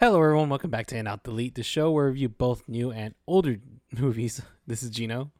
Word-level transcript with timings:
Hello, 0.00 0.22
everyone. 0.22 0.48
Welcome 0.48 0.70
back 0.70 0.86
to 0.88 0.96
In 0.96 1.06
Out 1.08 1.24
Delete, 1.24 1.54
the 1.56 1.62
show 1.62 1.90
where 1.90 2.04
we 2.06 2.10
review 2.12 2.28
both 2.28 2.62
new 2.68 2.92
and 2.92 3.14
older 3.26 3.56
movies. 3.98 4.40
This 4.66 4.82
is 4.82 4.90
Gino. 4.90 5.32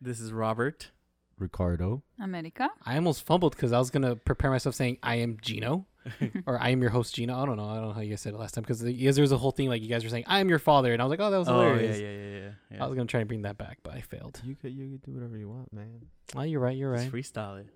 This 0.00 0.20
is 0.20 0.32
Robert. 0.32 0.90
Ricardo. 1.38 2.02
America. 2.20 2.68
I 2.84 2.96
almost 2.96 3.24
fumbled 3.24 3.54
because 3.56 3.72
I 3.72 3.78
was 3.78 3.90
gonna 3.90 4.16
prepare 4.16 4.50
myself 4.50 4.74
saying 4.74 4.98
I 5.02 5.16
am 5.16 5.38
Gino, 5.40 5.86
or 6.46 6.60
I 6.60 6.70
am 6.70 6.80
your 6.82 6.90
host 6.90 7.14
Gino. 7.14 7.40
I 7.40 7.46
don't 7.46 7.56
know. 7.56 7.64
I 7.68 7.76
don't 7.76 7.86
know 7.88 7.92
how 7.92 8.00
you 8.00 8.10
guys 8.10 8.20
said 8.20 8.34
it 8.34 8.38
last 8.38 8.52
time 8.54 8.62
because 8.62 8.80
there 8.80 9.22
was 9.22 9.32
a 9.32 9.38
whole 9.38 9.52
thing 9.52 9.68
like 9.68 9.80
you 9.80 9.88
guys 9.88 10.02
were 10.04 10.10
saying 10.10 10.24
I 10.26 10.40
am 10.40 10.48
your 10.48 10.58
father, 10.58 10.92
and 10.92 11.00
I 11.00 11.04
was 11.04 11.10
like, 11.10 11.20
oh, 11.20 11.30
that 11.30 11.38
was 11.38 11.48
Oh 11.48 11.62
yeah, 11.62 11.68
hilarious. 11.68 12.00
yeah, 12.00 12.08
yeah, 12.08 12.18
yeah. 12.40 12.50
yeah. 12.72 12.84
I 12.84 12.86
was 12.88 12.96
gonna 12.96 13.06
try 13.06 13.20
and 13.20 13.28
bring 13.28 13.42
that 13.42 13.56
back, 13.58 13.78
but 13.82 13.94
I 13.94 14.00
failed. 14.00 14.40
You 14.44 14.56
could 14.56 14.72
you 14.72 14.90
could 14.90 15.02
do 15.02 15.12
whatever 15.14 15.38
you 15.38 15.48
want, 15.48 15.72
man. 15.72 16.02
Oh, 16.36 16.42
you're 16.42 16.60
right. 16.60 16.76
You're 16.76 16.94
Just 16.96 17.12
right. 17.12 17.22
freestyle 17.22 17.60
it. 17.60 17.68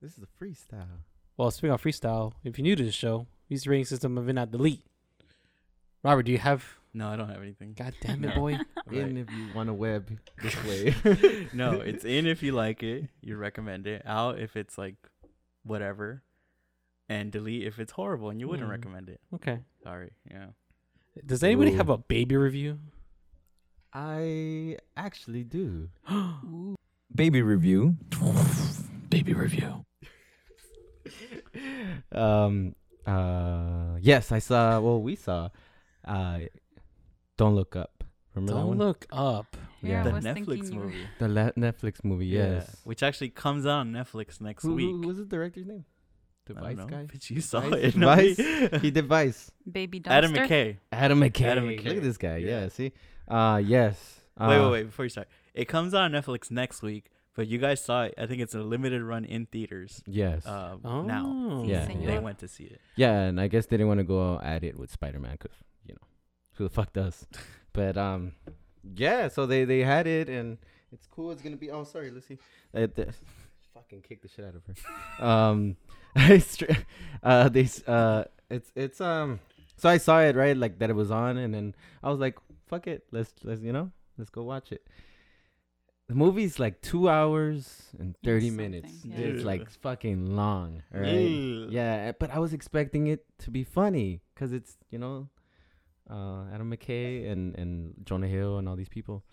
This 0.00 0.16
is 0.16 0.24
a 0.24 0.44
freestyle. 0.44 1.02
Well, 1.36 1.50
speaking 1.52 1.70
of 1.74 1.82
freestyle, 1.82 2.32
if 2.42 2.58
you're 2.58 2.64
new 2.64 2.74
to 2.74 2.84
the 2.84 2.90
show, 2.90 3.26
use 3.48 3.62
the 3.64 3.70
rating 3.70 3.84
system 3.84 4.16
of 4.18 4.28
In 4.28 4.38
Out 4.38 4.50
Delete. 4.50 4.82
Robert, 6.02 6.22
do 6.24 6.32
you 6.32 6.38
have? 6.38 6.64
No, 6.94 7.08
I 7.08 7.16
don't 7.16 7.28
have 7.28 7.42
anything. 7.42 7.74
God 7.74 7.94
damn 8.00 8.24
it, 8.24 8.28
No. 8.28 8.34
boy! 8.34 8.58
In 8.90 9.16
if 9.18 9.30
you 9.30 9.48
want 9.54 9.68
a 9.68 9.74
web 9.74 10.18
this 10.42 10.56
way. 10.64 10.94
no, 11.52 11.72
it's 11.80 12.04
in 12.04 12.26
if 12.26 12.42
you 12.42 12.52
like 12.52 12.82
it, 12.82 13.08
you 13.20 13.36
recommend 13.36 13.86
it. 13.86 14.02
Out 14.06 14.38
if 14.38 14.56
it's 14.56 14.78
like 14.78 14.94
whatever, 15.64 16.22
and 17.08 17.30
delete 17.30 17.66
if 17.66 17.78
it's 17.78 17.92
horrible 17.92 18.30
and 18.30 18.40
you 18.40 18.48
wouldn't 18.48 18.66
Hmm. 18.66 18.72
recommend 18.72 19.10
it. 19.10 19.20
Okay. 19.34 19.58
Sorry. 19.82 20.12
Yeah. 20.30 20.46
Does 21.26 21.42
anybody 21.42 21.72
Ooh. 21.72 21.76
have 21.76 21.90
a 21.90 21.98
baby 21.98 22.36
review? 22.36 22.78
I 23.92 24.78
actually 24.96 25.44
do. 25.44 25.88
Baby 27.14 27.42
review. 27.42 27.96
baby 29.10 29.32
review. 29.34 29.84
um 32.12 32.74
uh 33.06 33.96
yes, 34.00 34.30
I 34.32 34.38
saw 34.38 34.80
well 34.80 35.00
we 35.02 35.16
saw 35.16 35.48
uh 36.08 36.38
Don't 37.36 37.54
Look 37.54 37.76
Up. 37.76 38.04
Remember 38.34 38.52
that 38.52 38.58
Don't 38.60 38.68
one? 38.68 38.78
look 38.78 39.06
up. 39.10 39.56
Yeah, 39.82 40.02
the 40.04 40.10
I 40.10 40.12
was 40.14 40.24
Netflix 40.24 40.34
thinking 40.34 40.72
you 40.72 40.78
were- 40.78 40.84
movie. 40.86 41.06
the 41.18 41.28
le- 41.28 41.52
Netflix 41.52 42.04
movie, 42.04 42.26
Yeah, 42.26 42.50
yes. 42.56 42.76
Which 42.84 43.02
actually 43.02 43.30
comes 43.30 43.64
out 43.66 43.78
on 43.80 43.92
Netflix 43.92 44.40
next 44.40 44.62
Who, 44.64 44.74
week. 44.74 44.90
who 44.90 45.00
was 45.06 45.18
the 45.18 45.24
director's 45.24 45.66
name? 45.66 45.84
The 46.46 46.54
I 46.58 46.74
don't 46.74 46.76
know, 46.78 46.86
guy? 46.86 47.06
But 47.10 47.28
you 47.30 47.40
saw 47.40 47.60
Vice? 47.60 47.72
it. 47.94 47.96
no, 47.96 48.14
me. 48.16 48.34
Vice? 48.34 48.80
he 48.82 48.90
did 48.90 49.06
Vice. 49.06 49.50
Baby 49.70 50.00
dumpster. 50.00 50.10
Adam 50.10 50.32
McKay. 50.32 50.76
Adam 50.92 51.20
McKay. 51.20 51.44
Adam 51.46 51.66
Look 51.66 51.76
McKay. 51.80 51.96
at 51.96 52.02
this 52.02 52.16
guy. 52.16 52.36
Yeah, 52.38 52.62
Yeah. 52.62 52.68
see? 52.68 52.92
Uh 53.28 53.60
yes. 53.64 54.20
wait, 54.38 54.46
Uh, 54.46 54.48
wait, 54.64 54.70
wait. 54.72 54.82
Before 54.84 55.04
you 55.04 55.08
start, 55.10 55.28
it 55.54 55.66
comes 55.66 55.92
out 55.94 56.02
on 56.02 56.12
Netflix 56.12 56.50
next 56.50 56.82
week. 56.82 57.10
But 57.34 57.46
you 57.46 57.58
guys 57.58 57.84
saw 57.84 58.02
it. 58.04 58.14
I 58.18 58.26
think 58.26 58.40
it's 58.42 58.54
a 58.56 58.62
limited 58.62 59.00
run 59.02 59.24
in 59.24 59.46
theaters. 59.46 60.02
Yes. 60.08 60.44
Uh, 60.44 60.76
Oh, 60.84 61.02
now. 61.02 61.62
Yeah, 61.64 61.86
Senor. 61.86 62.06
They 62.06 62.18
went 62.18 62.38
to 62.40 62.48
see 62.48 62.64
it. 62.64 62.80
Yeah, 62.96 63.12
and 63.20 63.40
I 63.40 63.46
guess 63.46 63.66
they 63.66 63.76
didn't 63.76 63.86
want 63.86 63.98
to 63.98 64.04
go 64.04 64.40
at 64.42 64.64
it 64.64 64.76
with 64.76 64.90
Spider 64.90 65.20
Man 65.20 65.32
because 65.38 65.52
you 65.54 65.60
know 65.60 65.77
who 66.58 66.64
the 66.64 66.70
fuck 66.70 66.92
does. 66.92 67.26
but 67.72 67.96
um, 67.96 68.32
yeah. 68.94 69.28
So 69.28 69.46
they 69.46 69.64
they 69.64 69.80
had 69.80 70.06
it, 70.06 70.28
and 70.28 70.58
it's 70.92 71.06
cool. 71.06 71.30
It's 71.30 71.42
gonna 71.42 71.56
be. 71.56 71.70
Oh, 71.70 71.84
sorry, 71.84 72.10
let's. 72.10 72.30
Uh, 72.30 72.86
the, 72.94 73.14
fucking 73.74 74.02
kick 74.02 74.22
the 74.22 74.28
shit 74.28 74.44
out 74.44 74.54
of 74.54 74.62
her. 74.66 75.24
um, 75.24 75.76
I 76.16 76.38
str- 76.38 76.72
uh, 77.22 77.48
they 77.48 77.68
uh, 77.86 78.24
it's 78.50 78.70
it's 78.74 79.00
um. 79.00 79.40
So 79.76 79.88
I 79.88 79.98
saw 79.98 80.20
it 80.20 80.34
right, 80.34 80.56
like 80.56 80.80
that 80.80 80.90
it 80.90 80.96
was 80.96 81.10
on, 81.12 81.38
and 81.38 81.54
then 81.54 81.74
I 82.02 82.10
was 82.10 82.18
like, 82.18 82.36
fuck 82.66 82.86
it, 82.88 83.04
let's 83.12 83.32
let's 83.44 83.62
you 83.62 83.72
know 83.72 83.92
let's 84.18 84.30
go 84.30 84.42
watch 84.42 84.72
it. 84.72 84.86
The 86.08 86.14
movie's 86.14 86.58
like 86.58 86.80
two 86.80 87.08
hours 87.08 87.90
and 87.98 88.16
thirty 88.24 88.50
minutes. 88.50 89.04
yeah. 89.04 89.18
It's 89.18 89.44
like 89.44 89.70
fucking 89.70 90.34
long, 90.34 90.82
right? 90.90 91.66
Ugh. 91.66 91.70
Yeah, 91.70 92.12
but 92.18 92.30
I 92.30 92.38
was 92.38 92.52
expecting 92.52 93.08
it 93.08 93.26
to 93.40 93.50
be 93.50 93.62
funny 93.62 94.22
because 94.34 94.52
it's 94.52 94.76
you 94.90 94.98
know, 94.98 95.28
uh, 96.10 96.44
Adam 96.52 96.70
McKay 96.70 97.30
and 97.30 97.54
and 97.56 97.94
Jonah 98.04 98.28
Hill 98.28 98.58
and 98.58 98.68
all 98.68 98.76
these 98.76 98.88
people. 98.88 99.24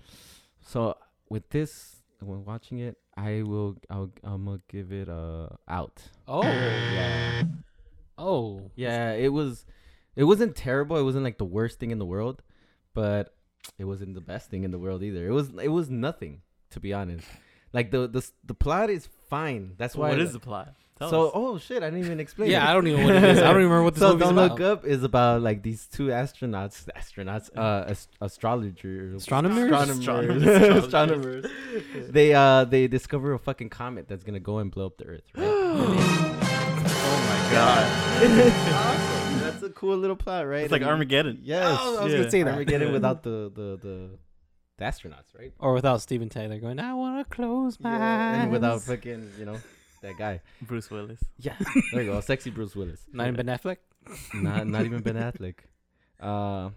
So 0.62 0.98
with 1.30 1.50
this, 1.50 1.98
when 2.20 2.46
watching 2.46 2.80
it, 2.80 2.98
I 3.18 3.44
will 3.44 3.78
I'll 3.90 4.12
I'm 4.24 4.46
gonna 4.46 4.62
give 4.68 4.92
it 4.92 5.08
a 5.10 5.56
out. 5.68 6.02
Oh. 6.28 6.44
Yeah, 6.44 7.44
Oh. 8.18 8.72
yeah. 8.76 9.12
It 9.14 9.34
was, 9.34 9.66
it 10.16 10.24
wasn't 10.24 10.56
terrible. 10.56 10.98
It 10.98 11.04
wasn't 11.04 11.24
like 11.24 11.38
the 11.38 11.46
worst 11.46 11.80
thing 11.80 11.92
in 11.92 12.00
the 12.00 12.06
world, 12.06 12.42
but 12.94 13.36
it 13.78 13.86
wasn't 13.86 14.14
the 14.16 14.22
best 14.22 14.50
thing 14.50 14.64
in 14.64 14.72
the 14.72 14.80
world 14.80 15.04
either. 15.04 15.28
It 15.28 15.32
was 15.32 15.50
it 15.62 15.70
was 15.70 15.90
nothing 15.90 16.42
to 16.72 16.80
be 16.80 16.94
honest. 16.94 17.28
Like 17.74 17.92
the 17.92 18.08
the 18.08 18.26
the 18.46 18.54
plot 18.54 18.90
is 18.90 19.08
fine. 19.30 19.74
That's 19.78 19.96
why. 19.96 20.10
what 20.10 20.20
is 20.20 20.34
the 20.34 20.40
plot? 20.40 20.74
Tell 20.98 21.10
so 21.10 21.26
us. 21.26 21.32
oh 21.36 21.58
shit! 21.58 21.84
I 21.84 21.90
didn't 21.90 22.06
even 22.06 22.20
explain. 22.22 22.50
Yeah, 22.50 22.64
it. 22.66 22.70
I 22.70 22.74
don't 22.74 22.88
even 22.88 23.02
know 23.02 23.06
what 23.14 23.16
it 23.22 23.24
is. 23.32 23.40
I 23.40 23.48
don't 23.48 23.56
remember 23.58 23.84
what 23.84 23.96
this 23.96 24.00
so 24.02 24.14
movie's 24.14 24.24
don't 24.30 24.38
about. 24.38 24.52
look 24.52 24.62
up 24.80 24.86
is 24.86 25.04
about 25.04 25.42
like 25.42 25.62
these 25.62 25.88
two 25.88 26.08
astronauts 26.08 26.86
astronauts 26.96 27.50
uh 27.58 27.90
ast- 27.90 28.16
astrologers 28.22 29.14
Astronomers? 29.14 29.72
astronomers 29.72 30.44
Astronomers. 30.46 30.86
astronomers 30.86 31.46
they 32.12 32.34
uh 32.34 32.64
they 32.64 32.88
discover 32.88 33.34
a 33.34 33.40
fucking 33.40 33.70
comet 33.70 34.08
that's 34.08 34.24
gonna 34.24 34.40
go 34.40 34.60
and 34.60 34.72
blow 34.72 34.86
up 34.86 34.98
the 34.98 35.04
earth 35.06 35.24
right 35.36 35.46
oh 35.46 35.94
my 37.28 37.52
god. 37.52 37.86
awesome 38.74 39.40
that's 39.42 39.64
a 39.64 39.70
cool 39.72 39.98
little 39.98 40.16
plot 40.16 40.48
right 40.48 40.64
It's 40.64 40.72
like 40.72 40.82
And- 40.82 40.90
Armageddon. 40.92 41.40
yes 41.44 41.78
Oh, 41.82 42.00
I 42.00 42.04
was 42.04 42.12
Yeah. 42.14 42.20
gonna 42.20 42.32
say 42.32 42.44
that. 42.44 42.54
Armageddon 42.54 42.92
without 42.94 43.24
the 43.24 43.52
the 43.54 43.78
the, 43.86 44.10
the 44.78 44.84
astronauts 44.86 45.38
right 45.38 45.52
or 45.60 45.74
without 45.74 46.02
Steven 46.02 46.30
Tyler 46.30 46.58
going, 46.60 46.80
I 46.80 46.94
want 46.94 47.28
to 47.28 47.36
close 47.36 47.80
my 47.80 47.94
eyes. 47.96 48.44
and 48.44 48.52
without 48.52 48.82
fucking 48.82 49.32
you 49.40 49.46
know 49.46 49.58
that 50.08 50.18
guy 50.18 50.36
Bruce 50.62 50.90
Willis. 50.92 51.22
yeah 51.40 51.56
there 51.92 52.04
you 52.04 52.12
go 52.12 52.20
sexy 52.22 52.50
Bruce 52.58 52.76
Willis 52.76 53.02
Not 53.12 53.28
even 53.28 53.38
Ben 53.46 53.58
Affleck. 53.58 53.78
not 54.34 54.68
not 54.68 54.84
even 54.86 55.02
Ben 55.02 55.16
Affleck 55.28 55.56
uh 56.20 56.70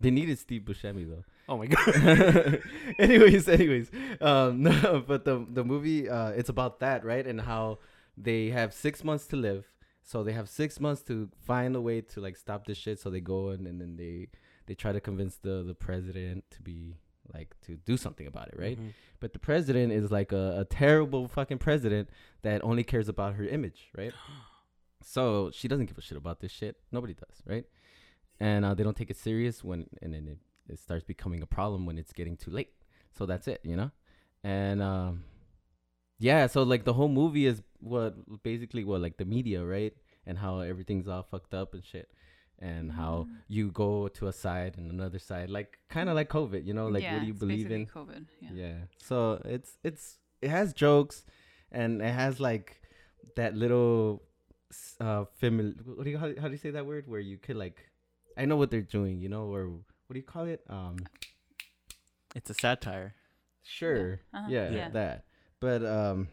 they 0.00 0.10
needed 0.10 0.38
Steve 0.38 0.62
Buscemi 0.62 1.04
though 1.08 1.24
Oh 1.48 1.58
my 1.58 1.66
god. 1.66 2.62
anyways, 2.98 3.48
anyways, 3.48 3.90
um, 4.20 4.62
no, 4.68 5.02
but 5.06 5.24
the 5.24 5.44
the 5.50 5.64
movie, 5.64 6.08
uh, 6.08 6.28
it's 6.30 6.48
about 6.48 6.78
that, 6.80 7.04
right? 7.04 7.26
And 7.26 7.40
how 7.40 7.80
they 8.16 8.50
have 8.50 8.72
six 8.72 9.02
months 9.02 9.26
to 9.32 9.36
live, 9.36 9.66
so 10.02 10.22
they 10.22 10.32
have 10.32 10.48
six 10.48 10.78
months 10.78 11.02
to 11.10 11.28
find 11.44 11.74
a 11.74 11.80
way 11.80 12.00
to 12.12 12.20
like 12.20 12.36
stop 12.36 12.64
this 12.64 12.78
shit. 12.78 13.00
So 13.00 13.10
they 13.10 13.20
go 13.20 13.48
and, 13.50 13.66
and 13.66 13.80
then 13.80 13.96
they 13.96 14.28
they 14.66 14.74
try 14.74 14.92
to 14.92 15.00
convince 15.00 15.34
the 15.36 15.64
the 15.66 15.74
president 15.74 16.44
to 16.52 16.62
be 16.62 16.94
like 17.32 17.54
to 17.66 17.76
do 17.76 17.96
something 17.96 18.26
about 18.26 18.48
it, 18.48 18.54
right? 18.58 18.78
Mhm. 18.78 18.92
But 19.20 19.32
the 19.32 19.38
president 19.38 19.92
is 19.92 20.10
like 20.10 20.32
a, 20.32 20.60
a 20.60 20.64
terrible 20.64 21.28
fucking 21.28 21.58
president 21.58 22.10
that 22.42 22.62
only 22.64 22.84
cares 22.84 23.08
about 23.08 23.34
her 23.34 23.44
image, 23.44 23.90
right? 23.96 24.12
so 25.02 25.50
she 25.52 25.68
doesn't 25.68 25.86
give 25.86 25.98
a 25.98 26.02
shit 26.02 26.18
about 26.18 26.40
this 26.40 26.52
shit. 26.52 26.76
Nobody 26.90 27.14
does, 27.14 27.42
right? 27.46 27.64
And 28.40 28.64
uh, 28.64 28.74
they 28.74 28.82
don't 28.82 28.96
take 28.96 29.10
it 29.10 29.16
serious 29.16 29.62
when, 29.62 29.86
and 30.00 30.14
then 30.14 30.26
it, 30.28 30.38
it 30.72 30.78
starts 30.78 31.04
becoming 31.04 31.42
a 31.42 31.46
problem 31.46 31.86
when 31.86 31.98
it's 31.98 32.12
getting 32.12 32.36
too 32.36 32.50
late. 32.50 32.70
So 33.16 33.26
that's 33.26 33.46
it, 33.46 33.60
you 33.62 33.76
know? 33.76 33.90
And 34.42 34.82
um, 34.82 35.24
yeah, 36.18 36.46
so 36.46 36.62
like 36.62 36.84
the 36.84 36.92
whole 36.92 37.08
movie 37.08 37.46
is 37.46 37.62
what 37.80 38.42
basically 38.42 38.84
what 38.84 39.00
like 39.00 39.16
the 39.16 39.24
media, 39.24 39.64
right? 39.64 39.92
And 40.26 40.38
how 40.38 40.60
everything's 40.60 41.08
all 41.08 41.22
fucked 41.22 41.54
up 41.54 41.74
and 41.74 41.84
shit. 41.84 42.08
And 42.62 42.92
how 42.92 43.26
Mm. 43.28 43.34
you 43.48 43.64
go 43.72 44.06
to 44.18 44.28
a 44.28 44.32
side 44.32 44.78
and 44.78 44.86
another 44.90 45.18
side, 45.18 45.50
like 45.50 45.78
kind 45.88 46.08
of 46.08 46.14
like 46.14 46.28
COVID, 46.28 46.64
you 46.64 46.74
know, 46.78 46.86
like 46.86 47.02
yeah, 47.02 47.14
what 47.14 47.20
do 47.22 47.26
you 47.26 47.32
it's 47.32 47.40
believe 47.44 47.68
basically 47.68 47.82
in? 47.82 47.86
COVID. 47.86 48.24
Yeah. 48.40 48.50
Yeah. 48.54 48.78
So 49.08 49.42
it's 49.44 49.70
it's 49.82 50.04
it 50.40 50.48
has 50.50 50.72
jokes, 50.72 51.24
and 51.72 52.00
it 52.00 52.14
has 52.22 52.38
like 52.38 52.80
that 53.34 53.56
little 53.56 54.22
uh 55.00 55.24
family. 55.42 55.74
What 55.84 56.04
do 56.04 56.10
you 56.10 56.18
how, 56.18 56.28
how 56.40 56.46
do 56.46 56.52
you 56.52 56.62
say 56.66 56.70
that 56.70 56.86
word? 56.86 57.08
Where 57.08 57.20
you 57.20 57.36
could 57.36 57.56
like, 57.56 57.78
I 58.38 58.44
know 58.46 58.56
what 58.56 58.70
they're 58.70 58.80
doing, 58.98 59.18
you 59.20 59.28
know, 59.28 59.46
or 59.52 59.66
what 60.06 60.14
do 60.14 60.18
you 60.18 60.30
call 60.34 60.46
it? 60.46 60.62
Um, 60.68 60.96
It's 62.36 62.48
a 62.50 62.54
satire. 62.54 63.14
sure, 63.64 64.20
Uh-huh, 64.32 64.46
yeah, 64.48 64.70
yeah. 64.70 64.88
that. 64.90 65.24
But 65.60 65.84
um, 65.84 66.28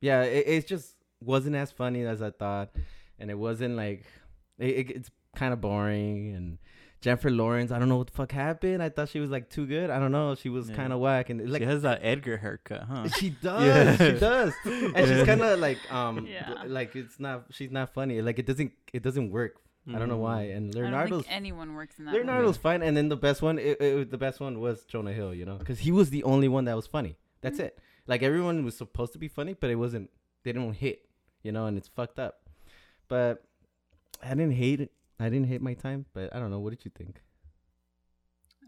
yeah, 0.00 0.22
it, 0.22 0.46
it 0.46 0.66
just 0.66 0.96
wasn't 1.20 1.56
as 1.56 1.72
funny 1.72 2.02
as 2.04 2.20
I 2.20 2.30
thought, 2.30 2.70
and 3.18 3.30
it 3.30 3.38
wasn't 3.38 3.76
like 3.76 4.04
it, 4.58 4.66
it, 4.68 4.90
it's 4.90 5.10
kind 5.36 5.52
of 5.52 5.60
boring 5.60 6.34
and. 6.34 6.58
Jennifer 7.00 7.28
Lawrence, 7.30 7.70
I 7.70 7.78
don't 7.78 7.90
know 7.90 7.98
what 7.98 8.06
the 8.06 8.14
fuck 8.14 8.32
happened. 8.32 8.82
I 8.82 8.88
thought 8.88 9.10
she 9.10 9.20
was 9.20 9.28
like 9.28 9.50
too 9.50 9.66
good. 9.66 9.90
I 9.90 9.98
don't 9.98 10.10
know. 10.10 10.34
She 10.36 10.48
was 10.48 10.70
Yeah. 10.70 10.76
kind 10.76 10.90
of 10.90 11.00
whack, 11.00 11.28
and 11.28 11.50
like 11.50 11.60
she 11.60 11.66
has 11.66 11.82
that 11.82 11.98
Edgar 12.02 12.38
haircut, 12.38 12.84
huh? 12.84 13.08
She 13.18 13.28
does. 13.42 13.62
Yeah. 13.62 13.96
She 14.14 14.18
does. 14.18 14.54
And 14.64 15.06
she's 15.06 15.26
kind 15.26 15.42
of 15.42 15.58
like 15.58 15.76
um 15.92 16.26
Yeah. 16.26 16.62
like 16.66 16.96
it's 16.96 17.20
not 17.20 17.44
she's 17.50 17.70
not 17.70 17.92
funny. 17.92 18.22
Like 18.22 18.38
it 18.38 18.46
doesn't 18.46 18.72
it 18.94 19.02
doesn't 19.02 19.30
work. 19.32 19.56
I 19.86 19.98
don't 19.98 20.08
know 20.08 20.16
why. 20.16 20.44
And 20.44 20.70
I 20.74 20.78
don't 20.78 20.84
Leonardo's 20.84 21.24
think 21.26 21.36
anyone 21.36 21.74
works 21.74 21.98
in 21.98 22.06
that. 22.06 22.12
movie. 22.12 22.24
Leonardo's 22.24 22.56
fine 22.56 22.82
and 22.82 22.96
then 22.96 23.10
the 23.10 23.18
best 23.18 23.42
one 23.42 23.58
it, 23.58 23.78
it, 23.82 24.10
the 24.10 24.16
best 24.16 24.40
one 24.40 24.58
was 24.58 24.84
Jonah 24.86 25.12
Hill, 25.12 25.34
you 25.34 25.44
know? 25.44 25.58
Cuz 25.58 25.80
he 25.80 25.92
was 25.92 26.08
the 26.08 26.24
only 26.24 26.48
one 26.48 26.64
that 26.64 26.74
was 26.74 26.86
funny. 26.86 27.18
That's 27.42 27.58
Mm. 27.58 27.64
it. 27.64 27.78
Like 28.06 28.22
everyone 28.22 28.64
was 28.64 28.78
supposed 28.78 29.12
to 29.12 29.18
be 29.18 29.28
funny, 29.28 29.52
but 29.52 29.68
it 29.68 29.74
wasn't 29.76 30.08
they 30.42 30.52
didn't 30.52 30.72
hit, 30.72 31.06
you 31.42 31.52
know, 31.52 31.66
and 31.66 31.76
it's 31.76 31.88
fucked 31.88 32.18
up. 32.18 32.48
But 33.08 33.44
I 34.24 34.30
didn't 34.30 34.52
hate 34.52 34.80
it. 34.80 34.90
I 35.20 35.28
didn't 35.28 35.46
hate 35.48 35.60
my 35.62 35.74
time, 35.74 36.06
but 36.14 36.34
I 36.34 36.38
don't 36.38 36.50
know. 36.50 36.58
What 36.60 36.70
did 36.70 36.84
you 36.84 36.90
think? 36.96 37.20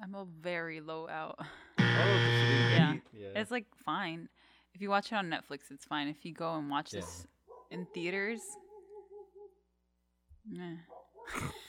I'm 0.03 0.15
a 0.15 0.25
very 0.25 0.81
low 0.81 1.09
out. 1.09 1.37
Oh, 1.41 1.47
Yeah. 1.79 2.95
yeah. 3.13 3.29
It's 3.35 3.51
like 3.51 3.67
fine. 3.85 4.29
If 4.75 4.83
you 4.83 4.91
watch 4.91 5.11
it 5.11 5.15
on 5.17 5.29
Netflix, 5.31 5.71
it's 5.71 5.85
fine. 5.87 6.09
If 6.09 6.25
you 6.25 6.35
go 6.35 6.55
and 6.57 6.69
watch 6.71 6.93
Yeah. 6.93 7.01
this 7.01 7.27
in 7.71 7.87
theaters, 7.95 8.41
meh. 10.49 10.77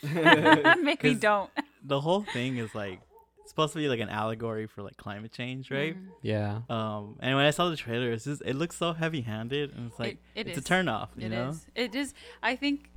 Maybe 0.82 0.96
'Cause- 0.98 1.20
don't. 1.20 1.50
the 1.84 2.00
whole 2.02 2.22
thing 2.24 2.58
is 2.58 2.76
like 2.76 3.00
it's 3.42 3.52
supposed 3.52 3.74
to 3.74 3.80
be 3.80 3.88
like 3.88 4.02
an 4.02 4.10
allegory 4.10 4.68
for 4.68 4.82
like 4.84 4.98
climate 4.98 5.32
change, 5.32 5.72
right? 5.72 5.96
Mhm. 5.96 6.08
Yeah. 6.22 6.62
Um, 6.70 7.16
and 7.22 7.36
when 7.38 7.46
I 7.46 7.52
saw 7.52 7.70
the 7.70 7.78
trailer, 7.78 8.12
it's 8.12 8.26
just 8.26 8.42
it 8.46 8.56
looks 8.56 8.76
so 8.76 8.92
heavy-handed, 8.94 9.74
and 9.74 9.90
it's 9.90 9.98
like 10.00 10.18
it 10.36 10.48
it's 10.48 10.58
is. 10.58 10.64
a 10.66 10.68
turn 10.68 10.90
off. 10.90 11.12
You 11.16 11.28
It 11.28 11.30
know? 11.30 11.50
is. 11.50 11.66
It 11.74 11.96
is. 11.96 12.14
I 12.44 12.56
think 12.58 12.90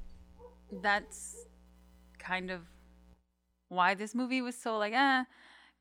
that's 0.83 1.37
kind 2.19 2.51
of 2.51 2.63
why 3.69 3.95
this 3.95 4.15
movie 4.15 4.43
was 4.43 4.57
so 4.57 4.77
like, 4.79 4.93
eh, 4.95 5.25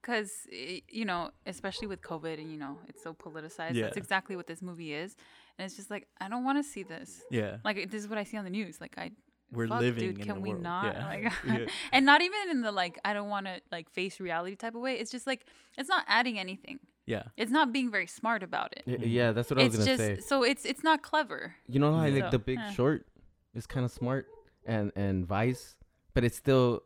because 0.02 0.32
you 0.52 1.06
know, 1.06 1.32
especially 1.46 1.88
with 1.88 2.02
COVID 2.02 2.40
and 2.40 2.52
you 2.52 2.58
know, 2.58 2.78
it's 2.88 3.04
so 3.04 3.14
politicized. 3.14 3.74
Yeah. 3.76 3.84
That's 3.86 3.98
exactly 3.98 4.36
what 4.36 4.48
this 4.48 4.62
movie 4.62 4.94
is, 4.94 5.16
and 5.58 5.66
it's 5.66 5.76
just 5.76 5.90
like 5.90 6.08
I 6.22 6.30
don't 6.30 6.44
want 6.44 6.58
to 6.58 6.64
see 6.64 6.84
this. 6.84 7.22
Yeah, 7.32 7.58
Like 7.64 7.90
this 7.92 8.04
is 8.04 8.08
what 8.10 8.18
I 8.18 8.24
see 8.24 8.38
on 8.38 8.44
the 8.44 8.50
news. 8.50 8.80
Like 8.80 8.96
I. 8.98 9.12
we're 9.52 9.68
fuck, 9.68 9.82
living 9.82 10.00
dude, 10.12 10.20
in 10.20 10.26
can 10.26 10.38
a 10.38 10.40
we 10.40 10.50
world. 10.52 10.62
not 10.62 10.86
Yeah. 10.96 11.06
like 11.08 11.34
Yeah. 11.60 11.66
and 11.92 12.06
not 12.06 12.22
even 12.22 12.40
in 12.52 12.62
the 12.62 12.72
like 12.72 13.00
i 13.04 13.14
don't 13.18 13.30
want 13.30 13.48
to 13.48 13.56
like 13.72 13.90
face 13.90 14.20
reality 14.20 14.56
type 14.56 14.76
of 14.76 14.82
way 14.82 14.94
it's 15.02 15.10
just 15.10 15.26
like 15.26 15.42
it's 15.76 15.90
not 15.90 16.04
adding 16.08 16.38
anything 16.38 16.78
yeah. 17.08 17.24
it's 17.36 17.50
not 17.52 17.74
being 17.74 17.90
very 17.90 18.06
smart 18.06 18.44
about 18.44 18.70
it 18.78 18.84
Y- 18.86 19.06
yeah, 19.18 19.32
that's 19.32 19.50
what 19.50 19.58
I 19.60 19.64
was 19.64 19.74
gonna 19.76 19.86
just 19.98 19.98
say. 20.06 20.20
so 20.20 20.44
it's 20.44 20.66
it's 20.72 20.84
not 20.84 21.02
clever 21.02 21.56
You 21.68 21.80
know 21.80 21.92
how 21.96 22.06
like 22.08 22.26
So, 22.26 22.30
the 22.38 22.38
Big 22.52 22.60
eh. 22.60 22.72
Short 22.78 23.08
is 23.56 23.66
kind 23.66 23.84
of 23.88 23.92
smart 23.92 24.28
and 24.66 24.92
and 24.96 25.26
Vice, 25.26 25.76
but 26.14 26.24
it's 26.24 26.38
still 26.38 26.84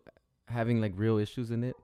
having 0.48 0.82
like 0.82 0.94
real 0.96 1.18
issues 1.18 1.52
in 1.52 1.64
it. 1.64 1.76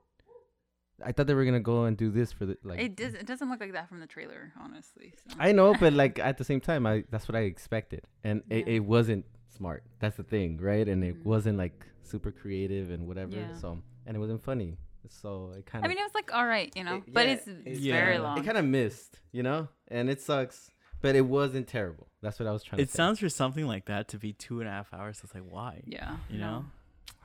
I 1.04 1.12
thought 1.12 1.26
they 1.26 1.34
were 1.34 1.46
gonna 1.46 1.60
go 1.60 1.84
and 1.84 1.96
do 1.96 2.10
this 2.10 2.30
for 2.30 2.44
the 2.44 2.58
like. 2.62 2.78
it 2.80 2.94
doesn't. 2.96 3.16
it 3.20 3.26
doesn't 3.26 3.48
look 3.48 3.60
like 3.60 3.72
that 3.72 3.88
from 3.88 4.00
the 4.00 4.06
trailer 4.06 4.52
honestly 4.60 5.14
so. 5.16 5.34
I 5.38 5.52
know, 5.52 5.74
but 5.74 5.92
like 5.94 6.18
at 6.18 6.36
the 6.36 6.44
same 6.44 6.60
time, 6.60 6.86
I 6.86 7.04
that's 7.10 7.26
what 7.26 7.36
I 7.36 7.40
expected, 7.40 8.02
and 8.22 8.42
it, 8.50 8.66
Yeah. 8.66 8.74
it 8.74 8.84
wasn't 8.84 9.24
smart. 9.48 9.82
That's 9.98 10.16
the 10.18 10.22
thing, 10.24 10.58
right? 10.58 10.86
And 10.86 11.02
it 11.02 11.16
Mhm. 11.20 11.24
wasn't 11.24 11.56
like 11.58 11.86
super 12.02 12.30
creative 12.30 12.90
and 12.90 13.06
whatever. 13.08 13.34
Yeah. 13.36 13.54
So 13.54 13.82
and 14.06 14.14
it 14.16 14.20
wasn't 14.20 14.42
funny. 14.44 14.76
So 15.08 15.52
it 15.56 15.64
kind 15.64 15.82
of. 15.82 15.86
i 15.86 15.88
mean 15.88 15.96
it 15.98 16.02
was 16.02 16.14
like 16.14 16.32
all 16.34 16.44
right 16.46 16.70
you 16.76 16.84
know 16.84 17.02
but 17.08 17.26
it's, 17.26 17.46
it's 17.64 17.80
very 17.80 18.18
long 18.18 18.36
It 18.38 18.44
kind 18.44 18.58
of 18.58 18.66
missed, 18.66 19.20
you 19.32 19.42
know, 19.42 19.68
and 19.88 20.10
it 20.10 20.20
sucks. 20.20 20.70
But 21.00 21.16
it 21.16 21.22
wasn't 21.22 21.66
terrible. 21.66 22.08
That's 22.22 22.38
what 22.38 22.46
I 22.48 22.52
was 22.52 22.62
trying 22.62 22.80
It 22.80 22.86
to 22.86 22.90
say. 22.90 22.94
It 22.94 22.96
sounds 22.96 23.18
for 23.18 23.28
something 23.28 23.66
like 23.66 23.86
that 23.86 24.08
to 24.08 24.18
be 24.18 24.32
two 24.32 24.60
and 24.60 24.68
a 24.68 24.72
half 24.72 24.92
hours. 24.92 25.20
It's 25.24 25.34
like 25.34 25.44
why? 25.48 25.82
yeah 25.86 26.16
You 26.28 26.38
know? 26.38 26.64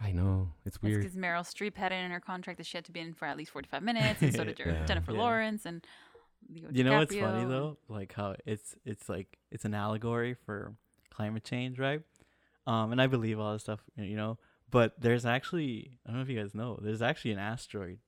I 0.02 0.12
know 0.12 0.50
it's 0.66 0.76
It's 0.76 0.84
weird. 0.84 1.02
because 1.04 1.16
Meryl 1.18 1.42
Streep 1.44 1.76
had 1.76 1.92
it 1.92 1.96
in 2.04 2.12
her 2.12 2.20
contract 2.20 2.58
that 2.58 2.66
she 2.66 2.78
had 2.78 2.86
to 2.86 2.92
be 2.92 3.00
in 3.00 3.14
for 3.14 3.26
at 3.26 3.38
least 3.38 3.52
45 3.52 3.82
minutes, 3.84 4.22
and 4.22 4.34
so 4.36 4.44
did 4.46 4.60
Yeah. 4.60 4.86
Jennifer 4.86 5.12
Yeah. 5.14 5.20
Lawrence 5.20 5.66
and 5.66 5.86
Leo 6.50 6.70
You 6.72 6.84
know 6.84 6.98
what's 7.00 7.16
funny 7.16 7.46
though? 7.46 7.78
Like 7.88 8.14
how 8.14 8.36
it's 8.46 8.76
it's 8.86 9.08
like 9.10 9.38
it's 9.52 9.66
an 9.66 9.74
allegory 9.74 10.34
for 10.46 10.76
climate 11.10 11.44
change, 11.44 11.80
right? 11.80 12.02
Um, 12.68 12.92
and 12.92 13.02
I 13.02 13.08
believe 13.08 13.40
all 13.40 13.54
this 13.54 13.62
stuff, 13.64 13.80
you 13.96 14.16
know. 14.18 14.38
But 14.72 15.00
there's 15.00 15.26
actually 15.26 15.98
I 16.06 16.10
don't 16.10 16.18
know 16.18 16.24
if 16.24 16.30
you 16.30 16.40
guys 16.40 16.54
know, 16.56 16.80
there's 16.82 17.02
actually 17.02 17.32
an 17.32 17.40
asteroid 17.40 18.00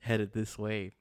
headed 0.00 0.32
this 0.32 0.58
way. 0.58 0.92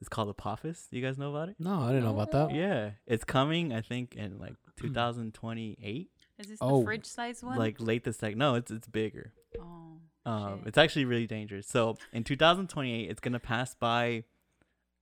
It's 0.00 0.08
called 0.08 0.28
Apophis. 0.28 0.88
Do 0.90 0.98
you 0.98 1.04
guys 1.04 1.16
know 1.18 1.30
about 1.30 1.48
it? 1.48 1.56
No, 1.58 1.80
I 1.80 1.88
didn't 1.88 2.04
know 2.04 2.12
about 2.18 2.30
that. 2.32 2.54
Yeah, 2.54 2.90
it's 3.06 3.24
coming. 3.24 3.72
I 3.72 3.80
think 3.80 4.14
in 4.14 4.38
like 4.38 4.54
2028, 4.76 6.10
Is 6.38 6.46
this 6.48 6.58
Oh. 6.60 6.80
the 6.80 6.84
fridge 6.84 7.06
size 7.06 7.42
one? 7.42 7.56
like 7.58 7.80
late 7.80 8.04
this 8.04 8.20
like 8.22 8.36
no, 8.36 8.54
it's 8.56 8.70
it's 8.70 8.86
bigger. 8.88 9.32
oh, 9.58 10.00
Um, 10.26 10.58
shit. 10.58 10.68
it's 10.68 10.78
actually 10.78 11.04
really 11.06 11.26
dangerous. 11.26 11.66
So 11.66 11.96
in 12.12 12.24
2028, 12.24 13.08
it's 13.10 13.20
gonna 13.20 13.40
pass 13.40 13.74
by 13.74 14.24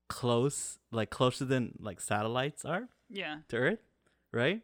close, 0.09 0.79
like 0.93 1.11
closer 1.11 1.45
than 1.45 1.75
like 1.81 2.01
satellites 2.01 2.65
are 2.65 2.89
yeah. 3.09 3.39
to 3.49 3.57
Earth, 3.57 3.81
right? 4.33 4.63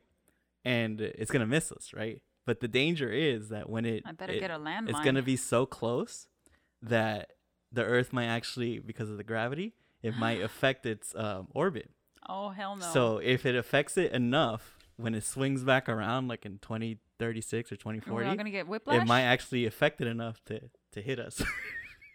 And 0.65 1.01
it's 1.01 1.31
gonna 1.31 1.47
miss 1.47 1.73
us, 1.73 1.93
right? 1.95 2.21
But 2.47 2.61
the 2.61 2.69
danger 2.69 3.11
is 3.11 3.49
that 3.49 3.69
when 3.69 3.85
it, 3.85 4.03
I 4.07 4.13
better 4.13 4.33
it- 4.33 4.41
get 4.41 4.51
a 4.51 4.59
landmine. 4.59 4.91
it's 4.91 5.01
gonna 5.01 5.23
be 5.23 5.37
so 5.37 5.67
close 5.67 6.29
that 6.83 7.33
the 7.73 7.85
Earth 7.85 8.13
might 8.13 8.27
actually, 8.27 8.79
because 8.79 9.11
of 9.11 9.17
the 9.17 9.25
gravity, 9.25 9.75
it 10.03 10.17
might 10.17 10.41
affect 10.49 10.87
its 10.87 11.15
um, 11.15 11.49
orbit. 11.55 11.91
Oh 12.29 12.51
hell 12.51 12.77
no. 12.77 12.87
So 12.93 13.19
if 13.19 13.45
it 13.47 13.55
affects 13.55 13.97
it 13.97 14.13
enough, 14.13 14.77
when 14.97 15.15
it 15.15 15.25
swings 15.25 15.65
back 15.65 15.89
around, 15.89 16.29
like 16.29 16.45
in 16.47 16.59
2036 16.59 17.73
or 17.73 17.75
we're 17.75 17.77
2040, 17.77 18.37
gonna 18.37 18.51
get 18.51 18.69
whiplash. 18.69 19.03
it 19.03 19.07
might 19.07 19.23
actually 19.23 19.67
affect 19.67 20.01
it 20.01 20.07
enough 20.07 20.41
to 20.47 20.61
to 20.93 21.01
hit 21.03 21.19
us. 21.19 21.43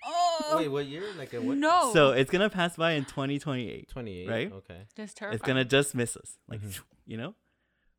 Oh 0.07 0.57
Wait, 0.57 0.67
what 0.67 0.85
year? 0.85 1.03
Like 1.17 1.33
a 1.33 1.41
what? 1.41 1.57
no. 1.57 1.91
So 1.93 2.11
it's 2.11 2.29
gonna 2.29 2.49
pass 2.49 2.75
by 2.75 2.91
in 2.91 3.05
2028. 3.05 3.89
28. 3.89 4.29
Right? 4.29 4.51
Okay. 4.51 4.81
just 4.95 5.17
terrifying. 5.17 5.35
It's 5.35 5.47
gonna 5.47 5.65
just 5.65 5.95
miss 5.95 6.15
us, 6.17 6.37
like 6.47 6.61
Mhm. 6.61 6.81
you 7.07 7.17
know. 7.17 7.33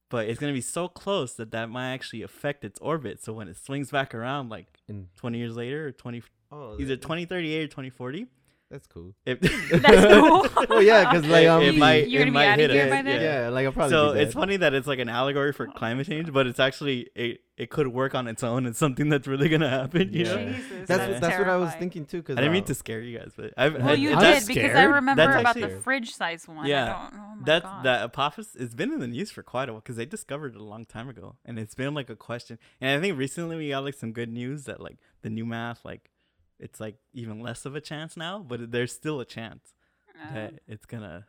But 0.08 0.28
it's 0.28 0.38
gonna 0.38 0.52
be 0.52 0.60
so 0.60 0.86
close 0.86 1.34
that 1.34 1.50
that 1.50 1.68
might 1.68 1.92
actually 1.92 2.22
affect 2.22 2.64
its 2.64 2.78
orbit. 2.80 3.22
So 3.24 3.32
when 3.32 3.48
it 3.48 3.56
swings 3.56 3.90
back 3.90 4.14
around, 4.14 4.50
like 4.50 4.66
In 4.88 5.08
20 5.16 5.38
years 5.38 5.56
later 5.56 5.86
or 5.88 5.92
20, 5.92 6.22
oh, 6.52 6.76
either 6.78 6.94
2038 6.96 7.64
or 7.64 7.66
2040, 7.66 8.26
That's 8.68 8.88
cool. 8.88 9.14
it, 9.24 9.40
That's 9.40 10.12
cool. 10.12 10.66
oh 10.70 10.80
yeah, 10.80 11.08
because 11.08 11.24
like 11.30 11.44
it, 11.44 11.46
um, 11.46 11.62
it 11.62 11.76
might 11.76 12.08
You're 12.08 12.22
it 12.22 12.24
gonna 12.24 12.30
be 12.32 12.34
might 12.34 12.48
outta 12.48 12.62
hit 12.62 12.70
here 12.72 12.84
us. 12.86 12.90
by 12.90 13.02
then? 13.02 13.22
yeah. 13.22 13.48
like 13.48 13.64
I'll 13.64 13.70
probably. 13.72 13.90
So 13.92 14.12
be 14.14 14.20
it's 14.20 14.34
funny 14.34 14.56
that 14.56 14.74
it's 14.74 14.88
like 14.88 14.98
an 14.98 15.08
allegory 15.08 15.52
for 15.52 15.68
climate 15.68 16.08
change, 16.08 16.32
but 16.32 16.48
it's 16.48 16.58
actually 16.58 17.08
it 17.14 17.42
it 17.56 17.70
could 17.70 17.86
work 17.88 18.16
on 18.16 18.26
its 18.26 18.42
own. 18.42 18.66
It's 18.66 18.76
something 18.78 19.08
that's 19.08 19.28
really 19.28 19.48
gonna 19.48 19.70
happen. 19.70 20.12
You 20.12 20.24
Yeah. 20.24 20.34
know. 20.34 20.52
Jesus, 20.52 20.66
That's 20.70 20.88
that's, 20.88 21.20
that's 21.20 21.38
what 21.38 21.48
I 21.48 21.56
was 21.58 21.74
thinking 21.74 22.06
too. 22.06 22.24
Cause 22.24 22.36
I 22.36 22.40
didn't 22.40 22.54
mean 22.54 22.64
uh, 22.64 22.66
to 22.66 22.74
scare 22.74 23.00
you 23.00 23.18
guys, 23.18 23.30
but 23.36 23.54
I've, 23.56 23.74
Well, 23.74 23.88
I- 23.90 23.92
you 23.92 24.12
I'm 24.14 24.18
did 24.20 24.42
scared. 24.42 24.56
because 24.64 24.76
I 24.76 24.82
remember 24.82 25.22
That's 25.24 25.40
about 25.40 25.54
the 25.54 25.78
fridge 25.80 26.10
size 26.12 26.48
one. 26.48 26.66
Yeah. 26.66 26.92
I 26.92 27.08
oh 27.14 27.36
my 27.36 27.42
That's 27.44 27.64
God. 27.64 27.84
that 27.84 28.02
Apophis. 28.02 28.56
It's 28.56 28.74
been 28.74 28.92
in 28.92 28.98
the 28.98 29.06
news 29.06 29.30
for 29.30 29.44
quite 29.44 29.68
a 29.68 29.72
while 29.74 29.80
because 29.80 29.94
they 29.94 30.06
discovered 30.06 30.56
it 30.56 30.60
a 30.60 30.64
long 30.64 30.84
time 30.86 31.08
ago, 31.08 31.36
and 31.44 31.56
it's 31.56 31.76
been 31.76 31.94
like 31.94 32.10
a 32.10 32.16
question. 32.16 32.58
And 32.80 32.98
I 32.98 33.00
think 33.00 33.16
recently 33.16 33.54
we 33.56 33.68
got 33.68 33.84
like 33.84 33.94
some 33.94 34.10
good 34.12 34.32
news 34.32 34.64
that 34.64 34.80
like 34.80 34.96
the 35.22 35.30
new 35.30 35.46
math, 35.46 35.84
like 35.84 36.10
it's 36.58 36.80
like 36.80 36.96
even 37.12 37.40
less 37.40 37.64
of 37.66 37.74
a 37.76 37.80
chance 37.80 38.16
now, 38.16 38.38
but 38.46 38.70
there's 38.72 38.92
still 38.92 39.20
a 39.20 39.24
chance 39.24 39.72
Uh, 40.14 40.34
that 40.34 40.54
it's 40.66 40.86
gonna 40.86 41.26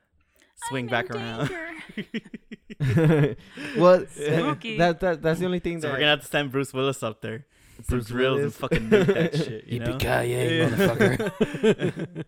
swing 0.70 0.86
I'm 0.86 0.90
back 0.92 1.10
in 1.10 1.16
around. 1.18 1.50
danger. 1.96 3.36
well, 3.78 4.06
Spooky. 4.12 4.78
that 4.84 5.00
that 5.02 5.22
that's 5.22 5.40
the 5.40 5.46
only 5.46 5.60
thing 5.60 5.82
so 5.82 5.88
that 5.88 5.94
we're 5.94 6.00
gonna 6.00 6.12
have 6.12 6.22
to 6.22 6.28
send 6.28 6.52
Bruce 6.52 6.74
Willis 6.74 7.04
up 7.04 7.22
there. 7.22 7.46
Some 7.78 8.00
Bruce 8.00 8.08
drills 8.08 8.36
and 8.38 8.42
Willis. 8.42 8.58
fucking 8.58 8.90
nuke 8.90 9.06
that 9.14 9.36
shit. 9.36 9.68
You 9.68 9.80
know? 9.80 9.98
Yippee-ki-yay, 9.98 10.58
Yeah. 10.60 10.70
motherfucker. 10.70 12.26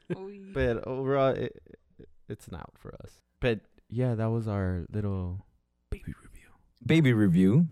But 0.54 0.88
overall, 0.88 1.30
it, 1.34 1.58
it's 2.28 2.52
not 2.52 2.70
for 2.78 2.94
us. 3.04 3.22
But 3.40 3.62
yeah, 3.90 4.14
that 4.16 4.28
was 4.30 4.48
our 4.48 4.86
little 4.92 5.46
Baby 5.90 6.14
review. 6.22 6.50
Baby 6.86 7.14
review. 7.14 7.68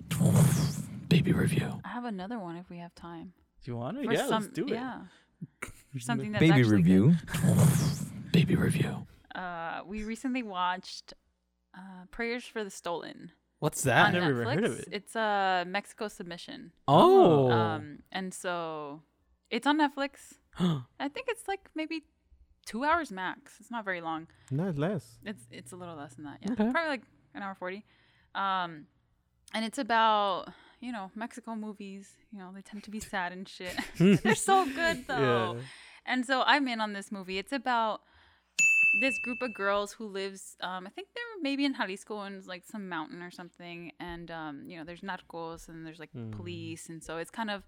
Baby 1.08 1.34
review. 1.34 1.80
I 1.86 1.90
have 1.90 2.06
another 2.06 2.40
one 2.40 2.56
if 2.56 2.68
we 2.70 2.78
have 2.80 2.96
time. 2.96 3.34
Do 3.64 3.72
you 3.72 3.78
want 3.78 3.98
to? 3.98 4.06
For 4.06 4.14
Yeah, 4.14 4.28
some, 4.28 4.44
let's 4.44 4.54
do 4.54 4.66
it. 4.66 4.72
Yeah. 4.72 5.02
For 5.94 6.00
something 6.00 6.32
that's 6.32 6.40
Baby 6.42 6.60
actually 6.62 6.82
good. 6.84 7.16
review. 7.16 7.16
Baby 8.32 8.56
review. 8.56 9.08
Uh, 9.34 9.82
we 9.86 10.04
recently 10.04 10.44
watched 10.44 11.14
uh, 11.76 12.06
Prayers 12.12 12.46
for 12.46 12.64
the 12.64 12.70
Stolen 12.70 13.32
What's 13.60 13.82
that? 13.84 14.08
I've 14.08 14.14
never 14.14 14.46
Netflix. 14.46 14.54
heard 14.54 14.64
of 14.66 14.80
it. 14.80 14.88
It's 14.92 15.16
a 15.16 15.66
Mexico 15.68 16.08
submission. 16.08 16.72
Oh. 16.88 17.50
Um, 17.52 18.00
and 18.12 18.32
so 18.34 19.02
it's 19.50 19.66
on 19.66 19.80
Netflix. 19.80 20.34
I 20.60 21.08
think 21.10 21.26
it's 21.30 21.48
like 21.48 21.70
maybe 21.74 22.04
two 22.68 22.84
hours 22.84 23.12
max. 23.12 23.56
It's 23.60 23.72
not 23.72 23.84
very 23.84 24.02
long. 24.02 24.28
not 24.52 24.78
less. 24.78 25.18
It's 25.26 25.48
it's 25.52 25.72
a 25.72 25.76
little 25.76 25.96
less 25.96 26.14
than 26.16 26.26
that. 26.26 26.38
Yeah, 26.44 26.52
Okay. 26.52 26.70
probably 26.72 26.90
like 26.90 27.02
an 27.34 27.42
hour 27.42 27.56
forty. 27.56 27.84
Um, 28.36 28.86
and 29.56 29.66
it's 29.66 29.80
about 29.80 30.50
you 30.80 30.92
know 30.92 31.12
Mexico 31.16 31.56
movies. 31.56 32.14
You 32.32 32.40
know 32.40 32.52
they 32.54 32.62
tend 32.62 32.84
to 32.84 32.92
be 32.92 33.00
sad 33.14 33.32
and 33.32 33.48
shit. 33.48 33.76
They're 34.24 34.36
so 34.36 34.66
good 34.76 35.06
though. 35.08 35.58
And 36.06 36.26
so 36.26 36.44
I'm 36.46 36.68
in 36.68 36.80
on 36.80 36.94
this 36.94 37.12
movie. 37.12 37.38
It's 37.38 37.52
about 37.52 38.02
this 39.02 39.20
group 39.20 39.42
of 39.42 39.54
girls 39.54 39.92
who 39.94 40.08
lives 40.08 40.56
um, 40.62 40.88
I 40.88 40.90
think 40.90 41.10
they're 41.14 41.42
maybe 41.44 41.66
in 41.66 41.76
Jalisco 41.76 42.22
and 42.22 42.46
like 42.48 42.64
some 42.66 42.88
mountain 42.90 43.22
or 43.22 43.30
something 43.30 43.92
and 44.00 44.32
um, 44.32 44.64
you 44.68 44.78
know 44.78 44.84
there's 44.86 45.02
narcos 45.02 45.68
and 45.68 45.86
there's 45.86 46.00
like 46.00 46.10
Mm. 46.16 46.32
police 46.32 46.90
and 46.90 47.04
so 47.04 47.18
it's 47.18 47.30
kind 47.30 47.52
of 47.52 47.64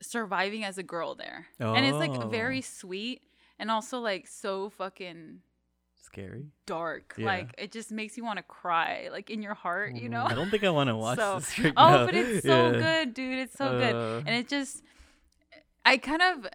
surviving 0.00 0.64
as 0.64 0.78
a 0.78 0.82
girl 0.82 1.14
there. 1.14 1.46
And 1.60 1.84
it's 1.84 1.98
like 1.98 2.16
Oh. 2.22 2.28
very 2.28 2.60
sweet 2.62 3.22
and 3.58 3.70
also 3.70 3.98
like 3.98 4.26
so 4.26 4.70
fucking 4.70 5.40
Scary. 6.12 6.46
dark. 6.66 7.14
Yeah. 7.18 7.26
Like 7.26 7.54
it 7.58 7.70
just 7.72 7.90
makes 7.92 8.16
you 8.16 8.24
want 8.24 8.38
to 8.38 8.42
cry 8.42 9.08
like 9.12 9.28
in 9.30 9.42
your 9.42 9.54
heart, 9.54 9.94
you 9.94 10.08
know? 10.08 10.24
I 10.24 10.34
don't 10.34 10.50
think 10.50 10.64
I 10.64 10.70
want 10.70 10.88
to 10.88 10.96
watch 11.04 11.18
So- 11.18 11.38
this 11.40 11.58
right 11.64 11.72
oh, 11.76 11.90
now. 11.90 12.06
but 12.06 12.14
it's 12.14 12.42
so 12.52 12.70
Yeah. 12.72 12.78
good, 12.78 13.14
dude. 13.14 13.38
It's 13.40 13.56
so 13.56 13.78
good. 13.78 13.94
Uh, 13.94 14.18
And 14.26 14.30
it 14.40 14.48
just 14.48 14.82
I 15.84 15.96
kind 15.98 16.22
of 16.22 16.46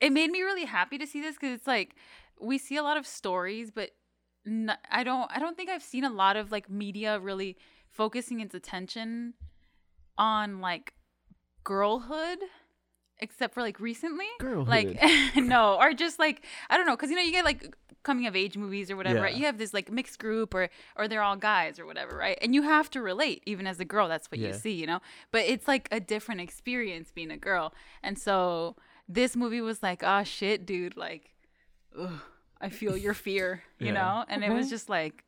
it 0.00 0.10
made 0.12 0.30
me 0.30 0.40
really 0.42 0.64
happy 0.64 0.98
to 0.98 1.06
see 1.06 1.20
this 1.20 1.36
cuz 1.38 1.50
it's 1.50 1.66
like 1.66 1.94
we 2.40 2.58
see 2.58 2.76
a 2.76 2.82
lot 2.82 2.96
of 2.96 3.06
stories 3.06 3.70
but 3.70 3.90
n- 4.46 4.76
I 4.90 5.04
don't 5.04 5.30
I 5.34 5.38
don't 5.38 5.56
think 5.56 5.70
I've 5.70 5.82
seen 5.82 6.04
a 6.04 6.10
lot 6.10 6.36
of 6.36 6.50
like 6.52 6.68
media 6.68 7.18
really 7.20 7.56
focusing 7.90 8.40
its 8.40 8.54
attention 8.54 9.34
on 10.18 10.60
like 10.60 10.94
girlhood 11.62 12.38
except 13.20 13.54
for 13.54 13.62
like 13.62 13.78
recently 13.80 14.26
Girlhood. 14.40 14.68
like 14.68 15.00
no 15.36 15.76
or 15.80 15.94
just 15.94 16.18
like 16.18 16.44
i 16.68 16.76
don't 16.76 16.84
know 16.86 16.96
because 16.96 17.10
you 17.10 17.16
know 17.16 17.22
you 17.22 17.30
get 17.30 17.44
like 17.44 17.74
coming 18.04 18.26
of 18.26 18.36
age 18.36 18.56
movies 18.56 18.90
or 18.90 18.96
whatever, 18.96 19.16
right? 19.22 19.34
You 19.34 19.46
have 19.46 19.58
this 19.58 19.74
like 19.74 19.90
mixed 19.90 20.18
group 20.20 20.54
or 20.54 20.68
or 20.96 21.08
they're 21.08 21.22
all 21.22 21.36
guys 21.36 21.78
or 21.80 21.86
whatever, 21.86 22.16
right? 22.16 22.38
And 22.40 22.54
you 22.54 22.62
have 22.62 22.88
to 22.90 23.02
relate 23.02 23.42
even 23.46 23.66
as 23.66 23.80
a 23.80 23.84
girl. 23.84 24.06
That's 24.08 24.30
what 24.30 24.38
you 24.38 24.52
see, 24.52 24.72
you 24.72 24.86
know. 24.86 25.00
But 25.32 25.42
it's 25.42 25.66
like 25.66 25.88
a 25.90 25.98
different 25.98 26.40
experience 26.40 27.10
being 27.10 27.32
a 27.32 27.36
girl, 27.36 27.74
and 28.02 28.16
so 28.18 28.76
this 29.08 29.34
movie 29.36 29.60
was 29.60 29.82
like, 29.82 30.02
oh 30.04 30.22
shit, 30.22 30.64
dude, 30.64 30.96
like, 30.96 31.34
ugh, 31.98 32.20
I 32.60 32.68
feel 32.70 32.96
your 32.96 33.14
fear, 33.14 33.62
you 33.78 33.86
Yeah. 33.88 33.92
know. 33.94 34.24
And 34.28 34.44
it 34.44 34.50
was 34.52 34.70
just 34.70 34.88
like 34.88 35.24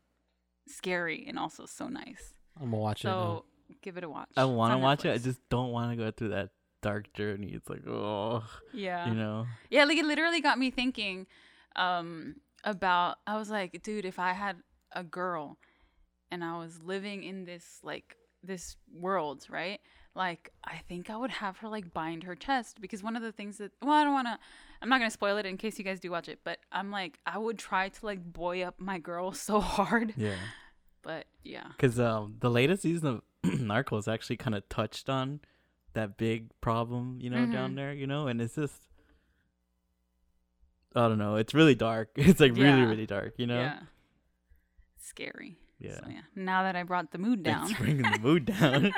scary 0.68 1.25
and 1.28 1.38
also 1.38 1.66
so 1.66 1.88
nice. 1.88 2.35
I'm 2.61 2.71
gonna 2.71 2.83
watch 2.83 3.00
it. 3.00 3.09
So 3.09 3.45
give 3.83 3.97
it 3.97 4.04
a 4.04 4.09
watch. 4.09 4.30
I 4.37 4.45
want 4.45 4.71
to 4.71 4.76
on 4.76 4.83
watch 4.83 5.04
it. 5.04 5.12
I 5.12 5.18
just 5.18 5.40
don't 5.50 5.71
want 5.73 5.90
to 5.90 5.97
go 5.97 6.11
through 6.11 6.30
that 6.30 6.50
dark 6.83 7.12
journey. 7.14 7.49
It's 7.52 7.68
like, 7.68 7.87
oh, 7.87 8.45
yeah. 8.73 9.09
you 9.09 9.14
know. 9.14 9.47
Yeah, 9.71 9.85
like 9.85 9.99
it 9.99 10.04
literally 10.04 10.40
got 10.40 10.59
me 10.59 10.71
thinking 10.71 11.26
um 11.75 12.37
about 12.67 13.17
I 13.27 13.39
was 13.39 13.49
like, 13.49 13.83
dude, 13.83 14.05
if 14.05 14.19
I 14.19 14.33
had 14.35 14.57
a 14.93 15.03
girl 15.03 15.57
and 16.31 16.45
I 16.45 16.59
was 16.59 16.81
living 16.83 17.23
in 17.23 17.45
this 17.47 17.81
like 17.83 18.17
this 18.43 18.77
world, 18.93 19.47
right? 19.49 19.81
Like 20.15 20.51
I 20.65 20.77
think 20.89 21.09
I 21.09 21.17
would 21.17 21.31
have 21.31 21.59
her 21.59 21.69
like 21.69 21.95
bind 21.95 22.25
her 22.25 22.35
chest 22.35 22.81
because 22.81 23.03
one 23.03 23.17
of 23.17 23.23
the 23.23 23.33
things 23.33 23.57
that 23.59 23.73
well, 23.81 23.93
I 23.95 24.05
don't 24.05 24.13
want 24.13 24.27
to 24.29 24.39
I'm 24.83 24.89
not 24.91 24.99
going 24.99 25.09
to 25.09 25.15
spoil 25.15 25.39
it 25.39 25.47
in 25.47 25.57
case 25.57 25.79
you 25.79 25.85
guys 25.85 26.01
do 26.01 26.11
watch 26.11 26.29
it, 26.29 26.41
but 26.45 26.59
I'm 26.71 26.91
like 26.91 27.19
I 27.25 27.39
would 27.39 27.59
try 27.59 27.89
to 27.89 28.07
like 28.07 28.23
boy 28.23 28.63
up 28.63 28.79
my 28.79 28.99
girl 28.99 29.33
so 29.49 29.61
hard. 29.61 30.13
Yeah. 30.17 30.35
But 31.03 31.27
yeah. 31.45 31.69
Because 31.69 32.01
um, 32.01 32.37
the 32.41 32.51
latest 32.51 32.83
season 32.83 33.07
of 33.09 33.23
Narcos 33.59 34.13
actually 34.13 34.37
kind 34.39 34.55
of 34.57 34.69
touched 34.69 35.09
on 35.09 35.41
that 35.93 36.17
big 36.17 36.51
problem, 36.61 37.19
you 37.21 37.31
know, 37.31 37.47
down 37.47 37.73
Mhm. 37.73 37.77
there, 37.77 37.93
you 37.95 38.07
know, 38.07 38.27
and 38.27 38.41
it's 38.43 38.57
just, 38.57 38.89
I 40.97 41.09
don't 41.09 41.19
know, 41.19 41.37
it's 41.37 41.55
really 41.55 41.75
dark. 41.75 42.11
It's 42.17 42.41
like 42.41 42.53
really, 42.53 42.81
Yeah. 42.81 42.88
really 42.88 43.07
dark, 43.07 43.35
you 43.37 43.47
know? 43.47 43.61
Yeah. 43.61 43.79
Scary. 45.00 45.59
Yeah. 45.79 45.97
So 46.00 46.05
yeah. 46.09 46.21
Now 46.35 46.62
that 46.62 46.75
I 46.75 46.83
brought 46.85 47.11
the 47.12 47.19
mood 47.19 47.43
down. 47.43 47.67
Thanks 47.67 47.73
for 47.79 47.85
bringing 47.85 48.11
the 48.11 48.19
mood 48.19 48.47
down. 48.47 48.93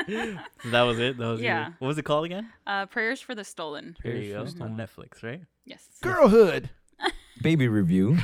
so 0.62 0.68
that 0.70 0.82
was 0.82 0.98
it. 1.00 1.18
That 1.18 1.26
was 1.26 1.40
your- 1.40 1.50
Yeah. 1.50 1.72
what 1.80 1.88
was 1.88 1.98
it 1.98 2.04
called 2.04 2.24
again? 2.24 2.50
uh 2.66 2.86
prayers 2.86 3.20
for 3.20 3.34
the 3.34 3.44
stolen. 3.44 3.96
There 4.02 4.12
Prayers 4.12 4.26
you 4.26 4.32
go. 4.34 4.38
the 4.44 4.64
On 4.64 4.76
Stolen. 4.76 4.76
Netflix, 4.76 5.22
right? 5.22 5.42
Yes. 5.64 5.86
Girlhood. 6.02 6.70
Baby 7.42 7.68
review. 7.68 8.18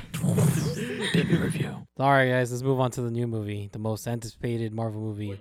Baby 1.13 1.37
review. 1.37 1.87
All 1.99 2.11
right, 2.11 2.29
guys, 2.31 2.51
let's 2.51 2.63
move 2.65 2.81
on 2.81 2.91
to 2.93 3.03
the 3.03 3.11
new 3.11 3.27
movie, 3.29 3.69
the 3.73 3.79
most 3.79 4.07
anticipated 4.09 4.73
Marvel 4.73 5.01
movie 5.01 5.39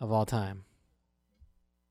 of 0.00 0.10
all 0.12 0.24
time. 0.24 0.64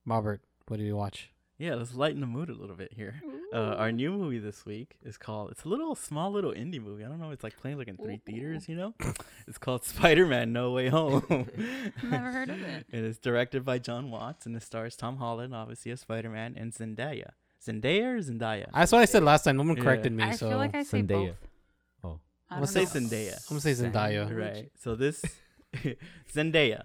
Robert, 0.05 0.41
what 0.67 0.77
did 0.77 0.85
you 0.85 0.95
watch? 0.95 1.29
Yeah, 1.57 1.75
let's 1.75 1.95
lighten 1.95 2.19
the 2.19 2.27
mood 2.27 2.49
a 2.49 2.53
little 2.53 2.75
bit 2.75 2.91
here. 2.93 3.21
Uh, 3.53 3.75
our 3.77 3.89
new 3.91 4.11
movie 4.11 4.39
this 4.39 4.65
week 4.65 4.97
is 5.03 5.15
called. 5.17 5.51
It's 5.51 5.63
a 5.63 5.69
little 5.69 5.95
small, 5.95 6.29
little 6.29 6.51
indie 6.51 6.81
movie. 6.83 7.05
I 7.05 7.07
don't 7.07 7.19
know. 7.21 7.31
It's 7.31 7.43
like 7.45 7.55
playing 7.57 7.77
like 7.77 7.87
in 7.87 7.95
three 7.95 8.15
Ooh. 8.15 8.19
theaters. 8.25 8.67
You 8.67 8.75
know, 8.75 8.93
it's 9.47 9.57
called 9.57 9.85
Spider-Man: 9.85 10.51
No 10.51 10.71
Way 10.71 10.89
Home. 10.89 11.23
Never 12.03 12.31
heard 12.33 12.49
of 12.49 12.61
it. 12.61 12.85
It 12.91 13.03
is 13.05 13.17
directed 13.19 13.63
by 13.63 13.79
John 13.79 14.11
Watts 14.11 14.45
and 14.45 14.53
it 14.57 14.63
stars 14.63 14.97
Tom 14.97 15.15
Holland, 15.17 15.55
obviously 15.55 15.91
as 15.93 16.01
Spider-Man, 16.01 16.55
and 16.57 16.73
Zendaya. 16.73 17.29
Zendaya 17.65 18.15
or 18.15 18.19
Zendaya? 18.19 18.65
That's 18.73 18.91
what 18.91 18.99
I 19.01 19.05
said 19.05 19.23
last 19.23 19.43
time. 19.43 19.55
No 19.57 19.63
one 19.63 19.77
Yeah. 19.77 19.83
corrected 19.83 20.11
me, 20.11 20.23
I 20.23 20.35
so 20.35 20.49
feel 20.49 20.57
like 20.57 20.75
I 20.75 20.83
say 20.83 21.01
Zendaya. 21.03 21.07
both. 21.07 21.35
Oh. 22.03 22.19
I 22.49 22.55
I'm 22.55 22.59
gonna 22.59 22.67
say. 22.67 22.83
Zendaya. 22.85 23.33
I'm 23.49 23.57
gonna 23.57 23.61
say 23.61 23.71
Zendaya. 23.71 24.37
Right. 24.37 24.71
So 24.83 24.95
this 24.95 25.23
Zendaya. 26.33 26.83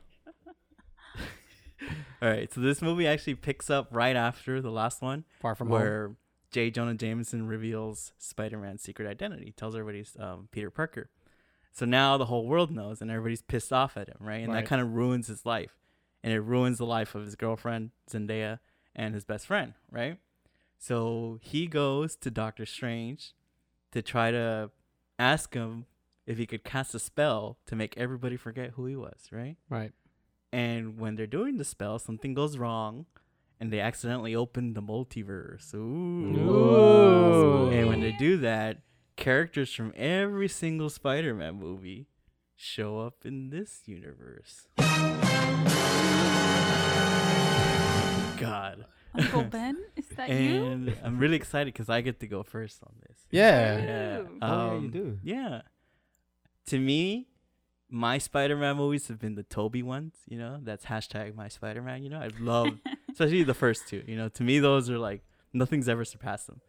All 2.23 2.29
right. 2.29 2.53
So 2.53 2.61
this 2.61 2.83
movie 2.83 3.07
actually 3.07 3.35
picks 3.37 3.71
up 3.71 3.89
right 3.91 4.17
after 4.17 4.61
the 4.61 4.71
last 4.71 5.01
one, 5.03 5.25
Far 5.41 5.55
from 5.55 5.69
home. 5.69 5.79
where 5.81 6.11
J. 6.51 6.71
Jonah 6.71 6.95
Jameson 6.95 7.47
reveals 7.47 8.13
Spider-Man's 8.19 8.83
secret 8.83 9.09
identity, 9.09 9.53
tells 9.57 9.75
everybody 9.75 9.99
he's 9.99 10.17
um, 10.19 10.49
Peter 10.51 10.71
Parker. 10.71 11.11
So 11.73 11.87
now 11.87 12.17
the 12.19 12.27
whole 12.27 12.47
world 12.47 12.71
knows, 12.73 13.01
and 13.01 13.11
everybody's 13.11 13.43
pissed 13.43 13.73
off 13.73 13.97
at 13.97 14.09
him, 14.09 14.17
right? 14.21 14.41
And 14.43 14.53
Right. 14.53 14.63
that 14.63 14.69
kind 14.69 14.83
of 14.83 14.93
ruins 14.93 15.29
his 15.29 15.47
life, 15.47 15.79
and 16.25 16.33
it 16.33 16.41
ruins 16.41 16.79
the 16.79 16.85
life 16.87 17.15
of 17.15 17.25
his 17.25 17.37
girlfriend 17.37 17.91
Zendaya 18.11 18.59
and 18.97 19.15
his 19.15 19.25
best 19.25 19.47
friend, 19.47 19.75
right? 19.93 20.19
So 20.79 21.39
he 21.43 21.67
goes 21.67 22.17
to 22.17 22.31
Doctor 22.31 22.67
Strange 22.67 23.33
to 23.93 24.03
try 24.03 24.31
to 24.31 24.71
ask 25.19 25.55
him 25.55 25.87
if 26.27 26.39
he 26.39 26.47
could 26.47 26.65
cast 26.65 26.95
a 26.95 26.99
spell 26.99 27.59
to 27.67 27.77
make 27.77 27.97
everybody 27.97 28.37
forget 28.37 28.71
who 28.71 28.87
he 28.87 28.97
was, 28.97 29.29
right? 29.31 29.57
Right. 29.69 29.93
And 30.53 30.99
when 30.99 31.15
they're 31.15 31.27
doing 31.27 31.57
the 31.59 31.65
spell, 31.65 31.99
something 31.99 32.35
goes 32.35 32.59
wrong, 32.59 33.07
and 33.61 33.73
they 33.73 33.81
accidentally 33.81 34.35
open 34.35 34.75
the 34.75 34.83
multiverse. 34.83 35.73
Ooh. 35.75 36.37
Ooh. 36.37 37.71
And 37.71 37.89
when 37.89 38.01
they 38.01 38.13
do 38.13 38.37
that, 38.39 38.79
characters 39.17 39.73
from 39.73 39.93
every 39.97 40.49
single 40.49 40.91
Spider-Man 40.91 41.55
movie 41.55 42.09
show 42.57 42.99
up 42.99 43.25
in 43.25 43.51
this 43.51 43.83
universe. 43.87 44.67
God. 48.39 48.87
Uncle 49.15 49.43
Ben, 49.45 49.77
is 49.97 50.07
that 50.17 50.29
you? 50.31 50.65
And 50.67 50.97
I'm 51.03 51.19
really 51.19 51.37
excited 51.37 51.73
because 51.75 51.89
I 51.89 52.01
get 52.01 52.21
to 52.21 52.27
go 52.27 52.43
first 52.43 52.81
on 52.85 52.93
this. 53.09 53.19
Yeah. 53.31 53.79
Yeah. 53.79 54.19
Ooh. 54.19 54.39
Oh, 54.41 54.47
yeah, 54.47 54.71
you 54.73 54.77
Um, 54.79 54.91
do. 54.91 55.19
Yeah. 55.23 55.63
To 56.67 56.79
me, 56.79 57.27
my 57.91 58.19
Spider-Man 58.19 58.77
movies 58.77 59.09
have 59.09 59.19
been 59.19 59.35
the 59.35 59.43
Tobey 59.43 59.83
ones. 59.83 60.15
You 60.29 60.39
know, 60.39 60.59
that's 60.63 60.87
hashtag 60.87 61.35
my 61.35 61.49
Spider-Man. 61.49 62.03
You 62.03 62.11
know, 62.11 62.21
I 62.21 62.31
love, 62.39 62.79
especially 63.13 63.43
the 63.43 63.55
first 63.55 63.89
two. 63.89 64.03
You 64.07 64.17
know, 64.17 64.29
to 64.31 64.43
me 64.43 64.59
those 64.59 64.89
are 64.89 64.99
like 64.99 65.23
nothing's 65.53 65.89
ever 65.89 66.05
surpassed 66.05 66.47
them. 66.47 66.61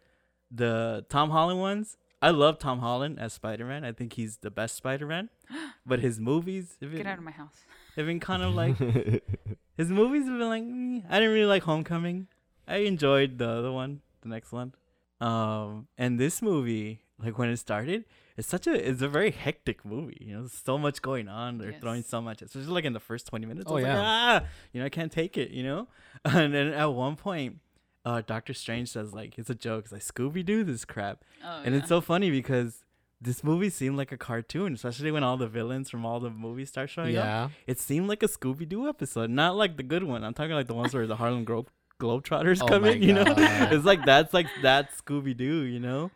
The 0.49 1.05
Tom 1.09 1.29
Holland 1.29 1.59
ones, 1.59 1.97
I 2.21 2.31
love 2.31 2.59
Tom 2.59 2.79
Holland 2.79 3.19
as 3.19 3.33
Spider-Man. 3.33 3.83
I 3.85 3.91
think 3.93 4.13
he's 4.13 4.37
the 4.37 4.51
best 4.51 4.75
Spider-Man. 4.75 5.29
But 5.85 5.99
his 5.99 6.19
movies 6.19 6.77
have 6.79 6.91
Get 6.91 6.97
been, 6.99 7.07
out 7.07 7.17
of 7.17 7.23
my 7.23 7.31
house. 7.31 7.55
have 7.95 8.05
been 8.05 8.19
kind 8.19 8.43
of 8.43 8.53
like 8.53 8.77
his 9.77 9.89
movies 9.89 10.27
have 10.27 10.37
been 10.37 10.47
like 10.49 10.63
mm, 10.63 11.03
I 11.09 11.15
didn't 11.19 11.33
really 11.33 11.45
like 11.47 11.63
Homecoming. 11.63 12.27
I 12.67 12.77
enjoyed 12.77 13.39
the 13.39 13.49
other 13.49 13.71
one, 13.71 14.01
the 14.21 14.29
next 14.29 14.51
one. 14.51 14.73
Um, 15.19 15.87
and 15.97 16.19
this 16.19 16.41
movie, 16.41 17.01
like 17.17 17.37
when 17.39 17.49
it 17.49 17.57
started, 17.57 18.05
it's 18.37 18.47
such 18.47 18.67
a 18.67 18.73
it's 18.89 19.01
a 19.01 19.07
very 19.07 19.31
hectic 19.31 19.83
movie. 19.85 20.17
You 20.21 20.37
know, 20.37 20.47
so 20.47 20.77
much 20.77 21.01
going 21.01 21.27
on. 21.27 21.57
They're 21.57 21.73
throwing 21.79 22.03
so 22.03 22.21
much, 22.21 22.41
especially 22.41 22.71
like 22.71 22.85
in 22.85 22.93
the 22.93 22.99
first 22.99 23.27
twenty 23.27 23.45
minutes. 23.45 23.67
I 23.67 23.71
Oh, 23.71 23.75
was 23.75 23.83
like, 23.83 23.93
yeah. 23.93 24.01
ah, 24.03 24.43
you 24.73 24.79
know, 24.79 24.85
I 24.85 24.89
can't 24.89 25.11
take 25.11 25.37
it. 25.37 25.51
You 25.51 25.63
know, 25.63 25.87
and 26.25 26.53
then 26.53 26.67
at 26.73 26.85
one 26.93 27.15
point, 27.15 27.57
uh, 28.05 28.21
Doctor 28.25 28.53
Strange 28.53 28.89
says 28.89 29.13
like 29.13 29.37
it's 29.37 29.49
a 29.49 29.55
joke. 29.55 29.85
It's 29.85 29.91
like 29.93 30.01
Scooby 30.03 30.45
Doo 30.45 30.63
this 30.63 30.85
crap, 30.85 31.23
Oh, 31.45 31.61
and 31.63 31.73
yeah. 31.73 31.79
it's 31.79 31.89
so 31.89 32.01
funny 32.01 32.31
because. 32.31 32.83
This 33.23 33.43
movie 33.43 33.69
seemed 33.69 33.97
like 33.97 34.11
a 34.11 34.17
cartoon, 34.17 34.73
especially 34.73 35.11
when 35.11 35.23
all 35.23 35.37
the 35.37 35.47
villains 35.47 35.91
from 35.91 36.07
all 36.07 36.19
the 36.19 36.31
movies 36.31 36.69
start 36.69 36.89
showing 36.89 37.15
up 37.15 37.23
Yeah. 37.23 37.49
it 37.67 37.79
seemed 37.79 38.07
like 38.09 38.23
a 38.23 38.27
Scooby 38.27 38.67
Doo 38.67 38.89
episode, 38.89 39.29
not 39.29 39.55
like 39.55 39.77
the 39.77 39.83
good 39.83 40.03
one. 40.03 40.23
I'm 40.23 40.33
talking 40.33 40.53
like 40.55 40.65
the 40.65 40.73
ones 40.73 40.91
where 40.91 41.05
the 41.05 41.17
Harlem 41.17 41.43
Glo- 41.45 41.67
Globetrotters 41.99 42.63
Oh 42.63 42.67
come 42.67 42.81
my 42.81 42.93
in, 42.93 43.03
you 43.03 43.13
know? 43.13 43.23
It's 43.37 43.85
like 43.85 44.03
that's 44.05 44.33
like 44.33 44.47
that 44.63 44.89
Scooby 44.97 45.37
Doo, 45.37 45.61
you 45.61 45.79
know? 45.79 46.09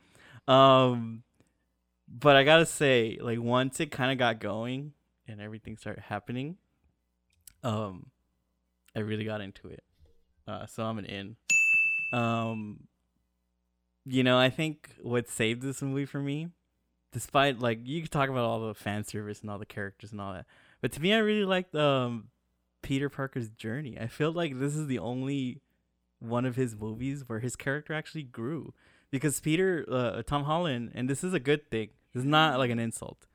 Um 0.52 1.22
but 2.18 2.36
I 2.36 2.44
gotta 2.44 2.66
say, 2.66 3.18
like 3.22 3.42
once 3.42 3.80
it 3.80 3.92
kinda 3.92 4.16
got 4.16 4.40
going 4.40 4.94
and 5.28 5.42
everything 5.42 5.78
started 5.78 6.04
happening, 6.04 6.58
um 7.64 8.08
I 8.96 9.00
really 9.00 9.26
got 9.26 9.42
into 9.42 9.68
it. 9.68 9.84
Uh 10.48 10.66
so 10.66 10.84
I'm 10.84 10.98
an 10.98 11.06
in. 11.06 11.36
Um 12.14 12.88
you 14.06 14.24
know, 14.24 14.38
I 14.38 14.50
think 14.50 14.92
what 15.02 15.28
saved 15.28 15.62
this 15.62 15.82
movie 15.82 16.06
for 16.06 16.20
me, 16.20 16.50
despite 17.12 17.60
like 17.60 17.80
you 17.84 18.02
could 18.02 18.12
talk 18.12 18.30
about 18.30 18.46
all 18.46 18.66
the 18.68 18.74
fan 18.74 19.04
service 19.04 19.42
and 19.42 19.50
all 19.50 19.60
the 19.60 19.66
characters 19.66 20.12
and 20.12 20.22
all 20.22 20.34
that, 20.34 20.46
but 20.82 20.92
to 20.94 21.02
me, 21.02 21.14
I 21.14 21.18
really 21.18 21.46
liked 21.46 21.76
um 21.76 22.30
Peter 22.82 23.10
Parker's 23.10 23.50
journey. 23.50 23.98
I 24.00 24.08
feel 24.08 24.32
like 24.32 24.58
this 24.60 24.76
is 24.76 24.88
the 24.88 25.00
only 25.00 25.60
one 26.20 26.46
of 26.46 26.56
his 26.56 26.76
movies 26.78 27.24
where 27.28 27.40
his 27.40 27.56
character 27.56 27.94
actually 27.94 28.24
grew 28.24 28.74
because 29.12 29.40
Peter 29.40 29.86
uh, 29.90 30.22
Tom 30.24 30.44
Holland, 30.44 30.92
and 30.96 31.10
this 31.10 31.24
is 31.24 31.34
a 31.34 31.40
good 31.40 31.70
thing. 31.70 31.90
Is 32.16 32.24
not 32.24 32.58
like 32.58 32.72
an 32.72 32.80
insult. 32.80 33.28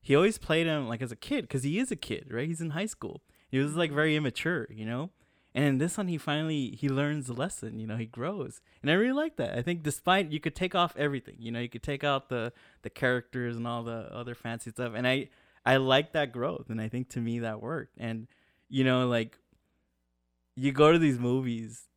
He 0.00 0.14
always 0.14 0.38
played 0.38 0.66
him 0.66 0.88
like 0.88 1.02
as 1.02 1.10
a 1.10 1.16
kid 1.16 1.42
because 1.42 1.64
he 1.64 1.78
is 1.78 1.90
a 1.90 1.96
kid, 1.96 2.28
right? 2.30 2.46
He's 2.46 2.60
in 2.60 2.70
high 2.70 2.86
school. 2.86 3.22
He 3.50 3.58
was 3.58 3.74
like 3.74 3.90
very 3.90 4.14
immature, 4.14 4.68
you 4.70 4.86
know. 4.86 5.10
And 5.54 5.64
in 5.64 5.78
this 5.78 5.98
one, 5.98 6.06
he 6.06 6.18
finally 6.18 6.70
he 6.70 6.88
learns 6.88 7.26
the 7.26 7.32
lesson. 7.32 7.80
You 7.80 7.86
know, 7.86 7.96
he 7.96 8.06
grows, 8.06 8.60
and 8.80 8.90
I 8.90 8.94
really 8.94 9.12
like 9.12 9.36
that. 9.36 9.58
I 9.58 9.62
think 9.62 9.82
despite 9.82 10.30
you 10.30 10.38
could 10.38 10.54
take 10.54 10.74
off 10.74 10.94
everything, 10.96 11.34
you 11.38 11.50
know, 11.50 11.58
you 11.58 11.68
could 11.68 11.82
take 11.82 12.04
out 12.04 12.28
the 12.28 12.52
the 12.82 12.90
characters 12.90 13.56
and 13.56 13.66
all 13.66 13.82
the 13.82 14.08
other 14.14 14.36
fancy 14.36 14.70
stuff, 14.70 14.92
and 14.94 15.06
I 15.06 15.30
I 15.66 15.78
like 15.78 16.12
that 16.12 16.30
growth, 16.32 16.70
and 16.70 16.80
I 16.80 16.88
think 16.88 17.08
to 17.10 17.20
me 17.20 17.40
that 17.40 17.60
worked. 17.60 17.96
And 17.98 18.28
you 18.68 18.84
know, 18.84 19.08
like 19.08 19.36
you 20.54 20.70
go 20.70 20.92
to 20.92 20.98
these 20.98 21.18
movies 21.18 21.88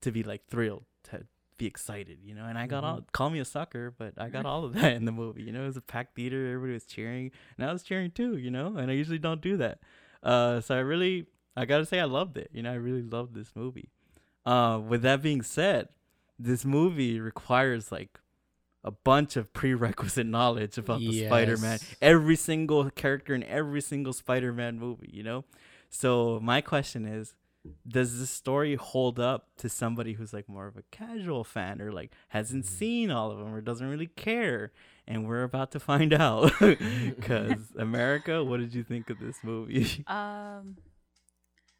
to 0.00 0.10
be 0.10 0.22
like 0.22 0.46
thrilled, 0.48 0.84
to 1.10 1.26
be 1.58 1.66
excited, 1.66 2.18
you 2.22 2.34
know. 2.34 2.44
And 2.44 2.58
I 2.58 2.66
got 2.66 2.84
all 2.84 3.00
call 3.12 3.30
me 3.30 3.38
a 3.38 3.44
sucker, 3.44 3.94
but 3.96 4.14
I 4.18 4.28
got 4.28 4.46
all 4.46 4.64
of 4.64 4.74
that 4.74 4.94
in 4.94 5.04
the 5.04 5.12
movie. 5.12 5.42
You 5.42 5.52
know, 5.52 5.62
it 5.62 5.66
was 5.66 5.76
a 5.76 5.82
packed 5.82 6.16
theater, 6.16 6.46
everybody 6.46 6.74
was 6.74 6.86
cheering, 6.86 7.30
and 7.56 7.68
I 7.68 7.72
was 7.72 7.82
cheering 7.82 8.10
too. 8.10 8.36
You 8.36 8.50
know, 8.50 8.76
and 8.76 8.90
I 8.90 8.94
usually 8.94 9.18
don't 9.18 9.40
do 9.40 9.56
that. 9.58 9.80
Uh, 10.22 10.60
so 10.60 10.74
I 10.74 10.80
really, 10.80 11.26
I 11.56 11.64
gotta 11.64 11.86
say, 11.86 12.00
I 12.00 12.04
loved 12.04 12.36
it. 12.36 12.50
You 12.52 12.62
know, 12.62 12.72
I 12.72 12.76
really 12.76 13.02
loved 13.02 13.34
this 13.34 13.52
movie. 13.54 13.90
Uh, 14.44 14.78
with 14.78 15.02
that 15.02 15.22
being 15.22 15.42
said, 15.42 15.88
this 16.38 16.64
movie 16.64 17.18
requires 17.20 17.90
like 17.90 18.20
a 18.84 18.90
bunch 18.92 19.36
of 19.36 19.52
prerequisite 19.52 20.26
knowledge 20.36 20.78
about 20.78 21.00
the 21.00 21.26
Spider-Man. 21.26 21.78
Every 22.00 22.36
single 22.36 22.88
character 22.90 23.34
in 23.34 23.42
every 23.42 23.80
single 23.80 24.12
Spider-Man 24.12 24.78
movie, 24.78 25.10
you 25.12 25.22
know. 25.22 25.44
So 25.88 26.38
my 26.40 26.60
question 26.60 27.04
is, 27.06 27.34
does 27.86 28.18
this 28.18 28.30
story 28.30 28.74
hold 28.76 29.18
up 29.20 29.48
to 29.58 29.68
somebody 29.68 30.12
who's 30.14 30.32
like 30.32 30.48
more 30.48 30.66
of 30.66 30.76
a 30.76 30.82
casual 30.90 31.44
fan 31.44 31.80
or 31.80 31.92
like 31.92 32.12
hasn't 32.28 32.64
Mm. 32.64 32.68
seen 32.68 33.10
all 33.10 33.30
of 33.30 33.38
them 33.38 33.52
or 33.54 33.60
doesn't 33.60 33.88
really 33.88 34.06
care? 34.08 34.72
And 35.06 35.26
we're 35.28 35.42
about 35.44 35.70
to 35.72 35.80
find 35.80 36.12
out 36.26 36.52
because 36.60 37.72
America, 37.78 38.42
what 38.44 38.60
did 38.60 38.74
you 38.74 38.82
think 38.84 39.10
of 39.10 39.18
this 39.18 39.36
movie? 39.42 40.04
Um, 40.08 40.76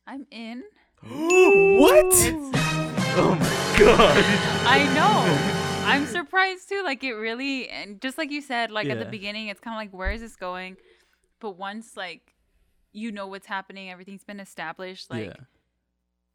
I'm 0.07 0.27
in. 0.31 0.63
what? 1.03 2.07
It's, 2.07 2.57
Oh 3.19 3.35
my 3.35 3.79
god! 3.79 4.25
I 4.67 4.85
know. 4.95 5.87
I'm 5.89 6.05
surprised 6.07 6.69
too. 6.69 6.83
Like 6.85 7.03
it 7.03 7.15
really, 7.15 7.69
and 7.69 7.99
just 8.01 8.19
like 8.19 8.31
you 8.31 8.43
said, 8.43 8.71
like 8.71 8.89
at 8.91 8.99
the 8.99 9.05
beginning, 9.07 9.49
it's 9.49 9.61
kind 9.61 9.75
of 9.75 9.79
like, 9.81 9.97
where 9.99 10.11
is 10.11 10.21
this 10.21 10.37
going? 10.37 10.77
But 11.41 11.57
once 11.57 11.97
like 11.97 12.35
you 12.93 13.13
know 13.13 13.27
what's 13.27 13.47
happening, 13.47 13.91
everything's 13.91 14.25
been 14.25 14.41
established. 14.41 15.11
Like 15.11 15.27
yeah, 15.29 15.35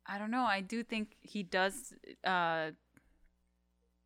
I 0.08 0.17
don't 0.17 0.31
know. 0.31 0.43
I 0.43 0.62
do 0.62 0.84
think 0.84 1.15
he 1.22 1.43
does. 1.43 1.93
uh 2.24 2.72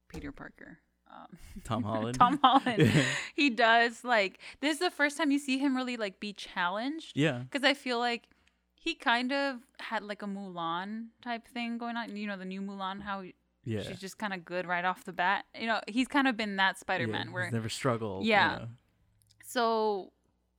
Peter 0.09 0.31
Parker. 0.31 0.79
Um, 1.09 1.37
Tom 1.63 1.83
Holland. 1.91 2.17
Tom 2.17 2.39
Holland. 2.43 2.91
He 3.35 3.49
does 3.49 4.03
like 4.03 4.39
this 4.61 4.73
is 4.73 4.79
the 4.79 4.91
first 4.91 5.17
time 5.17 5.31
you 5.31 5.39
see 5.39 5.57
him 5.57 5.75
really 5.75 5.97
like 5.97 6.19
be 6.19 6.33
challenged 6.33 7.13
yeah, 7.15 7.39
because 7.49 7.63
I 7.63 7.73
feel 7.73 7.99
like 7.99 8.27
he 8.75 8.95
kind 8.95 9.31
of 9.31 9.57
had 9.79 10.03
like 10.03 10.21
a 10.21 10.25
Mulan 10.27 11.07
type 11.23 11.47
thing 11.47 11.77
going 11.77 11.97
on. 11.97 12.15
You 12.15 12.27
know, 12.27 12.37
the 12.37 12.45
new 12.45 12.61
Mulan, 12.61 13.01
how 13.01 13.23
yeah. 13.63 13.81
she's 13.81 13.99
just 13.99 14.17
kind 14.17 14.33
of 14.33 14.45
good 14.45 14.65
right 14.67 14.85
off 14.85 15.03
the 15.05 15.13
bat. 15.13 15.45
You 15.59 15.67
know, 15.67 15.79
he's 15.87 16.07
kind 16.07 16.27
of 16.27 16.37
been 16.37 16.55
that 16.57 16.77
Spider 16.79 17.07
Man 17.07 17.27
yeah, 17.27 17.33
where 17.33 17.43
he's 17.45 17.53
never 17.53 17.69
struggled. 17.69 18.23
you 18.25 18.31
Yeah. 18.31 18.55
know. 18.59 18.67
so 19.45 20.11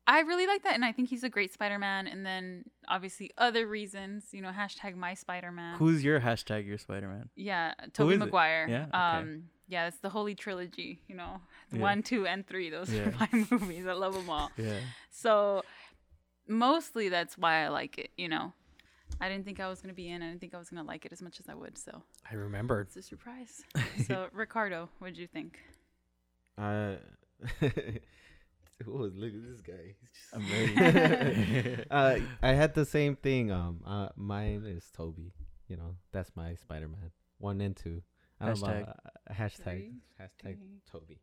I 0.09 0.21
really 0.21 0.47
like 0.47 0.63
that, 0.63 0.75
and 0.75 0.85
I 0.85 0.93
think 0.93 1.09
he's 1.09 1.25
a 1.25 1.29
great 1.29 1.53
Spider 1.53 1.79
Man. 1.79 2.07
And 2.07 2.25
then 2.25 2.65
obviously 2.89 3.33
other 3.39 3.67
reasons, 3.67 4.27
you 4.33 4.41
know, 4.41 4.51
hashtag 4.51 4.95
my 4.97 5.15
Spider 5.15 5.51
Man. 5.51 5.77
Who's 5.79 6.05
your 6.05 6.21
hashtag? 6.21 6.67
Your 6.67 6.79
Spider-Man? 6.79 7.29
Yeah, 7.35 7.75
Tobey 7.93 8.15
is 8.15 8.17
it? 8.17 8.25
Maguire. 8.27 8.67
Yeah? 8.69 8.83
Okay. 8.85 8.99
Um, 9.23 9.45
yeah, 9.69 9.89
it's 9.89 9.99
the 9.99 10.09
holy 10.11 10.35
trilogy. 10.37 11.01
You 11.09 11.17
know, 11.17 11.41
Yeah. 11.73 11.81
one, 11.81 12.03
two, 12.05 12.25
and 12.27 12.47
three. 12.47 12.71
Those 12.71 12.93
Yeah. 12.93 13.09
are 13.09 13.13
my 13.21 13.47
movies. 13.51 13.87
I 13.87 13.95
love 13.95 14.15
them 14.15 14.31
all. 14.31 14.51
Yeah. 14.57 14.79
So 15.11 15.65
mostly 16.47 17.09
that's 17.09 17.37
why 17.37 17.65
I 17.65 17.69
like 17.69 17.99
it. 17.99 18.11
You 18.17 18.29
know, 18.29 18.53
I 19.21 19.29
didn't 19.29 19.45
think 19.45 19.59
I 19.59 19.69
was 19.69 19.81
gonna 19.81 19.93
be 19.95 20.09
in. 20.09 20.23
I 20.23 20.29
didn't 20.29 20.41
think 20.41 20.55
I 20.55 20.59
was 20.59 20.71
gonna 20.71 20.85
like 20.85 21.05
it 21.05 21.11
as 21.13 21.21
much 21.21 21.41
as 21.41 21.49
I 21.49 21.55
would. 21.55 21.77
So 21.79 22.03
I 22.31 22.35
remembered. 22.35 22.87
it's 22.89 22.97
a 22.97 23.03
surprise. 23.03 23.65
so 24.07 24.29
Ricardo, 24.33 24.89
what 25.01 25.09
did 25.09 25.19
you 25.19 25.27
think? 25.27 25.59
Uh, 26.57 26.95
oh, 28.89 29.11
look 29.15 29.33
at 29.33 29.43
this 29.43 29.61
guy. 29.61 29.95
He's 30.01 30.11
just 30.11 30.35
I'm 30.35 31.85
uh, 31.91 32.19
I 32.43 32.53
had 32.53 32.75
the 32.75 32.85
same 32.85 33.17
thing. 33.17 33.51
Um, 33.51 33.81
uh, 33.87 34.09
mine 34.17 34.65
is 34.67 34.85
Tobey. 34.95 35.33
You 35.69 35.77
know, 35.77 35.97
that's 36.13 36.31
my 36.37 36.55
Spider-Man. 36.55 37.11
One 37.39 37.61
and 37.61 37.77
two. 37.77 38.03
I 38.41 38.47
don't 38.47 38.61
know 38.61 38.67
Hashtag. 38.67 38.83
about, 38.83 39.01
uh, 39.07 39.35
hashtag 39.35 39.93
hashtag 40.21 40.57
Tobey. 40.91 41.21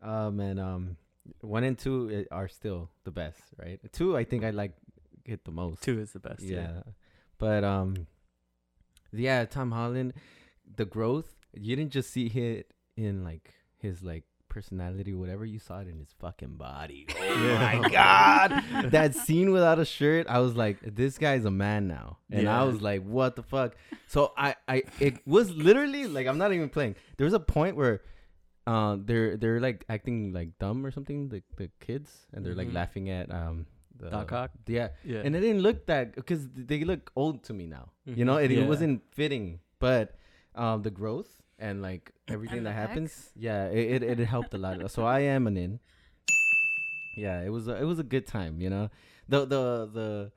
Um, 0.00 0.40
and 0.40 0.60
um, 0.60 0.96
one 1.40 1.64
and 1.64 1.76
two 1.78 2.26
are 2.30 2.48
still 2.48 2.90
the 3.04 3.10
best, 3.10 3.40
right? 3.58 3.80
Two, 3.92 4.16
I 4.16 4.24
think 4.24 4.44
I 4.44 4.50
like 4.50 4.72
it 5.24 5.44
the 5.44 5.50
most. 5.50 5.82
Two 5.82 5.98
is 5.98 6.12
the 6.12 6.20
best. 6.20 6.42
yeah. 6.42 6.56
Yeah. 6.60 6.82
But 7.38 7.64
um, 7.64 8.06
yeah, 9.12 9.44
Tom 9.44 9.72
Holland, 9.72 10.14
the 10.76 10.84
growth. 10.84 11.34
You 11.52 11.74
didn't 11.76 11.92
just 11.92 12.10
see 12.10 12.26
it 12.26 12.72
in 12.96 13.24
like 13.24 13.54
his 13.78 14.02
like 14.02 14.24
personality, 14.56 15.12
whatever. 15.12 15.44
You 15.44 15.58
saw 15.58 15.80
it 15.80 15.88
in 15.92 15.98
his 15.98 16.12
fucking 16.18 16.56
body. 16.56 17.06
Oh 17.18 17.48
Yeah. 17.48 17.78
my 17.82 17.88
god, 17.90 18.90
that 18.90 19.14
scene 19.14 19.50
without 19.52 19.78
a 19.78 19.84
shirt. 19.84 20.26
I 20.28 20.38
was 20.38 20.54
like, 20.56 20.78
this 21.00 21.18
guy's 21.18 21.44
a 21.44 21.50
man 21.50 21.86
now, 21.88 22.18
and 22.30 22.48
I 22.48 22.62
was 22.64 22.80
like, 22.80 23.02
what 23.04 23.36
the 23.36 23.42
fuck. 23.42 23.76
So 24.08 24.32
I, 24.36 24.54
I, 24.66 24.82
it 25.00 25.14
was 25.26 25.50
literally 25.50 26.06
like 26.16 26.26
I'm 26.26 26.38
not 26.38 26.52
even 26.52 26.68
playing. 26.70 26.94
There 27.16 27.26
was 27.30 27.34
a 27.34 27.40
point 27.58 27.76
where. 27.76 28.00
Uh, 28.68 28.96
they're 29.08 29.36
they're 29.40 29.60
like 29.60 29.84
acting 29.88 30.32
like 30.32 30.48
dumb 30.58 30.84
or 30.84 30.90
something, 30.90 31.28
the 31.28 31.40
the 31.56 31.70
kids, 31.78 32.10
and 32.32 32.44
they're 32.44 32.56
like 32.60 32.66
Mhm. 32.70 32.74
laughing 32.80 33.04
at 33.16 33.30
um 33.40 33.64
the 33.96 34.10
Doc 34.10 34.32
Ock? 34.32 34.50
Yeah, 34.66 34.88
Yeah. 35.04 35.22
and 35.24 35.36
it 35.36 35.40
didn't 35.46 35.62
look 35.62 35.86
that 35.86 36.16
because 36.16 36.48
they 36.52 36.82
look 36.82 37.12
old 37.14 37.44
to 37.44 37.54
me 37.54 37.66
now. 37.70 37.84
You 38.04 38.24
know, 38.24 38.38
it, 38.42 38.50
Yeah. 38.50 38.62
it 38.62 38.66
wasn't 38.72 39.02
fitting, 39.14 39.60
but 39.78 40.16
um, 40.56 40.82
the 40.82 40.90
growth 40.90 41.30
and 41.58 41.82
like 41.82 42.12
everything 42.28 42.58
And 42.58 42.66
that 42.66 42.72
happens, 42.74 43.10
X. 43.12 43.30
yeah, 43.36 43.66
it, 43.68 44.02
it 44.02 44.20
it 44.20 44.24
helped 44.26 44.54
a 44.54 44.58
lot. 44.58 44.90
So 44.90 45.04
I 45.04 45.20
am 45.20 45.46
an 45.46 45.56
in. 45.56 45.80
Yeah, 47.16 47.40
it 47.42 47.48
was 47.48 47.66
a, 47.68 47.76
it 47.76 47.84
was 47.84 47.98
a 47.98 48.02
good 48.04 48.26
time. 48.26 48.60
You 48.60 48.70
know, 48.70 48.90
the 49.28 49.40
the 49.46 49.90
the 49.92 50.32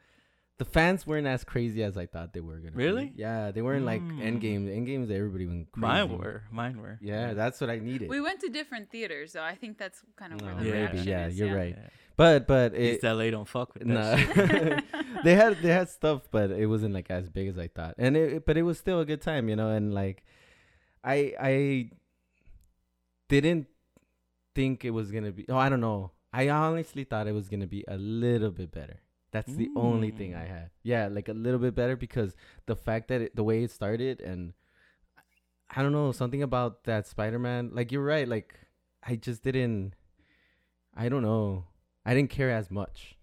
the 0.59 0.65
fans 0.65 1.05
weren't 1.07 1.27
as 1.27 1.43
crazy 1.43 1.83
as 1.83 1.97
I 1.97 2.05
thought 2.05 2.33
they 2.33 2.39
were 2.39 2.57
gonna. 2.57 2.71
be. 2.71 2.77
Really? 2.83 3.11
Yeah, 3.15 3.51
they 3.51 3.61
weren't 3.61 3.85
like 3.85 4.01
Mm. 4.01 4.21
Endgame. 4.21 4.67
Endgames, 4.67 5.11
everybody 5.11 5.45
went 5.45 5.71
crazy. 5.71 5.87
Mine 5.87 6.17
were. 6.17 6.43
Mine 6.51 6.81
were. 6.81 6.97
Yeah, 7.01 7.33
that's 7.33 7.59
what 7.61 7.69
I 7.69 7.79
needed. 7.79 8.09
We 8.09 8.21
went 8.21 8.39
to 8.41 8.49
different 8.49 8.89
theaters, 8.91 9.31
so 9.33 9.41
I 9.41 9.55
think 9.55 9.77
that's 9.77 10.01
kind 10.15 10.33
of 10.33 10.41
where 10.41 10.53
No, 10.55 10.59
the 10.61 10.65
Yeah. 10.67 10.71
maybe, 10.73 10.83
reaction 10.83 11.07
yeah, 11.07 11.27
is, 11.27 11.39
you're 11.39 11.47
yeah. 11.49 11.53
right. 11.53 11.75
Yeah. 11.77 11.89
But 12.17 12.47
but 12.47 12.73
it, 12.75 12.95
East 12.95 13.03
LA 13.03 13.29
don't 13.29 13.47
fuck 13.47 13.73
with 13.73 13.87
that 13.87 13.93
Nah. 13.93 14.15
shit. 14.17 14.83
they 15.23 15.35
had 15.35 15.57
they 15.61 15.69
had 15.69 15.89
stuff, 15.89 16.27
but 16.31 16.51
it 16.51 16.65
wasn't 16.67 16.93
like 16.93 17.09
as 17.11 17.29
big 17.29 17.47
as 17.49 17.57
I 17.57 17.67
thought. 17.67 17.95
And 17.97 18.15
it, 18.17 18.45
but 18.45 18.57
it 18.57 18.63
was 18.63 18.77
still 18.77 18.99
a 19.01 19.05
good 19.05 19.21
time, 19.21 19.47
you 19.49 19.55
know. 19.55 19.69
And 19.69 19.93
like, 19.93 20.23
I 21.03 21.33
I 21.39 21.89
didn't 23.27 23.67
think 24.55 24.83
it 24.85 24.91
was 24.91 25.11
gonna 25.11 25.31
be. 25.31 25.45
Oh, 25.49 25.57
I 25.57 25.69
don't 25.69 25.81
know. 25.81 26.11
I 26.33 26.49
honestly 26.49 27.03
thought 27.03 27.27
it 27.27 27.33
was 27.33 27.47
gonna 27.49 27.67
be 27.67 27.83
a 27.87 27.97
little 27.97 28.51
bit 28.51 28.71
better. 28.71 28.99
That's 29.31 29.53
the 29.53 29.69
only 29.75 30.09
thing 30.11 30.33
I 30.33 30.45
Mm. 30.45 30.49
had. 30.49 30.69
Yeah, 30.81 31.07
like 31.07 31.29
a 31.29 31.33
little 31.33 31.59
bit 31.59 31.75
better 31.75 31.95
because 31.95 32.35
the 32.65 32.75
fact 32.75 33.09
that 33.09 33.21
it, 33.21 33.35
the 33.35 33.43
way 33.43 33.63
it 33.63 33.69
started 33.71 34.21
and 34.21 34.53
I 35.69 35.83
don't 35.83 35.91
know 35.91 36.11
something 36.11 36.41
about 36.41 36.85
that 36.85 37.05
Spider-Man. 37.05 37.69
Like 37.73 37.91
you're 37.91 38.03
right. 38.03 38.27
Like 38.27 38.59
I 39.03 39.15
just 39.15 39.43
didn't. 39.43 39.93
I 40.95 41.09
don't 41.09 41.21
know. 41.21 41.65
I 42.05 42.15
didn't 42.15 42.31
care 42.31 42.49
as 42.49 42.71
much. 42.71 43.15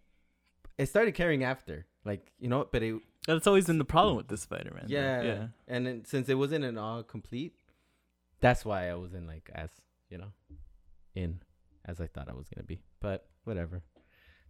It 0.78 0.86
started 0.86 1.14
caring 1.14 1.42
after, 1.42 1.86
like 2.04 2.30
you 2.38 2.46
know, 2.48 2.68
but 2.70 2.84
it 2.84 3.00
That's 3.26 3.48
always 3.48 3.66
been 3.66 3.78
the 3.78 3.84
problem 3.84 4.16
with 4.16 4.28
the 4.28 4.36
Spider-Man. 4.36 4.84
yeah, 4.86 5.22
Yeah. 5.22 5.46
And 5.66 5.84
then 5.86 6.04
since 6.04 6.28
it 6.28 6.34
wasn't 6.38 6.64
an 6.64 6.78
all 6.78 7.02
complete, 7.02 7.55
that's 8.46 8.64
why 8.64 8.88
I 8.88 8.94
wasn't 8.94 9.26
like 9.26 9.50
as 9.54 9.70
you 10.10 10.18
know, 10.18 10.32
in 11.14 11.40
as 11.84 12.00
I 12.00 12.06
thought 12.06 12.28
I 12.28 12.34
was 12.34 12.46
gonna 12.48 12.64
be. 12.64 12.80
But 13.00 13.26
whatever, 13.44 13.82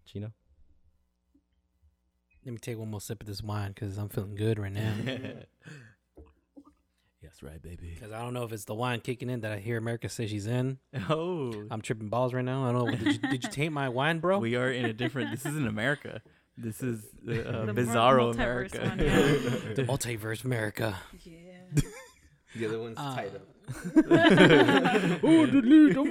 Chino. 0.04 0.32
Let 2.44 2.52
me 2.52 2.58
take 2.58 2.78
one 2.78 2.90
more 2.90 3.00
sip 3.00 3.22
of 3.22 3.26
this 3.26 3.42
wine 3.42 3.72
because 3.72 3.98
I'm 3.98 4.08
feeling 4.08 4.34
good 4.36 4.58
right 4.58 4.72
now. 4.72 4.92
Yes, 7.22 7.42
right, 7.42 7.60
baby. 7.60 7.90
Because 7.92 8.12
I 8.12 8.20
don't 8.20 8.34
know 8.34 8.44
if 8.44 8.52
it's 8.52 8.66
the 8.66 8.74
wine 8.74 9.00
kicking 9.00 9.28
in 9.30 9.40
that 9.40 9.50
I 9.50 9.58
hear 9.58 9.78
America 9.78 10.08
say 10.08 10.28
she's 10.28 10.46
in. 10.46 10.78
oh. 11.10 11.52
I'm 11.72 11.80
tripping 11.80 12.08
balls 12.08 12.32
right 12.32 12.44
now. 12.44 12.68
I 12.68 12.72
don't 12.72 12.84
know. 12.86 12.96
Did 12.96 13.14
you, 13.14 13.18
did 13.30 13.42
you 13.42 13.50
taint 13.50 13.72
my 13.72 13.88
wine, 13.88 14.20
bro? 14.20 14.38
We 14.38 14.54
are 14.54 14.70
in 14.70 14.84
a 14.84 14.92
different. 14.92 15.32
This 15.32 15.44
isn't 15.44 15.66
America. 15.66 16.22
This 16.56 16.82
is 16.82 17.04
uh, 17.28 17.32
uh, 17.32 17.64
The 17.66 17.72
Bizarro 17.72 18.32
multiverse 18.32 18.74
America. 18.74 18.78
one, 18.80 18.98
yeah. 19.00 19.74
the 19.74 19.84
multiverse 19.88 20.44
America. 20.44 20.96
Yeah. 21.24 21.82
The 22.54 22.66
other 22.66 22.78
one's 22.78 22.96
Uh, 22.96 23.14
tied 23.16 23.34
up. 23.34 23.42
Oh, 25.22 25.46
delete. 25.46 25.96
I'm 25.96 26.10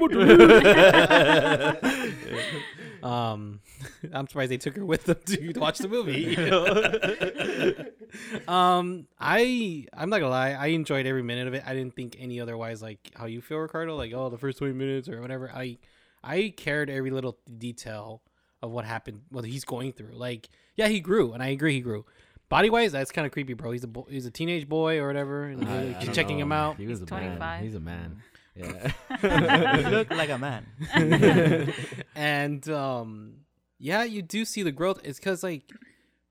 Um, 3.06 3.60
I'm 4.14 4.28
surprised 4.28 4.52
they 4.52 4.58
took 4.58 4.76
her 4.78 4.86
with 4.86 5.04
them 5.04 5.18
to 5.26 5.54
watch 5.60 5.78
the 5.78 5.88
movie. 5.88 6.36
um, 8.48 9.06
I 9.20 9.86
I'm 9.94 10.10
not 10.10 10.20
gonna 10.20 10.32
lie, 10.32 10.54
I 10.54 10.68
enjoyed 10.68 11.06
every 11.06 11.22
minute 11.22 11.48
of 11.48 11.54
it. 11.54 11.62
I 11.68 11.76
didn't 11.76 11.96
think 11.96 12.18
any 12.20 12.42
otherwise. 12.42 12.82
Like 12.82 13.12
how 13.16 13.28
you 13.28 13.42
feel, 13.42 13.60
Ricardo. 13.60 13.96
Like 13.96 14.12
oh, 14.14 14.30
the 14.30 14.40
first 14.40 14.58
20 14.58 14.74
minutes 14.74 15.08
or 15.08 15.22
whatever. 15.22 15.52
I 15.54 15.78
I 16.24 16.52
cared 16.58 16.90
every 16.90 17.12
little 17.12 17.38
detail 17.60 18.24
of 18.64 18.72
what 18.72 18.86
happened, 18.86 19.22
what 19.30 19.46
he's 19.46 19.66
going 19.66 19.94
through. 19.94 20.16
Like 20.16 20.50
yeah, 20.76 20.88
he 20.88 21.00
grew, 21.00 21.34
and 21.34 21.44
I 21.44 21.50
agree 21.50 21.74
he 21.74 21.82
grew. 21.82 22.06
Body 22.50 22.70
wise, 22.70 22.92
that's 22.92 23.12
kind 23.12 23.26
of 23.26 23.32
creepy, 23.32 23.54
bro. 23.54 23.72
He's 23.72 23.84
a 23.84 23.88
bo- 23.88 24.08
he's 24.10 24.26
a 24.26 24.32
teenage 24.32 24.70
boy 24.70 25.00
or 25.00 25.08
whatever, 25.08 25.46
and 25.46 25.68
I- 25.68 25.78
I 25.78 25.84
you're 25.84 25.94
don't 26.02 26.14
checking 26.14 26.38
know. 26.38 26.44
him 26.44 26.52
out. 26.52 26.78
He 26.78 26.86
was 26.88 27.00
He's 27.00 27.10
a 27.10 27.14
man. 27.14 27.22
25. 27.38 27.64
He's 27.64 27.76
a 27.76 27.80
man. 27.80 28.22
Yeah. 28.58 29.80
you 29.82 29.90
look 29.90 30.10
like 30.12 30.30
a 30.30 30.38
man. 30.38 30.66
and 32.16 32.70
um 32.70 33.34
yeah 33.80 34.04
you 34.06 34.22
do 34.22 34.46
see 34.46 34.64
the 34.64 34.72
growth 34.72 35.02
it's 35.04 35.20
because 35.20 35.44
like 35.44 35.64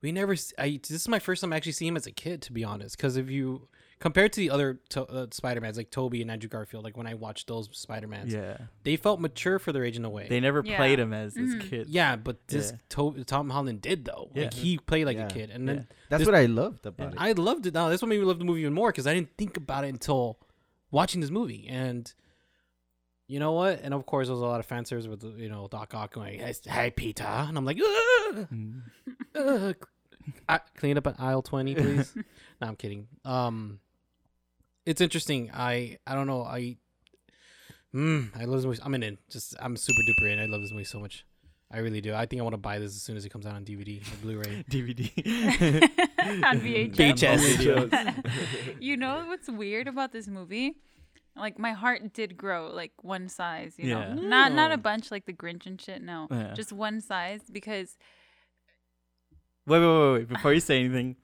we 0.01 0.11
never 0.11 0.33
s- 0.33 0.51
I, 0.57 0.79
this 0.81 0.89
is 1.01 1.07
my 1.07 1.19
first 1.19 1.41
time 1.41 1.53
actually 1.53 1.73
seeing 1.73 1.89
him 1.89 1.97
as 1.97 2.07
a 2.07 2.11
kid 2.11 2.41
to 2.43 2.51
be 2.51 2.63
honest 2.63 2.97
because 2.97 3.15
if 3.17 3.29
you 3.29 3.67
compared 3.99 4.33
to 4.33 4.39
the 4.41 4.49
other 4.49 4.79
to, 4.89 5.03
uh, 5.05 5.25
spider-mans 5.31 5.77
like 5.77 5.89
tobey 5.89 6.21
and 6.21 6.29
andrew 6.29 6.49
garfield 6.49 6.83
like 6.83 6.97
when 6.97 7.07
i 7.07 7.13
watched 7.13 7.47
those 7.47 7.69
spider-mans 7.71 8.33
Yeah. 8.33 8.57
they 8.83 8.97
felt 8.97 9.19
mature 9.21 9.57
for 9.57 9.71
their 9.71 9.85
age 9.85 9.95
in 9.95 10.03
a 10.05 10.09
way 10.09 10.27
They 10.27 10.39
never 10.41 10.61
Yeah. 10.65 10.75
played 10.77 10.99
him 10.99 11.13
as 11.13 11.35
his 11.35 11.55
Mhm. 11.55 11.69
kid. 11.69 11.87
yeah 11.89 12.15
but 12.17 12.45
this 12.47 12.71
Yeah. 12.71 12.77
to- 12.89 13.23
tom 13.23 13.49
holland 13.49 13.81
did 13.81 14.05
though 14.05 14.29
like 14.35 14.53
he 14.53 14.77
played 14.77 15.05
like 15.05 15.17
Yeah. 15.17 15.27
a 15.27 15.29
kid 15.29 15.49
and 15.49 15.67
then 15.67 15.87
That's 16.09 16.21
This- 16.21 16.27
what 16.27 16.35
I 16.35 16.45
loved 16.45 16.85
about 16.85 17.13
it. 17.13 17.17
I 17.19 17.31
loved 17.31 17.65
it. 17.65 17.73
Now 17.73 17.89
that's 17.89 18.01
what 18.01 18.09
made 18.09 18.19
me 18.19 18.25
love 18.25 18.37
the 18.37 18.45
movie 18.45 18.61
even 18.61 18.73
more 18.73 18.89
because 18.91 19.07
I 19.07 19.13
didn't 19.15 19.35
think 19.37 19.57
about 19.57 19.85
it 19.85 19.89
until 19.89 20.37
watching 20.91 21.19
this 21.19 21.31
movie. 21.31 21.65
And 21.67 22.13
you 23.27 23.39
know 23.39 23.53
what? 23.53 23.79
And 23.81 23.91
of 23.91 24.05
course, 24.05 24.27
there 24.27 24.33
was 24.35 24.41
a 24.43 24.45
lot 24.45 24.59
of 24.59 24.67
fan 24.67 24.85
service 24.85 25.07
with 25.07 25.23
you 25.39 25.49
know 25.49 25.67
Doc 25.67 25.95
Ock 25.95 26.13
going, 26.13 26.39
"Hey, 26.39 26.53
hey, 26.67 26.91
Peter," 26.91 27.23
and 27.23 27.57
I'm 27.57 27.65
like, 27.65 27.79
"Ugh, 27.79 28.47
Mm. 28.53 28.81
ugh." 29.33 29.87
I, 30.49 30.59
clean 30.77 30.97
up 30.97 31.07
at 31.07 31.19
aisle 31.19 31.41
twenty, 31.41 31.73
please. 31.73 32.13
no, 32.61 32.67
I'm 32.67 32.75
kidding. 32.75 33.07
Um, 33.25 33.79
it's 34.85 35.01
interesting. 35.01 35.51
I 35.53 35.97
I 36.07 36.15
don't 36.15 36.27
know. 36.27 36.43
I 36.43 36.77
mm, 37.93 38.29
I 38.39 38.45
love 38.45 38.57
this 38.59 38.65
movie. 38.65 38.79
I'm 38.83 38.93
in 38.95 39.03
it. 39.03 39.17
Just 39.29 39.55
I'm 39.59 39.75
super 39.77 40.01
duper 40.07 40.31
in. 40.31 40.39
I 40.39 40.45
love 40.45 40.61
this 40.61 40.71
movie 40.71 40.83
so 40.85 40.99
much. 40.99 41.25
I 41.71 41.79
really 41.79 41.99
do. 41.99 42.13
I 42.13 42.25
think 42.27 42.39
I 42.39 42.43
want 42.43 42.53
to 42.53 42.57
buy 42.59 42.77
this 42.77 42.95
as 42.95 43.01
soon 43.01 43.17
as 43.17 43.25
it 43.25 43.29
comes 43.29 43.45
out 43.47 43.55
on 43.55 43.65
DVD 43.65 43.99
or 44.01 44.17
Blu-ray. 44.21 44.63
DVD. 44.69 45.09
on 46.45 46.59
VHS. 46.59 47.57
VHS. 47.89 48.75
you 48.79 48.95
know 48.97 49.25
what's 49.27 49.49
weird 49.49 49.87
about 49.87 50.13
this 50.13 50.27
movie? 50.27 50.75
Like 51.35 51.57
my 51.59 51.73
heart 51.73 52.13
did 52.13 52.37
grow 52.37 52.69
like 52.71 52.91
one 53.01 53.27
size, 53.29 53.73
you 53.77 53.89
Yeah. 53.89 54.13
know. 54.13 54.21
Not 54.21 54.53
not 54.53 54.71
a 54.71 54.77
bunch 54.77 55.09
like 55.11 55.25
the 55.25 55.33
Grinch 55.33 55.65
and 55.65 55.81
shit, 55.81 56.01
no. 56.01 56.27
Yeah. 56.31 56.53
Just 56.53 56.71
one 56.71 57.01
size 57.01 57.41
because 57.51 57.97
Wait, 59.67 59.79
wait, 59.79 59.87
wait, 59.87 60.13
wait! 60.13 60.27
Before 60.29 60.53
you 60.53 60.59
say 60.59 60.79
anything, 60.79 61.15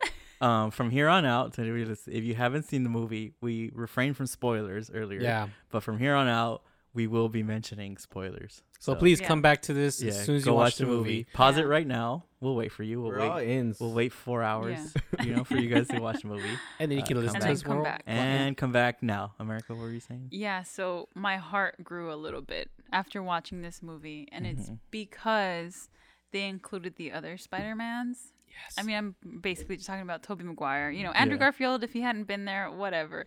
um, 0.41 0.71
from 0.71 0.89
here 0.89 1.07
on 1.07 1.25
out, 1.25 1.57
if 1.57 2.23
you 2.23 2.35
haven't 2.35 2.63
seen 2.63 2.83
the 2.83 2.89
movie, 2.89 3.33
we 3.41 3.71
refrained 3.73 4.17
from 4.17 4.25
spoilers 4.27 4.89
earlier. 4.93 5.21
yeah. 5.21 5.47
But 5.71 5.83
from 5.83 5.99
here 5.99 6.15
on 6.15 6.27
out, 6.27 6.63
we 6.93 7.07
will 7.07 7.29
be 7.29 7.41
mentioning 7.43 7.97
spoilers. 7.97 8.63
So, 8.79 8.95
please 8.95 9.21
Yeah. 9.21 9.27
come 9.27 9.41
back 9.41 9.61
to 9.63 9.73
this 9.73 10.01
yeah, 10.01 10.09
as 10.09 10.25
soon 10.25 10.35
as 10.37 10.45
you 10.45 10.53
watch, 10.53 10.75
the 10.77 10.85
movie. 10.87 11.25
Pause 11.33 11.57
Yeah. 11.57 11.63
it 11.63 11.67
right 11.67 11.87
now. 11.87 12.25
We'll 12.41 12.55
wait 12.55 12.71
for 12.71 12.81
you. 12.83 12.99
We'll 12.99 13.11
We're 13.11 13.19
wait. 13.19 13.29
all 13.29 13.37
in. 13.37 13.75
We'll 13.79 13.93
wait 13.93 14.11
four 14.11 14.41
hours. 14.43 14.93
You 15.23 15.35
know, 15.35 15.43
for 15.43 15.55
you 15.57 15.69
guys 15.73 15.87
to 15.89 15.99
watch 15.99 16.23
the 16.23 16.27
movie 16.27 16.57
and 16.79 16.89
then 16.91 16.97
you 16.97 17.03
Uh, 17.03 17.07
can 17.07 17.15
come 17.17 17.23
listen 17.25 17.39
to 17.41 17.49
us 17.51 17.61
come 17.63 17.83
back. 17.83 18.01
and 18.07 18.57
come 18.57 18.71
back 18.71 19.03
now. 19.03 19.35
America, 19.39 19.73
what 19.75 19.83
were 19.83 19.91
you 19.91 19.99
saying? 19.99 20.29
yeah, 20.31 20.63
so 20.63 21.07
my 21.13 21.37
heart 21.37 21.81
grew 21.83 22.11
a 22.11 22.15
little 22.17 22.41
bit 22.41 22.71
after 22.91 23.21
watching 23.21 23.61
this 23.61 23.81
movie 23.83 24.27
and 24.31 24.47
it's 24.47 24.69
Mhm. 24.71 24.79
because 24.89 25.89
they 26.31 26.45
included 26.47 26.95
the 26.95 27.11
other 27.11 27.37
Spider-Mans. 27.37 28.33
Yes. 28.51 28.75
I 28.77 28.83
mean, 28.83 28.95
I'm 28.95 29.15
basically 29.41 29.77
just 29.77 29.87
talking 29.87 30.03
about 30.03 30.23
Tobey 30.23 30.43
Maguire. 30.43 30.91
You 30.91 31.03
know, 31.03 31.11
Andrew 31.11 31.35
Yeah. 31.37 31.45
Garfield 31.45 31.83
if 31.83 31.93
he 31.93 32.01
hadn't 32.01 32.25
been 32.25 32.45
there, 32.45 32.69
whatever. 32.69 33.25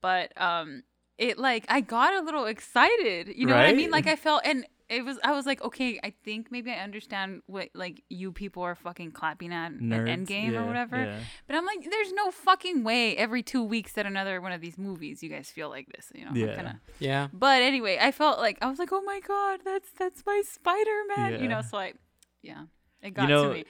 But 0.00 0.32
um 0.40 0.82
it 1.18 1.38
like 1.38 1.64
I 1.68 1.80
got 1.80 2.14
a 2.14 2.20
little 2.20 2.46
excited. 2.46 3.28
You 3.34 3.46
know 3.46 3.56
what 3.56 3.66
I 3.66 3.72
mean? 3.72 3.90
Like 3.90 4.06
I 4.06 4.16
felt 4.16 4.42
and 4.44 4.66
it 4.88 5.04
was 5.04 5.18
I 5.24 5.32
was 5.32 5.46
like, 5.46 5.62
okay, 5.62 5.98
I 6.04 6.12
think 6.24 6.52
maybe 6.52 6.70
I 6.70 6.76
understand 6.76 7.42
what 7.46 7.70
like 7.74 8.04
you 8.08 8.30
people 8.32 8.62
are 8.62 8.74
fucking 8.74 9.12
clapping 9.12 9.52
at 9.52 9.72
at 9.72 9.80
Nerds. 9.80 10.08
Endgame 10.08 10.52
yeah, 10.52 10.62
or 10.62 10.66
whatever. 10.66 10.96
yeah. 10.96 11.18
But 11.46 11.56
I'm 11.56 11.66
like, 11.66 11.88
there's 11.90 12.12
no 12.12 12.30
fucking 12.30 12.84
way 12.84 13.16
every 13.16 13.42
two 13.42 13.64
weeks 13.64 13.92
that 13.94 14.06
another 14.06 14.40
one 14.40 14.52
of 14.52 14.60
these 14.60 14.78
movies 14.78 15.22
you 15.22 15.28
guys 15.28 15.50
feel 15.50 15.70
like 15.70 15.88
this. 15.94 16.12
You 16.14 16.26
know? 16.26 16.30
Yeah. 16.34 16.54
Kinda, 16.54 16.80
yeah. 17.00 17.28
but 17.32 17.62
anyway, 17.62 17.98
I 18.00 18.12
felt 18.12 18.38
like 18.38 18.58
I 18.62 18.68
was 18.70 18.78
like, 18.78 18.92
oh 18.92 19.02
my 19.02 19.20
god, 19.26 19.60
that's 19.64 19.88
that's 19.98 20.22
my 20.24 20.42
Spider 20.48 21.02
Man. 21.16 21.42
You 21.42 21.48
know, 21.48 21.62
so 21.62 21.78
I 21.78 21.94
yeah, 22.42 22.64
it 23.02 23.14
got 23.14 23.28
know, 23.28 23.48
to 23.48 23.54
me. 23.54 23.64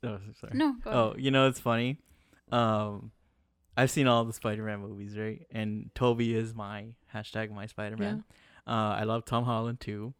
Oh, 0.04 0.18
sorry. 0.40 0.52
No, 0.56 0.76
go 0.82 0.90
Oh, 0.90 1.08
ahead. 1.10 1.20
you 1.22 1.30
know 1.30 1.46
it's 1.48 1.60
funny. 1.60 1.98
Um, 2.50 3.10
I've 3.76 3.90
seen 3.90 4.06
all 4.06 4.24
the 4.24 4.32
Spider-Man 4.32 4.80
movies, 4.80 5.16
right? 5.16 5.46
And 5.50 5.90
Tobey 5.94 6.34
is 6.34 6.54
my 6.54 6.86
hashtag 7.14 7.50
my 7.52 7.66
Spider-Man. 7.66 8.24
Uh, 8.66 8.70
I 8.70 9.04
love 9.04 9.24
Tom 9.24 9.44
Holland 9.44 9.80
too. 9.80 10.14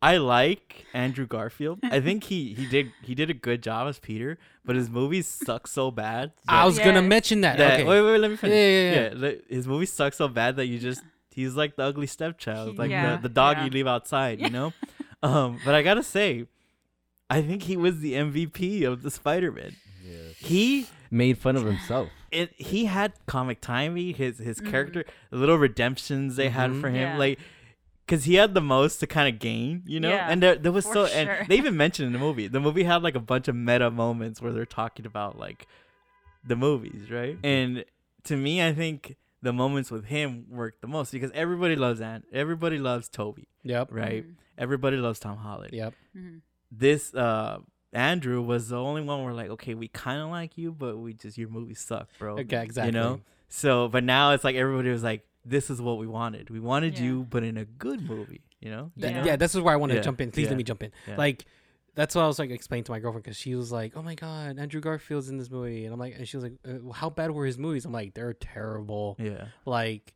I 0.00 0.16
like 0.16 0.84
Andrew 0.94 1.26
Garfield. 1.28 1.78
I 1.84 2.00
think 2.00 2.24
he 2.24 2.52
he 2.54 2.66
did 2.66 2.90
he 3.02 3.14
did 3.14 3.30
a 3.30 3.34
good 3.34 3.62
job 3.62 3.86
as 3.88 4.00
Peter, 4.00 4.36
but 4.64 4.74
his 4.74 4.90
movies 4.90 5.28
suck 5.28 5.68
so 5.68 5.92
bad. 5.92 6.32
I 6.48 6.58
that- 6.60 6.64
was 6.66 6.78
gonna 6.80 7.02
mention 7.02 7.42
that. 7.42 7.56
that- 7.58 7.80
okay. 7.80 7.84
wait, 7.88 8.02
wait, 8.02 8.18
let 8.18 8.28
me 8.28 8.34
Yeah, 8.34 8.36
finish. 8.40 8.56
yeah, 8.56 9.02
yeah. 9.02 9.08
the- 9.14 9.42
his 9.48 9.68
movies 9.68 9.92
suck 9.92 10.12
so 10.14 10.26
bad 10.26 10.56
that 10.56 10.66
you 10.66 10.80
just 10.80 11.02
he's 11.30 11.54
like 11.54 11.76
the 11.76 11.84
ugly 11.84 12.08
stepchild, 12.08 12.78
like 12.78 12.90
Yeah, 12.90 13.14
the, 13.16 13.22
the 13.22 13.28
dog 13.28 13.58
yeah. 13.58 13.64
you 13.66 13.70
leave 13.70 13.86
outside, 13.86 14.40
you 14.40 14.50
know. 14.50 14.72
um, 15.22 15.60
but 15.64 15.74
I 15.76 15.82
gotta 15.82 16.02
say, 16.02 16.46
I 17.36 17.42
think 17.42 17.62
he 17.64 17.76
was 17.76 18.00
the 18.00 18.12
MVP 18.14 18.82
of 18.84 19.02
the 19.02 19.10
Spider-Man. 19.10 19.76
He 20.38 20.86
Made 21.10 21.38
fun 21.38 21.56
of 21.56 21.64
himself. 21.64 22.08
it 22.30 22.52
he 22.56 22.86
had 22.86 23.12
comic 23.26 23.60
timing. 23.60 24.14
His 24.14 24.38
his 24.38 24.60
Mhm. 24.60 24.70
character, 24.70 25.04
the 25.30 25.36
little 25.36 25.56
redemptions 25.58 26.36
they 26.36 26.48
had 26.48 26.70
Mhm. 26.70 26.80
for 26.80 26.88
him, 26.88 27.08
Yeah. 27.12 27.16
like. 27.18 27.38
Cause 28.08 28.24
he 28.24 28.34
had 28.34 28.52
the 28.52 28.60
most 28.60 28.98
to 28.98 29.06
kind 29.06 29.32
of 29.32 29.40
gain, 29.40 29.84
you 29.86 30.00
know, 30.00 30.10
Yeah, 30.10 30.26
and 30.28 30.42
there 30.42 30.56
there 30.56 30.72
was 30.72 30.84
so, 30.84 31.06
sure. 31.06 31.16
and 31.16 31.48
they 31.48 31.56
even 31.56 31.76
mentioned 31.76 32.06
in 32.08 32.12
the 32.12 32.18
movie. 32.18 32.48
The 32.48 32.60
movie 32.60 32.82
had 32.82 33.02
like 33.02 33.14
a 33.14 33.20
bunch 33.20 33.46
of 33.48 33.54
meta 33.54 33.90
moments 33.90 34.42
where 34.42 34.52
they're 34.52 34.66
talking 34.66 35.06
about 35.06 35.38
like 35.38 35.66
the 36.44 36.56
movies, 36.56 37.10
right? 37.10 37.38
And 37.44 37.84
to 38.24 38.36
me, 38.36 38.60
I 38.62 38.72
think 38.74 39.16
the 39.40 39.52
moments 39.52 39.90
with 39.90 40.06
him 40.06 40.46
work 40.50 40.80
the 40.80 40.88
most 40.88 41.12
because 41.12 41.30
everybody 41.32 41.76
loves 41.76 42.00
Ant, 42.00 42.24
everybody 42.32 42.78
loves 42.78 43.08
Tobey, 43.08 43.46
Yep. 43.62 43.88
right? 43.92 44.24
Mhm. 44.26 44.34
Everybody 44.58 44.96
loves 44.96 45.18
Tom 45.20 45.36
Holland. 45.38 45.72
Yep. 45.72 45.94
Mhm. 46.16 46.40
This 46.74 47.12
uh 47.14 47.58
Andrew 47.92 48.40
was 48.40 48.70
the 48.70 48.78
only 48.78 49.02
one 49.02 49.22
where 49.22 49.34
like, 49.34 49.50
okay, 49.50 49.74
we 49.74 49.88
kind 49.88 50.22
of 50.22 50.30
like 50.30 50.56
you, 50.56 50.72
but 50.72 50.96
we 50.96 51.12
just 51.12 51.36
your 51.36 51.50
movies 51.50 51.78
suck, 51.80 52.08
bro. 52.18 52.38
Okay. 52.38 52.62
Exactly. 52.62 52.86
You 52.88 52.92
know, 52.92 53.20
so 53.48 53.88
but 53.88 54.02
now 54.02 54.32
it's 54.32 54.44
like 54.44 54.56
everybody 54.56 54.88
was 54.90 55.02
like, 55.02 55.26
this 55.44 55.68
is 55.68 55.80
what 55.82 55.98
we 55.98 56.06
wanted. 56.06 56.48
We 56.48 56.60
wanted 56.60 56.98
Yeah. 56.98 57.04
you, 57.04 57.26
but 57.28 57.42
in 57.44 57.56
a 57.58 57.64
good 57.66 58.00
movie. 58.08 58.40
You 58.60 58.70
know? 58.70 58.92
Th- 58.98 59.12
Yeah. 59.12 59.24
yeah. 59.24 59.36
This 59.36 59.54
is 59.54 59.60
where 59.60 59.74
I 59.74 59.76
want 59.76 59.92
to 59.92 60.00
jump 60.00 60.20
in. 60.20 60.30
Please 60.30 60.44
yeah, 60.44 60.50
let 60.50 60.56
me 60.56 60.62
jump 60.62 60.82
in. 60.84 60.92
yeah. 61.08 61.16
Like, 61.16 61.44
that's 61.94 62.14
what 62.14 62.22
I 62.22 62.26
was 62.28 62.38
like 62.38 62.50
explaining 62.50 62.84
to 62.84 62.92
my 62.92 63.00
girlfriend 63.00 63.24
because 63.24 63.36
she 63.36 63.54
was 63.54 63.70
like, 63.70 63.92
"Oh 63.96 64.02
my 64.02 64.14
god, 64.14 64.58
Andrew 64.58 64.80
Garfield's 64.80 65.28
in 65.28 65.36
this 65.36 65.50
movie," 65.50 65.84
and 65.84 65.92
I'm 65.92 65.98
like, 66.00 66.14
and 66.16 66.26
she 66.26 66.36
was 66.38 66.44
like, 66.44 66.54
uh, 66.66 66.90
"How 66.92 67.10
bad 67.10 67.32
were 67.32 67.44
his 67.44 67.58
movies?" 67.58 67.84
I'm 67.84 67.92
like, 67.92 68.14
"They're 68.14 68.32
terrible." 68.32 69.16
Yeah. 69.18 69.48
Like, 69.66 70.14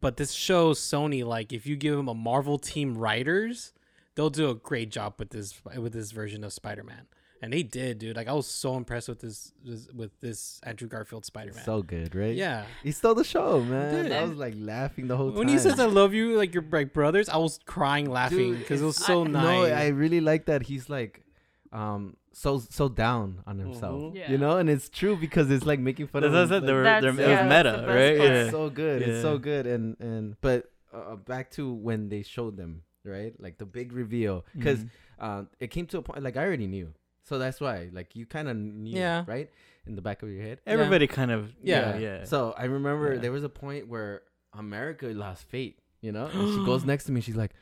but 0.00 0.16
this 0.18 0.32
shows 0.32 0.80
Sony 0.80 1.24
like 1.24 1.52
if 1.52 1.66
you 1.66 1.76
give 1.76 1.96
them 1.96 2.08
a 2.08 2.14
Marvel 2.14 2.58
team 2.58 2.98
writers, 2.98 3.72
they'll 4.14 4.30
do 4.30 4.50
a 4.50 4.54
great 4.54 4.90
job 4.90 5.14
with 5.18 5.30
this 5.30 5.60
with 5.76 5.92
this 5.92 6.12
version 6.12 6.44
of 6.44 6.52
Spider-Man. 6.52 7.06
And 7.42 7.52
they 7.52 7.62
did, 7.62 7.98
dude. 7.98 8.16
Like 8.16 8.26
I 8.28 8.32
was 8.32 8.46
so 8.46 8.74
impressed 8.74 9.06
with 9.08 9.20
this, 9.20 9.52
this 9.62 9.86
with 9.92 10.18
this 10.20 10.60
Andrew 10.62 10.88
Garfield 10.88 11.26
Spider-Man. 11.26 11.62
So 11.64 11.82
good, 11.82 12.14
right? 12.14 12.34
yeah. 12.34 12.64
He 12.82 12.90
stole 12.90 13.14
the 13.14 13.24
show, 13.24 13.60
man. 13.60 14.04
Dude. 14.04 14.12
I 14.12 14.22
was 14.22 14.38
like 14.38 14.54
laughing 14.56 15.08
the 15.08 15.16
whole 15.16 15.28
time. 15.28 15.38
When 15.38 15.48
he 15.48 15.58
says 15.58 15.78
"I 15.78 15.84
love 15.86 16.14
you," 16.14 16.38
like 16.38 16.54
you're 16.54 16.64
like 16.72 16.94
brothers, 16.94 17.28
I 17.28 17.36
was 17.36 17.58
crying 17.66 18.08
laughing 18.08 18.56
because 18.56 18.80
it 18.80 18.84
was 18.86 18.96
so 18.96 19.24
I- 19.24 19.28
nice. 19.28 19.68
No, 19.68 19.74
I 19.74 19.88
really 19.88 20.22
like 20.22 20.46
that 20.46 20.62
he's 20.62 20.88
like, 20.88 21.22
um, 21.70 22.16
so 22.32 22.60
so 22.60 22.88
down 22.88 23.42
on 23.46 23.58
himself. 23.58 24.00
Mhm. 24.00 24.16
Yeah. 24.16 24.30
You 24.30 24.38
know, 24.38 24.56
and 24.56 24.70
it's 24.70 24.88
true 24.88 25.14
because 25.16 25.50
it's 25.50 25.66
like 25.66 25.80
making 25.80 26.06
fun 26.06 26.22
That's 26.22 26.32
of. 26.32 26.34
what 26.34 26.40
I 26.40 26.42
him, 26.44 26.48
said. 26.62 26.68
They 26.68 26.72
like- 26.72 26.84
That's- 26.84 27.02
they're, 27.02 27.26
it 27.26 27.28
was 27.28 27.48
that's 27.50 27.64
meta, 27.66 27.86
the 27.86 27.92
right? 27.92 28.16
Yeah. 28.16 28.42
It's 28.44 28.50
so 28.52 28.70
good. 28.70 29.02
It's 29.02 29.22
so 29.22 29.38
good. 29.38 29.66
And 29.66 29.96
and 30.00 30.36
but 30.40 30.70
uh, 30.94 31.16
back 31.16 31.50
to 31.52 31.70
when 31.74 32.08
they 32.08 32.22
showed 32.22 32.56
them, 32.56 32.84
right? 33.04 33.34
Like 33.40 33.58
the 33.58 33.66
big 33.66 33.92
reveal, 33.92 34.44
because 34.56 34.80
Mhm. 34.80 34.90
uh, 35.18 35.42
it 35.60 35.68
came 35.68 35.86
to 35.88 35.98
a 35.98 36.02
point 36.02 36.22
like 36.22 36.36
I 36.36 36.44
already 36.44 36.66
knew, 36.66 36.92
so 37.24 37.38
that's 37.38 37.60
why 37.60 37.90
like 37.92 38.16
you 38.16 38.26
kind 38.26 38.48
of 38.48 38.56
knew, 38.56 38.96
Yeah. 38.98 39.24
right, 39.26 39.50
in 39.86 39.94
the 39.96 40.02
back 40.02 40.22
of 40.22 40.30
your 40.30 40.42
head. 40.42 40.60
everybody 40.66 41.06
kind 41.06 41.30
of 41.30 41.52
Yeah. 41.62 41.96
yeah 41.96 41.98
yeah. 41.98 42.24
So 42.24 42.54
I 42.56 42.64
remember 42.64 43.14
Yeah. 43.14 43.20
there 43.20 43.32
was 43.32 43.44
a 43.44 43.48
point 43.48 43.88
where 43.88 44.22
America 44.52 45.06
lost 45.08 45.44
fate, 45.48 45.78
you 46.00 46.12
know, 46.12 46.26
and 46.32 46.48
she 46.54 46.64
goes 46.64 46.84
next 46.84 47.04
to 47.04 47.12
me. 47.12 47.20
She's 47.20 47.36
like, 47.36 47.52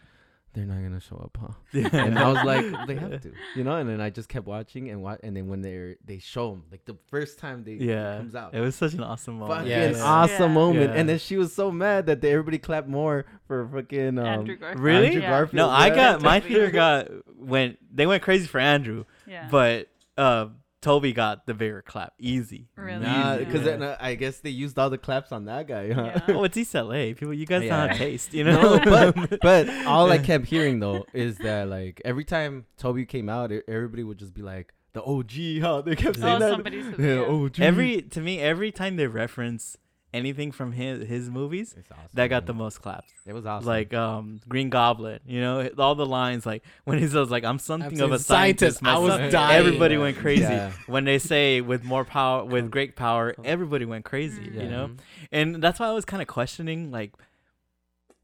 "They're 0.55 0.67
not 0.67 0.83
gonna 0.83 1.01
show 1.01 1.17
up, 1.17 1.39
huh?" 1.41 1.55
and 1.93 2.19
I 2.19 2.29
was 2.31 2.45
like, 2.45 2.87
"They 2.87 2.95
have 2.97 3.21
to," 3.23 3.33
you 3.57 3.65
know. 3.65 3.77
And 3.77 3.89
then 3.89 4.01
I 4.01 4.11
just 4.11 4.29
kept 4.29 4.47
watching 4.47 4.91
and 4.91 5.03
watch, 5.03 5.21
and 5.23 5.37
then 5.37 5.49
when 5.49 5.63
they 5.63 5.97
they 6.05 6.19
show 6.19 6.51
them, 6.51 6.65
like 6.71 6.85
the 6.85 6.97
first 7.09 7.39
time 7.39 7.65
they 7.65 7.73
yeah, 7.75 8.19
comes 8.19 8.35
out, 8.35 8.55
it 8.55 8.61
was 8.61 8.75
such 8.75 8.93
an 8.95 9.03
awesome 9.03 9.39
moment. 9.39 9.59
fucking 9.61 9.71
Yes. 9.71 10.01
awesome 10.01 10.51
Yeah. 10.51 10.55
moment. 10.55 10.91
Yeah. 10.93 11.01
And 11.01 11.09
then 11.09 11.19
she 11.19 11.37
was 11.37 11.55
so 11.55 11.71
mad 11.71 12.07
that 12.07 12.21
they, 12.21 12.33
everybody 12.33 12.59
clapped 12.59 12.89
more 12.89 13.25
for 13.47 13.67
fucking 13.69 14.19
um, 14.19 14.27
Andrew 14.27 14.57
Garfield. 14.57 14.81
Really? 14.85 15.07
Andrew 15.07 15.23
Yeah. 15.23 15.31
Garfield. 15.31 15.55
No, 15.57 15.69
I 15.71 15.91
got 15.91 16.23
my 16.23 16.41
Tobey. 16.41 16.55
theater 16.55 16.71
got 16.71 17.09
went 17.37 17.79
they 17.95 18.07
went 18.07 18.23
crazy 18.23 18.47
for 18.47 18.61
Andrew, 18.61 19.05
Yeah. 19.27 19.49
but 19.51 19.89
uh 20.19 20.47
Tobey 20.83 21.13
got 21.15 21.47
the 21.47 21.55
bigger 21.55 21.81
clap, 21.81 22.13
easy. 22.19 22.69
Really? 22.77 23.01
Nah, 23.07 23.39
because 23.39 23.65
yeah. 23.65 23.73
uh, 23.73 23.97
I 24.01 24.17
guess 24.17 24.41
they 24.41 24.51
used 24.51 24.79
all 24.79 24.91
the 24.91 24.99
claps 24.99 25.33
on 25.33 25.47
that 25.47 25.67
guy. 25.67 25.93
Huh? 25.93 26.21
Yeah. 26.29 26.35
oh, 26.37 26.45
it's 26.45 26.57
East 26.57 26.75
LA. 26.75 27.15
People, 27.15 27.33
you 27.33 27.47
guys 27.47 27.63
Yeah. 27.63 27.79
don't 27.81 27.89
have 27.91 27.99
taste, 27.99 28.35
you 28.35 28.45
know. 28.45 28.61
No, 28.77 28.81
but 28.85 29.41
but 29.41 29.69
all 29.87 30.11
I 30.13 30.19
kept 30.19 30.47
hearing 30.47 30.81
though 30.81 31.07
is 31.15 31.39
that 31.39 31.69
like 31.69 32.03
every 32.05 32.25
time 32.25 32.67
Tobey 32.77 33.07
came 33.07 33.29
out, 33.31 33.51
e- 33.53 33.63
everybody 33.67 34.03
would 34.05 34.19
just 34.19 34.35
be 34.35 34.43
like 34.43 34.75
the 34.93 35.03
OG. 35.03 35.63
Huh? 35.63 35.81
They 35.83 35.97
kept 35.97 36.19
saying 36.19 36.37
Oh, 36.37 36.39
that. 36.41 36.51
somebody 36.51 36.83
said 36.83 36.99
yeah. 37.01 37.21
OG. 37.23 37.61
every 37.61 38.03
to 38.03 38.21
me, 38.21 38.41
every 38.41 38.71
time 38.73 38.97
they 38.97 39.07
reference 39.07 39.79
anything 40.13 40.53
from 40.53 40.73
his 40.73 41.09
his 41.09 41.31
movies, 41.31 41.75
awesome, 41.91 42.05
that 42.15 42.29
got 42.29 42.47
the 42.47 42.55
most 42.55 42.81
claps. 42.81 43.11
It 43.27 43.33
was 43.33 43.47
awesome. 43.47 43.67
Like 43.67 43.95
um 43.95 44.41
Green 44.49 44.71
Goblin, 44.71 45.21
you 45.27 45.41
know, 45.41 45.69
all 45.79 45.95
the 45.95 46.07
lines 46.07 46.45
like 46.47 46.63
when 46.85 46.99
he 46.99 47.07
says 47.09 47.31
like 47.31 47.45
I'm 47.45 47.59
something 47.59 48.01
I'm 48.01 48.07
of 48.07 48.13
a 48.13 48.19
scientist. 48.19 48.81
scientist. 48.81 49.13
I 49.13 49.23
was 49.23 49.33
dying. 49.33 49.59
Everybody 49.59 49.97
went 49.97 50.17
crazy. 50.19 50.43
Yeah. 50.43 50.73
When 50.87 51.05
they 51.05 51.19
say 51.19 51.61
with 51.61 51.85
more 51.85 52.05
power, 52.05 52.45
with 52.45 52.71
great 52.71 52.97
power, 52.97 53.35
everybody 53.45 53.85
went 53.85 54.05
crazy. 54.05 54.43
Mm. 54.43 54.63
You 54.63 54.69
know, 54.69 54.91
and 55.31 55.63
that's 55.63 55.81
why 55.81 55.89
I 55.89 55.93
was 55.93 56.05
kind 56.05 56.23
of 56.23 56.29
questioning 56.29 56.91
like 56.91 57.13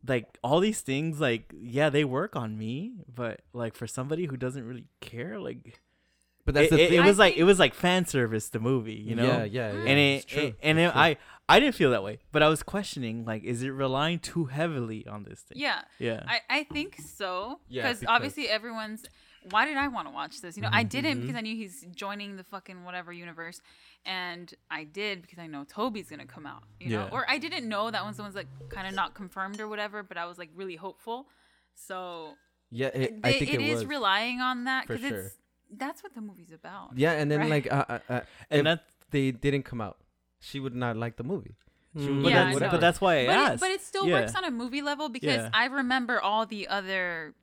like 0.06 0.38
all 0.42 0.60
these 0.60 0.80
things 0.80 1.20
like 1.20 1.52
yeah 1.60 1.90
they 1.90 2.04
work 2.04 2.36
on 2.36 2.56
me 2.56 2.92
but 3.12 3.40
like 3.52 3.74
for 3.74 3.86
somebody 3.86 4.26
who 4.26 4.36
doesn't 4.36 4.64
really 4.64 4.86
care 5.00 5.40
like 5.40 5.80
But 6.48 6.54
that's 6.54 6.72
it, 6.72 6.76
the 6.76 6.82
it, 6.82 6.88
thing. 6.90 6.98
it 6.98 7.02
I 7.02 7.06
was 7.06 7.18
like 7.18 7.36
it 7.36 7.44
was 7.44 7.58
like 7.58 7.74
fan 7.74 8.06
service 8.06 8.48
the 8.48 8.58
movie, 8.60 8.94
you 8.94 9.14
know. 9.14 9.26
Yeah, 9.26 9.44
yeah, 9.44 9.72
yeah. 9.72 9.78
and 9.90 9.98
it's 9.98 10.24
it, 10.24 10.28
true. 10.28 10.42
it- 10.44 10.56
and 10.62 10.78
it, 10.78 10.90
true. 10.92 11.00
I 11.00 11.16
I 11.50 11.60
didn't 11.60 11.74
feel 11.76 11.90
that 11.92 12.02
way, 12.02 12.18
but 12.32 12.42
I 12.42 12.48
was 12.48 12.62
questioning 12.62 13.24
like, 13.24 13.42
is 13.44 13.62
it 13.62 13.68
relying 13.70 14.18
too 14.18 14.46
heavily 14.46 15.06
on 15.06 15.24
this 15.24 15.40
thing? 15.40 15.58
Yeah, 15.58 15.80
Yeah. 15.98 16.22
I, 16.26 16.40
I 16.50 16.64
think 16.64 16.98
so. 17.00 17.60
Yeah, 17.68 17.82
because 17.82 18.00
because- 18.00 18.14
obviously 18.14 18.48
everyone's. 18.48 19.04
Why 19.50 19.64
did 19.64 19.76
I 19.78 19.88
want 19.88 20.08
to 20.08 20.12
watch 20.12 20.42
this? 20.42 20.56
You 20.56 20.62
know, 20.62 20.68
I 20.72 20.80
Mm-hmm, 20.82 20.88
didn't 20.88 21.20
because 21.22 21.36
I 21.36 21.40
knew 21.40 21.54
he's 21.56 21.86
joining 21.94 22.36
the 22.36 22.44
fucking 22.44 22.84
whatever 22.84 23.12
universe, 23.12 23.62
and 24.04 24.52
I 24.70 24.84
did 24.84 25.22
because 25.22 25.38
I 25.38 25.46
know 25.46 25.64
Tobey's 25.64 26.10
gonna 26.10 26.26
come 26.26 26.44
out. 26.44 26.64
You 26.80 26.90
know, 26.90 27.04
Yeah. 27.04 27.10
or 27.16 27.24
I 27.30 27.38
didn't 27.38 27.66
know 27.68 27.90
that 27.90 28.02
one's 28.04 28.16
the 28.18 28.24
one's 28.24 28.34
like 28.34 28.48
kind 28.68 28.86
of 28.86 28.94
not 28.94 29.14
confirmed 29.14 29.58
or 29.60 29.68
whatever, 29.68 30.02
but 30.02 30.16
I 30.18 30.26
was 30.26 30.38
like 30.38 30.50
really 30.54 30.76
hopeful. 30.76 31.28
So 31.74 32.34
yeah, 32.70 32.88
it, 32.88 33.00
it, 33.02 33.20
I 33.24 33.32
think 33.38 33.54
it 33.54 33.60
it, 33.60 33.68
is 33.70 33.74
was. 33.80 33.86
relying 33.86 34.40
on 34.40 34.64
that 34.64 34.86
For 34.86 34.94
because 34.96 35.08
sure. 35.08 35.20
it's 35.20 35.37
that's 35.76 36.02
what 36.02 36.14
the 36.14 36.20
movie's 36.20 36.52
about. 36.52 36.90
yeah, 36.96 37.12
and 37.12 37.30
then 37.30 37.40
right? 37.40 37.50
like 37.50 37.72
uh, 37.72 37.84
uh, 37.88 37.98
uh, 38.08 38.20
and 38.50 38.66
that 38.66 38.84
they 39.10 39.30
didn't 39.30 39.62
come 39.64 39.80
out, 39.80 39.98
she 40.40 40.60
would 40.60 40.74
not 40.74 40.96
like 40.96 41.16
the 41.16 41.24
movie. 41.24 41.56
Mm. 41.96 42.22
but 42.22 42.30
Yeah, 42.30 42.44
that's 42.52 42.62
I 42.62 42.68
but 42.70 42.80
that's 42.80 43.00
why 43.00 43.20
I 43.20 43.26
but 43.26 43.32
asked. 43.36 43.54
it, 43.54 43.60
but 43.60 43.70
it 43.70 43.80
still 43.82 44.06
Yeah. 44.06 44.20
works 44.20 44.34
on 44.34 44.44
a 44.44 44.50
movie 44.50 44.82
level 44.82 45.08
because 45.08 45.36
Yeah. 45.36 45.50
I 45.54 45.66
remember 45.66 46.20
all 46.20 46.44
the 46.46 46.68
other 46.68 47.34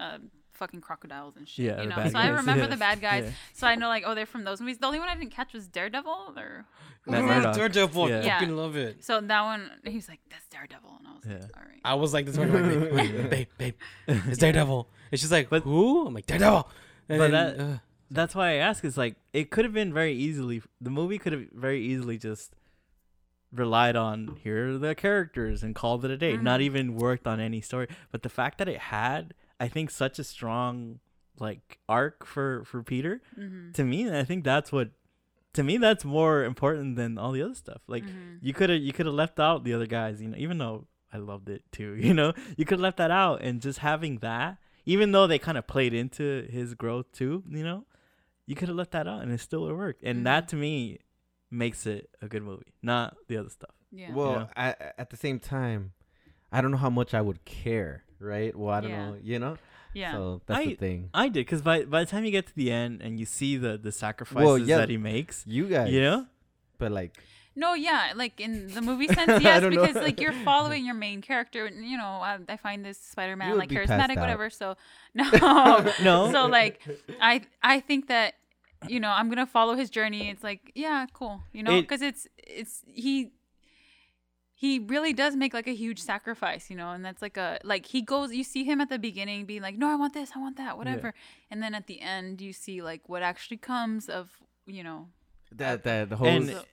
uh, 0.00 0.18
fucking 0.52 0.80
crocodiles 0.80 1.36
and 1.36 1.48
shit. 1.48 1.66
Yeah, 1.66 1.82
you 1.82 1.88
know, 1.88 1.96
bad 1.96 2.12
so 2.12 2.18
I 2.18 2.28
remember 2.28 2.62
Yeah. 2.64 2.68
the 2.76 2.76
bad 2.76 3.00
guys. 3.00 3.24
Yeah. 3.24 3.30
So 3.54 3.66
I 3.66 3.74
know 3.74 3.88
like 3.88 4.04
oh 4.06 4.14
they're 4.14 4.24
from 4.26 4.44
those 4.44 4.60
movies. 4.60 4.78
The 4.78 4.86
only 4.86 5.00
one 5.00 5.08
I 5.08 5.14
didn't 5.16 5.32
catch 5.32 5.52
was 5.52 5.66
Daredevil 5.66 6.34
or 6.36 6.64
Matt 7.06 7.46
Oh, 7.46 7.52
Daredevil, 7.52 8.08
Yeah. 8.08 8.18
I 8.20 8.28
fucking 8.38 8.56
love 8.56 8.76
it. 8.76 9.04
so 9.04 9.20
that 9.20 9.42
one 9.42 9.70
he 9.84 9.96
was 9.96 10.08
like 10.08 10.20
that's 10.30 10.46
Daredevil 10.46 10.96
and 10.98 11.06
I 11.08 11.14
was 11.14 11.24
like 11.26 11.56
all 11.56 11.62
right. 11.68 11.80
I 11.84 11.94
was 11.94 12.14
like 12.14 12.26
this 12.26 12.36
one, 12.38 12.52
like, 12.52 12.62
babe, 12.62 13.30
babe, 13.30 13.48
babe, 13.58 13.74
babe, 14.06 14.20
it's 14.28 14.38
Daredevil. 14.38 14.88
And 15.10 15.20
she's 15.20 15.32
like, 15.32 15.50
But- 15.50 15.64
who? 15.64 16.06
I'm 16.06 16.14
like, 16.14 16.26
Daredevil. 16.26 16.68
And 17.08 17.18
But 17.18 17.30
then, 17.30 17.56
that- 17.56 17.60
uh, 17.64 17.78
That's 18.10 18.34
why 18.34 18.50
I 18.50 18.54
ask. 18.54 18.84
Is 18.84 18.96
like 18.96 19.16
it 19.34 19.50
could 19.50 19.64
have 19.66 19.74
been 19.74 19.92
very 19.92 20.14
easily. 20.14 20.62
The 20.80 20.90
movie 20.90 21.18
could 21.18 21.32
have 21.34 21.46
very 21.52 21.82
easily 21.84 22.16
just 22.18 22.54
relied 23.52 23.96
on 23.96 24.36
here 24.42 24.74
are 24.74 24.78
the 24.78 24.94
characters 24.94 25.62
and 25.62 25.74
called 25.74 26.04
it 26.04 26.10
a 26.10 26.16
day. 26.16 26.36
Not 26.36 26.60
Mhm. 26.60 26.64
even 26.64 26.94
worked 26.96 27.26
on 27.26 27.40
any 27.40 27.60
story. 27.60 27.88
But 28.10 28.22
the 28.22 28.28
fact 28.28 28.58
that 28.58 28.68
it 28.68 28.78
had, 28.78 29.34
I 29.58 29.68
think, 29.68 29.90
such 29.90 30.18
a 30.18 30.24
strong 30.24 31.00
like 31.38 31.78
arc 31.88 32.26
for 32.26 32.64
for 32.64 32.82
Peter. 32.82 33.22
Mm-hmm. 33.38 33.72
To 33.72 33.84
me, 33.84 34.10
I 34.10 34.24
think 34.24 34.44
that's 34.44 34.72
what. 34.72 34.90
To 35.54 35.62
me, 35.64 35.76
that's 35.78 36.04
more 36.04 36.44
important 36.44 36.96
than 36.96 37.16
all 37.18 37.32
the 37.32 37.42
other 37.42 37.54
stuff. 37.54 37.82
Like 37.88 38.04
Mhm. 38.04 38.38
you 38.42 38.52
could 38.52 38.70
have 38.70 38.80
you 38.80 38.92
could 38.92 39.06
have 39.06 39.14
left 39.14 39.38
out 39.40 39.64
the 39.64 39.72
other 39.74 39.86
guys. 39.86 40.20
You 40.20 40.28
know, 40.28 40.36
even 40.38 40.58
though 40.58 40.86
I 41.12 41.18
loved 41.18 41.48
it 41.48 41.62
too. 41.72 41.94
You 42.10 42.14
know, 42.14 42.32
you 42.56 42.64
could 42.64 42.78
have 42.78 42.88
left 42.88 42.98
that 42.98 43.10
out 43.10 43.40
and 43.42 43.60
just 43.62 43.78
having 43.80 44.18
that. 44.18 44.58
Even 44.94 45.12
though 45.12 45.26
they 45.26 45.38
kind 45.38 45.58
of 45.58 45.66
played 45.66 45.92
into 45.92 46.46
his 46.50 46.74
growth 46.74 47.06
too, 47.12 47.44
you 47.50 47.62
know, 47.68 47.84
you 48.46 48.54
could 48.56 48.68
have 48.68 48.76
let 48.76 48.90
that 48.92 49.06
out 49.06 49.20
and 49.22 49.30
it 49.30 49.40
still 49.40 49.62
would 49.64 49.76
work. 49.76 49.98
And 50.02 50.20
Mhm. 50.20 50.24
that 50.24 50.48
to 50.50 50.56
me 50.56 50.98
makes 51.50 51.86
it 51.86 52.08
a 52.22 52.26
good 52.28 52.42
movie, 52.42 52.72
not 52.82 53.16
the 53.28 53.36
other 53.36 53.50
stuff. 53.50 53.74
Yeah. 53.92 54.12
Well, 54.14 54.50
at, 54.56 54.94
at 54.98 55.10
the 55.10 55.16
same 55.16 55.38
time, 55.40 55.92
I 56.50 56.60
don't 56.62 56.70
know 56.70 56.78
how 56.86 56.90
much 56.90 57.12
I 57.12 57.20
would 57.20 57.44
care, 57.44 58.04
right? 58.18 58.56
Well, 58.56 58.72
I 58.74 58.80
don't 58.80 58.90
Yeah. 58.90 59.10
know, 59.10 59.16
you 59.22 59.38
know. 59.38 59.56
yeah. 59.94 60.12
So 60.12 60.40
that's 60.46 60.60
I- 60.60 60.64
the 60.66 60.74
thing. 60.76 61.10
I 61.12 61.26
did 61.28 61.40
because 61.46 61.62
by 61.62 61.84
by 61.84 62.04
the 62.04 62.10
time 62.10 62.24
you 62.24 62.30
get 62.30 62.46
to 62.46 62.54
the 62.56 62.70
end 62.70 63.02
and 63.02 63.18
you 63.20 63.26
see 63.26 63.56
the 63.58 63.76
the 63.76 63.92
sacrifices 63.92 64.66
yeah. 64.68 64.78
that 64.78 64.88
he 64.90 64.96
makes, 64.96 65.46
You 65.46 65.68
guys, 65.68 65.92
you 65.92 66.00
know, 66.00 66.26
but 66.78 66.92
like, 66.92 67.12
No, 67.58 67.74
yeah, 67.74 68.12
like 68.14 68.40
in 68.40 68.52
the 68.72 68.80
movie 68.80 69.08
sense, 69.18 69.42
yes, 69.42 69.60
don't 69.62 69.74
know. 69.74 69.84
because 69.86 70.02
like 70.02 70.20
you're 70.20 70.32
following 70.50 70.84
your 70.86 70.94
main 70.94 71.20
character, 71.22 71.66
and 71.66 71.84
you 71.84 71.96
know, 72.02 72.04
I, 72.30 72.38
I 72.48 72.56
find 72.56 72.84
this 72.84 72.98
Spider-Man 73.00 73.48
like 73.58 73.70
charismatic, 73.70 74.14
whatever. 74.20 74.48
So 74.50 74.76
no, 75.14 75.24
No. 76.02 76.30
So 76.32 76.46
like, 76.46 76.80
I 77.20 77.42
I 77.62 77.80
think 77.80 78.08
that 78.08 78.34
you 78.86 79.00
know 79.00 79.10
I'm 79.10 79.28
gonna 79.28 79.46
follow 79.58 79.74
his 79.74 79.90
journey. 79.90 80.30
It's 80.30 80.44
like 80.44 80.72
yeah, 80.74 81.06
cool, 81.12 81.42
you 81.52 81.62
know, 81.64 81.74
It- 81.78 81.82
because 81.82 82.02
it's 82.02 82.26
it's 82.38 82.82
he 82.86 83.32
he 84.54 84.80
really 84.80 85.12
does 85.12 85.36
make 85.36 85.54
like 85.54 85.68
a 85.68 85.74
huge 85.74 86.00
sacrifice, 86.00 86.68
you 86.70 86.76
know, 86.76 86.90
and 86.90 87.04
that's 87.04 87.22
like 87.22 87.36
a 87.36 87.58
like 87.62 87.86
he 87.86 88.02
goes. 88.02 88.32
You 88.32 88.44
see 88.44 88.64
him 88.64 88.80
at 88.80 88.88
the 88.88 88.98
beginning 88.98 89.46
being 89.46 89.62
like, 89.62 89.76
no, 89.78 89.88
I 89.88 89.94
want 89.94 90.14
this, 90.14 90.30
I 90.34 90.38
want 90.40 90.56
that, 90.56 90.76
whatever, 90.76 91.14
and 91.50 91.62
then 91.62 91.74
at 91.74 91.86
the 91.86 92.00
end 92.00 92.40
you 92.40 92.52
see 92.52 92.82
like 92.82 93.02
what 93.08 93.22
actually 93.22 93.56
comes 93.58 94.08
of 94.08 94.30
you 94.66 94.82
know 94.82 95.08
that 95.52 95.82
that 95.84 96.10
the 96.10 96.16
whole 96.16 96.28
And 96.28 96.46
so- 96.48 96.64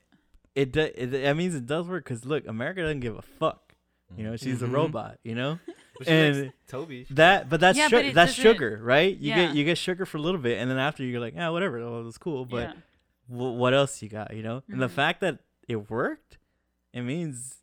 it, 0.56 0.72
do, 0.72 0.82
it 0.96 1.08
that 1.12 1.36
means 1.38 1.54
it 1.56 1.66
does 1.66 1.88
work 1.88 2.04
because 2.06 2.26
look, 2.26 2.48
America 2.48 2.82
doesn't 2.82 3.02
give 3.02 3.18
a 3.18 3.22
fuck. 3.22 3.74
You 4.16 4.24
know, 4.24 4.36
she's 4.38 4.60
Mhm. 4.60 4.64
a 4.64 4.68
robot. 4.68 5.20
You 5.24 5.36
know, 5.36 5.60
But 6.00 6.08
and 6.08 6.42
likes 6.44 6.54
Tobey. 6.68 7.08
that 7.12 7.50
but 7.50 7.60
that's 7.60 7.78
Yeah, 7.78 7.88
su- 7.88 7.96
but 8.04 8.14
that's 8.14 8.34
sugar, 8.34 8.80
right? 8.84 9.16
You 9.18 9.30
Yeah. 9.30 9.48
get 9.48 9.56
you 9.56 9.64
get 9.66 9.78
sugar 9.78 10.06
for 10.06 10.18
a 10.18 10.22
little 10.22 10.40
bit, 10.42 10.60
and 10.60 10.70
then 10.70 10.78
after 10.78 11.04
you're 11.04 11.20
like, 11.22 11.36
yeah, 11.36 11.50
whatever, 11.50 11.80
oh, 11.80 12.08
it's 12.08 12.18
cool. 12.18 12.46
But 12.46 12.70
yeah. 12.70 12.74
wh- 13.28 13.56
what 13.58 13.74
else 13.74 14.02
you 14.02 14.10
got? 14.10 14.36
You 14.36 14.44
know, 14.44 14.64
and 14.70 14.82
the 14.82 14.88
Mhm. 14.88 14.92
fact 14.92 15.22
that 15.22 15.40
it 15.68 15.90
worked, 15.90 16.38
it 16.94 17.02
means 17.02 17.58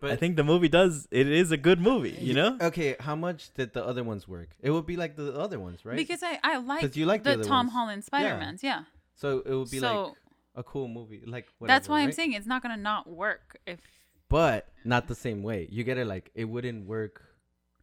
But 0.00 0.12
I 0.12 0.16
think 0.16 0.36
the 0.36 0.44
movie 0.44 0.68
does. 0.68 1.08
It 1.10 1.26
is 1.26 1.50
a 1.50 1.56
good 1.56 1.80
movie. 1.80 2.16
You 2.20 2.32
know, 2.34 2.56
Okay, 2.60 2.94
how 3.00 3.16
much 3.16 3.52
did 3.54 3.72
the 3.72 3.84
other 3.84 4.04
ones 4.04 4.28
work? 4.28 4.50
It 4.60 4.70
would 4.70 4.86
be 4.86 4.96
like 4.96 5.16
the 5.16 5.34
other 5.34 5.58
ones, 5.58 5.84
right? 5.84 5.96
Because 5.96 6.22
I, 6.22 6.38
I 6.44 6.58
like 6.58 6.82
'Cause 6.82 6.96
you 6.96 7.04
like 7.04 7.24
the 7.24 7.36
the, 7.38 7.42
Tom 7.42 7.66
ones. 7.66 7.72
Holland 7.72 8.04
Spider 8.04 8.36
Mans, 8.38 8.62
yeah. 8.62 8.84
so 9.16 9.40
it 9.44 9.52
would 9.52 9.70
be 9.72 9.80
So 9.80 10.02
like 10.04 10.14
a 10.58 10.62
cool 10.62 10.88
movie, 10.88 11.22
like 11.26 11.46
whatever, 11.58 11.74
that's 11.74 11.88
whatever, 11.88 12.02
why 12.02 12.08
I'm 12.08 12.12
saying 12.12 12.32
it's 12.34 12.46
not 12.46 12.62
gonna 12.62 12.76
not 12.76 13.08
work 13.08 13.58
if 13.66 13.80
but 14.28 14.68
not 14.84 15.06
the 15.08 15.14
same 15.14 15.42
way. 15.42 15.66
You 15.70 15.84
get 15.84 15.96
it? 15.98 16.06
Like 16.06 16.30
it 16.34 16.44
wouldn't 16.44 16.86
work 16.86 17.22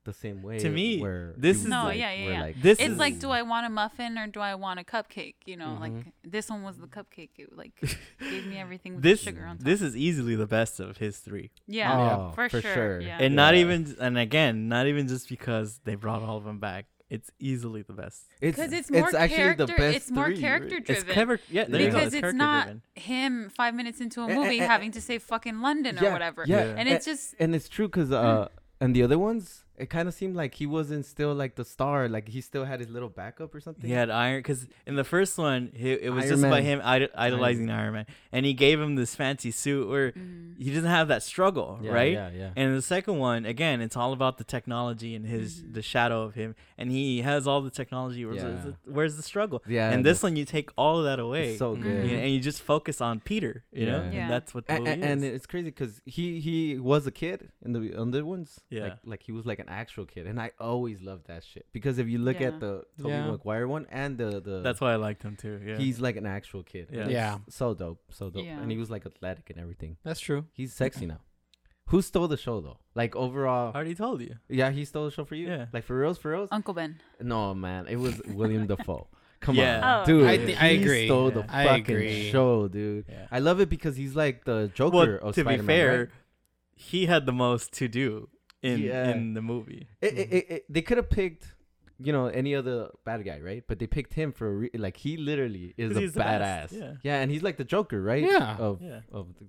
the 0.04 0.14
same 0.14 0.44
way. 0.44 0.60
To 0.60 0.70
me, 0.70 1.00
where 1.00 1.34
this 1.36 1.58
is- 1.58 1.66
No, 1.66 1.86
like- 1.86 1.98
yeah, 1.98 2.14
yeah, 2.14 2.30
yeah. 2.34 2.42
Like, 2.42 2.62
This 2.62 2.80
it's 2.80 2.92
is- 2.92 3.00
like 3.00 3.18
do 3.18 3.32
I 3.32 3.42
want 3.42 3.66
a 3.66 3.70
muffin 3.70 4.20
or 4.20 4.28
do 4.28 4.40
I 4.40 4.54
want 4.54 4.80
a 4.80 4.84
cupcake? 4.84 5.34
You 5.46 5.58
know, 5.58 5.72
Mhm. 5.78 5.80
like 5.80 6.14
this 6.24 6.48
one 6.48 6.62
was 6.62 6.78
the 6.78 6.86
cupcake. 6.86 7.32
It 7.40 7.58
like 7.58 7.74
gave 8.20 8.46
me 8.46 8.58
everything 8.60 8.94
with 8.96 9.04
this 9.04 9.22
the 9.24 9.32
sugar 9.32 9.46
on 9.48 9.58
top. 9.58 9.66
this 9.66 9.82
is 9.82 9.98
easily 9.98 10.36
the 10.36 10.46
best 10.46 10.80
of 10.80 10.98
his 10.98 11.18
three, 11.18 11.50
yeah, 11.66 11.92
Oh, 11.98 12.32
for, 12.36 12.50
for 12.50 12.62
sure. 12.62 12.74
sure. 12.76 13.00
Yeah. 13.02 13.18
and 13.20 13.36
not 13.36 13.56
even 13.56 13.96
and 14.00 14.16
again, 14.20 14.68
not 14.70 14.86
even 14.86 15.08
just 15.08 15.28
because 15.28 15.80
they 15.86 15.96
brought 15.96 16.22
all 16.22 16.38
of 16.38 16.44
them 16.44 16.60
back. 16.60 16.86
It's 17.10 17.30
easily 17.40 17.84
the 17.84 17.94
best. 17.94 18.24
it's 18.42 18.58
because 18.58 18.74
it's 18.74 18.90
more 18.90 19.16
actually 19.16 19.38
character. 19.38 19.66
the 19.68 19.74
best. 19.74 19.96
it's 19.98 20.12
more 20.12 20.26
three, 20.26 20.40
character 20.40 20.80
driven. 20.80 21.04
It's 21.06 21.14
clever. 21.14 21.40
Yeah, 21.50 21.66
there 21.66 21.82
you 21.82 21.88
go. 21.88 21.94
because 21.94 22.14
it's 22.14 22.22
character 22.22 22.38
not 22.38 22.64
driven. 22.66 22.82
him 22.96 23.50
five 23.56 23.76
minutes 23.76 24.02
into 24.02 24.22
a 24.22 24.28
movie 24.28 24.60
eh, 24.60 24.66
having 24.66 24.92
to 24.94 25.02
say 25.02 25.20
fucking 25.20 25.62
London 25.62 26.00
Yeah, 26.02 26.10
or 26.10 26.14
whatever. 26.14 26.46
Yeah, 26.48 26.66
Yeah. 26.66 26.76
And 26.78 26.90
it's 26.90 27.06
just 27.06 27.36
and 27.40 27.54
it's 27.54 27.70
true 27.70 27.88
because 27.88 28.12
uh, 28.12 28.48
and 28.82 28.96
the 28.96 29.04
other 29.04 29.20
ones, 29.20 29.65
it 29.78 29.90
kind 29.90 30.08
of 30.08 30.14
seemed 30.14 30.36
like 30.36 30.56
he 30.56 30.66
wasn't 30.66 31.06
still 31.06 31.34
like 31.34 31.56
the 31.56 31.66
star. 31.66 32.08
Like 32.10 32.28
he 32.30 32.42
still 32.42 32.66
had 32.66 32.80
his 32.80 32.90
little 32.90 33.10
backup 33.10 33.54
or 33.54 33.60
something. 33.60 33.86
He 33.86 33.92
had 33.94 34.10
iron 34.10 34.40
because 34.40 34.68
in 34.86 34.96
the 34.96 35.04
first 35.04 35.38
one, 35.38 35.72
he, 35.76 35.92
it 35.92 36.12
was 36.14 36.24
Iron 36.26 36.32
just 36.32 36.44
about 36.44 36.64
Man. 36.64 36.64
him 36.64 36.82
idol- 36.84 37.08
idolizing 37.16 37.70
Iron 37.70 37.94
Man, 37.94 38.06
and 38.32 38.46
he 38.46 38.54
gave 38.54 38.80
him 38.80 38.96
this 38.96 39.16
fancy 39.16 39.52
suit 39.52 39.88
where 39.90 40.12
mm, 40.14 40.58
he 40.58 40.70
doesn't 40.74 40.90
have 40.90 41.08
that 41.10 41.24
struggle, 41.24 41.80
Yeah, 41.82 41.92
right? 41.92 42.14
Yeah, 42.14 42.30
yeah. 42.36 42.50
And 42.56 42.76
the 42.76 42.82
second 42.82 43.18
one, 43.20 43.46
again, 43.46 43.82
it's 43.82 43.98
all 43.98 44.14
about 44.14 44.38
the 44.38 44.44
technology 44.44 45.16
and 45.16 45.26
his 45.26 45.62
Mhm. 45.62 45.74
the 45.74 45.82
shadow 45.82 46.22
of 46.24 46.36
him, 46.36 46.56
and 46.78 46.90
he 46.92 47.22
has 47.22 47.46
all 47.48 47.62
the 47.62 47.70
technology. 47.72 48.26
Where's, 48.26 48.38
Yeah. 48.38 48.62
the, 48.64 48.76
where's 48.92 49.16
the 49.18 49.24
struggle? 49.24 49.62
yeah. 49.68 49.92
and 49.92 50.06
this 50.06 50.24
one, 50.24 50.36
you 50.36 50.46
take 50.46 50.70
all 50.78 51.00
of 51.00 51.06
that 51.06 51.20
away, 51.20 51.50
it's 51.52 51.60
so 51.60 51.76
Mhm. 51.76 51.82
good. 51.84 52.10
you 52.10 52.16
know, 52.18 52.24
and 52.24 52.32
you 52.34 52.40
just 52.40 52.62
focus 52.62 53.02
on 53.02 53.20
Peter. 53.20 53.64
You 53.72 53.86
know, 53.88 54.10
Yeah. 54.12 54.22
and 54.24 54.32
that's 54.32 54.54
what 54.54 54.68
the 54.68 54.74
A- 54.74 54.78
a- 54.78 54.80
movie 54.80 55.02
and, 55.04 55.24
it's 55.24 55.46
crazy 55.46 55.66
because 55.66 56.02
he 56.06 56.40
he 56.40 56.78
was 56.80 57.06
a 57.08 57.12
kid 57.12 57.50
in 57.66 57.74
the 57.74 57.94
other 58.00 58.26
ones. 58.26 58.60
Yeah. 58.70 58.84
like, 58.84 58.98
like 59.06 59.24
he 59.24 59.32
was 59.32 59.46
like 59.46 59.60
an 59.68 59.74
actual 59.74 60.06
kid, 60.06 60.28
and 60.28 60.40
I 60.40 60.52
always 60.60 61.02
loved 61.02 61.28
that 61.28 61.44
shit 61.44 61.66
because 61.72 61.98
if 61.98 62.08
you 62.08 62.18
look 62.20 62.40
Yeah. 62.40 62.48
at 62.50 62.60
the 62.60 62.84
Tobey 62.98 63.10
Yeah. 63.10 63.28
Maguire 63.28 63.68
one 63.68 63.86
and 63.92 64.18
the 64.18 64.40
the 64.42 64.62
that's 64.62 64.80
why 64.82 64.94
I 64.94 64.96
liked 64.98 65.24
him 65.24 65.36
too. 65.36 65.60
Yeah, 65.66 65.78
he's 65.78 66.00
like 66.00 66.16
an 66.18 66.26
actual 66.26 66.64
kid. 66.64 66.90
Yeah. 66.92 67.08
Yeah. 67.08 67.38
so 67.50 67.74
dope, 67.74 68.02
so 68.12 68.30
dope, 68.30 68.46
Yeah. 68.46 68.60
and 68.62 68.72
he 68.72 68.78
was 68.78 68.90
like 68.90 69.06
athletic 69.06 69.50
and 69.50 69.60
everything. 69.60 69.98
That's 70.04 70.20
true. 70.20 70.46
He's 70.54 70.74
sexy 70.74 71.06
now. 71.06 71.20
Who 71.90 72.02
stole 72.02 72.28
the 72.28 72.38
show 72.38 72.62
though? 72.62 72.80
Like 72.96 73.16
overall, 73.16 73.72
I 73.74 73.76
already 73.76 73.96
told 73.96 74.22
you. 74.22 74.36
yeah, 74.50 74.72
he 74.72 74.86
stole 74.86 75.06
the 75.06 75.12
show 75.12 75.26
for 75.26 75.36
you. 75.36 75.48
Yeah. 75.48 75.66
like 75.74 75.84
for 75.84 75.98
reals, 75.98 76.18
for 76.18 76.32
reals. 76.32 76.50
Uncle 76.52 76.74
Ben. 76.74 77.00
No 77.22 77.54
man, 77.54 77.88
it 77.88 77.98
was 77.98 78.22
William 78.28 78.66
Dafoe. 78.72 79.08
Come 79.42 79.56
Yeah. 79.56 79.82
on, 79.98 80.02
Oh. 80.02 80.06
dude. 80.06 80.26
I 80.28 80.38
thi- 80.44 80.56
I 80.56 80.68
agree. 80.80 81.06
Stole 81.06 81.30
the 81.30 81.42
Yeah. 81.42 81.46
I 81.62 81.66
fucking 81.66 81.96
agree. 81.96 82.32
show, 82.32 82.68
dude. 82.68 83.06
Yeah. 83.08 83.28
I 83.30 83.40
love 83.40 83.60
it 83.60 83.70
because 83.70 83.96
he's 83.98 84.16
like 84.16 84.46
the 84.46 84.72
Joker 84.74 84.96
Well, 85.22 85.30
of 85.30 85.36
to 85.36 85.42
be 85.44 85.50
Spider-Man, 85.50 85.66
fair, 85.68 86.00
right? 86.00 86.10
he 86.74 87.06
had 87.06 87.26
the 87.28 87.32
most 87.32 87.72
to 87.74 87.88
do 87.88 88.30
in 88.62 88.80
Yeah. 88.80 89.10
in 89.12 89.34
the 89.34 89.42
movie. 89.42 89.88
It, 90.02 90.08
it, 90.08 90.16
mm-hmm. 90.28 90.36
it, 90.38 90.46
it- 90.50 90.66
they 90.70 90.82
could 90.82 90.98
have 90.98 91.10
picked, 91.10 91.54
you 92.00 92.12
know, 92.14 92.28
any 92.28 92.56
other 92.56 92.90
bad 93.06 93.24
guy, 93.26 93.40
right? 93.40 93.64
But 93.68 93.80
they 93.80 93.88
picked 93.88 94.14
him 94.14 94.32
for 94.32 94.48
a 94.48 94.54
re- 94.54 94.70
like 94.74 94.98
he 94.98 95.18
literally 95.18 95.74
is 95.78 95.96
a 95.98 96.02
badass. 96.20 96.72
Yeah. 96.72 96.94
yeah. 97.04 97.22
and 97.22 97.32
he's 97.32 97.44
like 97.44 97.58
the 97.58 97.64
Joker, 97.64 98.02
right? 98.02 98.24
Yeah. 98.24 98.58
Of 98.58 98.82
Yeah. 98.82 99.02
of 99.12 99.34
the, 99.40 99.46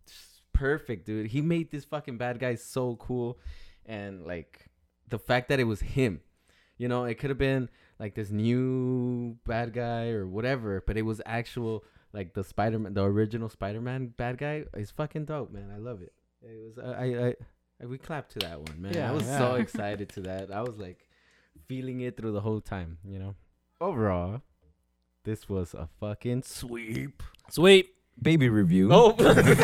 perfect, 0.52 1.06
dude. 1.06 1.26
He 1.28 1.40
made 1.42 1.70
this 1.70 1.84
fucking 1.84 2.16
bad 2.18 2.38
guy 2.38 2.54
so 2.54 2.96
cool, 2.96 3.38
and 3.84 4.26
like 4.26 4.66
the 5.08 5.18
fact 5.18 5.48
that 5.50 5.60
it 5.60 5.64
was 5.64 5.80
him, 5.80 6.20
you 6.78 6.88
know, 6.88 7.04
it 7.04 7.14
could 7.18 7.30
have 7.30 7.38
been 7.38 7.68
like 7.98 8.14
this 8.14 8.30
new 8.30 9.36
bad 9.46 9.72
guy 9.72 10.08
or 10.08 10.26
whatever, 10.26 10.82
but 10.86 10.96
it 10.96 11.02
was 11.02 11.20
actual 11.26 11.84
like 12.12 12.34
the 12.34 12.42
Spider 12.44 12.78
Man, 12.78 12.94
the 12.94 13.02
original 13.04 13.48
Spider 13.48 13.80
Man 13.80 14.08
bad 14.08 14.38
guy 14.38 14.64
is 14.74 14.90
fucking 14.90 15.26
dope, 15.26 15.52
man. 15.52 15.70
I 15.74 15.78
love 15.78 16.00
it. 16.02 16.12
It 16.42 16.58
was 16.62 16.78
I 16.78 17.04
I. 17.04 17.26
I 17.28 17.34
we 17.84 17.98
clapped 17.98 18.32
to 18.32 18.38
that 18.40 18.60
one, 18.60 18.80
man. 18.80 18.92
I 18.94 18.98
Yeah, 18.98 19.10
was 19.12 19.24
so 19.26 19.54
excited 19.56 20.08
to 20.10 20.20
that. 20.22 20.50
I 20.52 20.62
was 20.62 20.78
like 20.78 21.08
feeling 21.66 22.00
it 22.00 22.16
through 22.16 22.32
the 22.32 22.40
whole 22.40 22.60
time, 22.60 22.98
you 23.04 23.18
know. 23.18 23.34
Overall, 23.80 24.42
this 25.24 25.48
was 25.48 25.74
a 25.74 25.88
fucking 26.00 26.42
sweep. 26.42 27.22
Sweep. 27.50 27.92
Baby 28.20 28.48
review. 28.48 28.88
Oh. 28.92 29.10
Everybody's 29.10 29.56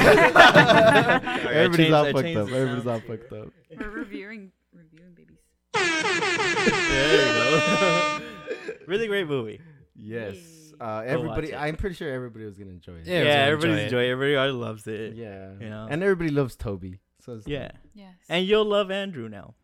changed- 1.76 1.92
all 1.94 2.04
fucked 2.04 2.36
up. 2.36 2.48
Everybody's 2.50 2.86
all 2.86 3.00
fucked 3.00 3.32
up. 3.32 3.48
We're 3.78 3.88
reviewing 3.90 4.52
reviewing 4.74 5.14
babies. 5.14 5.38
there 5.72 7.26
you 7.26 7.32
go. 7.32 8.20
really 8.86 9.06
great 9.06 9.26
movie. 9.26 9.60
Yes. 9.96 10.36
Uh, 10.80 11.02
everybody, 11.06 11.50
it. 11.52 11.56
I'm 11.56 11.76
pretty 11.76 11.94
sure 11.94 12.12
everybody 12.12 12.44
was 12.44 12.58
gonna 12.58 12.72
enjoy 12.72 12.94
it. 12.96 13.06
Yeah, 13.06 13.22
Yeah, 13.22 13.28
everyone's 13.44 13.64
gonna 13.64 13.72
everybody's 13.74 13.84
enjoy 13.84 14.04
it. 14.04 14.10
Everybody 14.10 14.52
loves 14.52 14.86
it. 14.86 15.14
Yeah. 15.14 15.52
You 15.60 15.70
know? 15.70 15.86
And 15.88 16.02
everybody 16.02 16.30
loves 16.30 16.56
Tobey. 16.56 17.00
So 17.24 17.34
it's 17.34 17.46
Yeah, 17.46 17.70
Yes. 17.94 18.14
and 18.28 18.46
you'll 18.46 18.64
love 18.64 18.90
Andrew 18.90 19.28
now. 19.28 19.54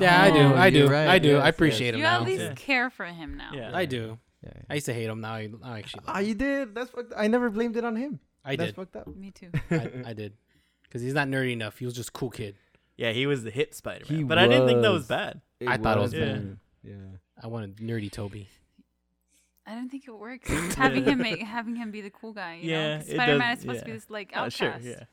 Yeah, 0.00 0.20
I 0.22 0.30
do. 0.30 0.38
Oh, 0.40 0.54
I 0.56 0.70
do. 0.70 0.88
right. 0.88 1.06
I 1.08 1.18
do. 1.18 1.28
Yes, 1.34 1.42
I 1.44 1.48
appreciate 1.48 1.86
yes. 1.86 1.94
him 1.94 1.98
you 2.00 2.04
now. 2.04 2.16
at 2.20 2.22
least 2.26 2.42
Yeah. 2.42 2.54
care 2.54 2.90
for 2.90 3.04
him 3.06 3.36
now. 3.36 3.50
Yeah. 3.54 3.70
I 3.72 3.84
do. 3.86 4.18
Yeah. 4.42 4.52
I 4.68 4.74
used 4.74 4.86
to 4.86 4.92
hate 4.94 5.08
him. 5.08 5.20
Now 5.20 5.32
I, 5.34 5.48
I 5.62 5.78
actually. 5.78 6.00
Love 6.06 6.16
Ah, 6.16 6.18
him. 6.20 6.26
you 6.26 6.34
did. 6.34 6.74
That's 6.74 6.90
fucked. 6.90 7.12
I 7.16 7.28
never 7.28 7.48
blamed 7.50 7.76
it 7.76 7.84
on 7.84 7.94
him. 7.96 8.18
I 8.44 8.56
That's 8.56 8.70
did. 8.70 8.76
fucked 8.76 8.96
up. 8.96 9.06
Me 9.16 9.30
too. 9.30 9.50
I, 9.70 9.90
I 10.06 10.12
did. 10.12 10.34
Because 10.82 11.02
he's 11.02 11.14
not 11.14 11.28
nerdy 11.28 11.52
enough. 11.52 11.78
He 11.78 11.84
was 11.84 11.94
just 11.94 12.08
a 12.10 12.12
cool 12.12 12.30
kid. 12.30 12.56
Yeah, 12.96 13.12
he 13.12 13.26
was 13.26 13.44
the 13.44 13.50
hit 13.50 13.74
Spider-Man, 13.74 14.18
He 14.18 14.24
but 14.24 14.38
I 14.38 14.48
didn't 14.48 14.66
think 14.66 14.82
that 14.82 14.90
was 14.90 15.02
was. 15.02 15.08
bad. 15.08 15.40
I 15.66 15.76
thought 15.76 15.98
it 15.98 16.00
was 16.00 16.14
bad. 16.14 16.58
Yeah. 16.82 16.94
I 17.42 17.46
wanted 17.46 17.76
nerdy 17.76 18.10
Tobey. 18.10 18.48
I 19.66 19.74
don't 19.74 19.88
think 19.88 20.06
it 20.08 20.12
works. 20.16 20.48
having 20.76 21.04
him 21.04 21.18
make 21.18 21.42
having 21.42 21.76
him 21.76 21.90
be 21.90 22.00
the 22.00 22.10
cool 22.10 22.32
guy. 22.32 22.60
You 22.62 22.70
Yeah, 22.70 22.88
know? 22.88 22.96
'Cause 22.98 23.08
it 23.08 23.14
Spider-Man 23.14 23.52
is 23.54 23.60
supposed 23.60 23.78
to 23.80 23.84
be 23.86 23.92
this 23.92 24.10
like 24.10 24.30
Oh, 24.34 24.38
outcast. 24.44 24.56
sure, 24.56 24.74
yeah. 24.80 25.04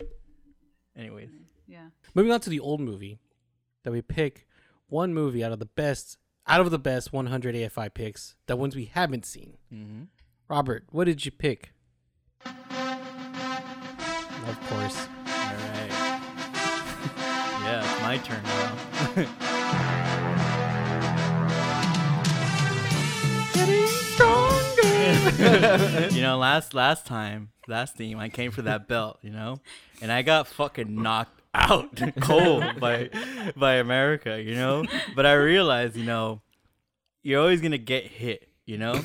Anyways, 0.95 1.29
Yeah. 1.67 1.88
Moving 2.13 2.32
on 2.32 2.39
to 2.41 2.49
the 2.49 2.60
old 2.60 2.82
movie, 2.82 3.19
that 3.84 3.91
we 3.91 4.02
pick 4.02 4.47
one 4.88 5.13
movie 5.13 5.43
out 5.43 5.52
of 5.52 5.60
the 5.60 5.65
best, 5.65 6.17
out 6.47 6.62
of 6.62 6.71
the 6.71 6.80
best 6.80 7.13
100 7.13 7.56
AFI 7.56 7.93
picks, 7.93 8.36
the 8.47 8.56
ones 8.56 8.76
we 8.76 8.86
haven't 8.86 9.26
seen. 9.26 9.58
mm-hmm. 9.73 10.04
Robert, 10.49 10.84
what 10.91 11.06
did 11.06 11.26
you 11.26 11.32
pick? 11.32 11.71
Of 12.45 12.54
course. 14.69 15.08
all 15.26 15.34
right. 15.34 15.89
yeah, 17.63 17.82
it's 17.82 18.02
my 18.02 18.17
turn 18.17 18.43
now. 18.43 19.54
you 26.12 26.21
know, 26.21 26.38
last 26.38 26.73
last 26.73 27.06
time, 27.06 27.49
last 27.67 27.95
theme, 27.95 28.19
I 28.19 28.30
came 28.30 28.52
for 28.52 28.62
that 28.63 28.88
belt, 28.88 29.19
you 29.21 29.32
know, 29.32 29.60
and 30.02 30.12
I 30.12 30.21
got 30.21 30.47
fucking 30.47 31.02
knocked 31.02 31.41
out 31.54 32.00
cold 32.22 32.80
by 32.80 33.10
by 33.56 33.76
America, 33.76 34.42
you 34.42 34.56
know. 34.56 34.86
But 35.16 35.26
I 35.26 35.34
realized, 35.34 35.96
you 35.96 36.06
know, 36.06 36.42
you're 37.22 37.42
always 37.42 37.62
gonna 37.62 37.78
get 37.78 38.06
hit, 38.06 38.50
you 38.66 38.78
know. 38.78 39.04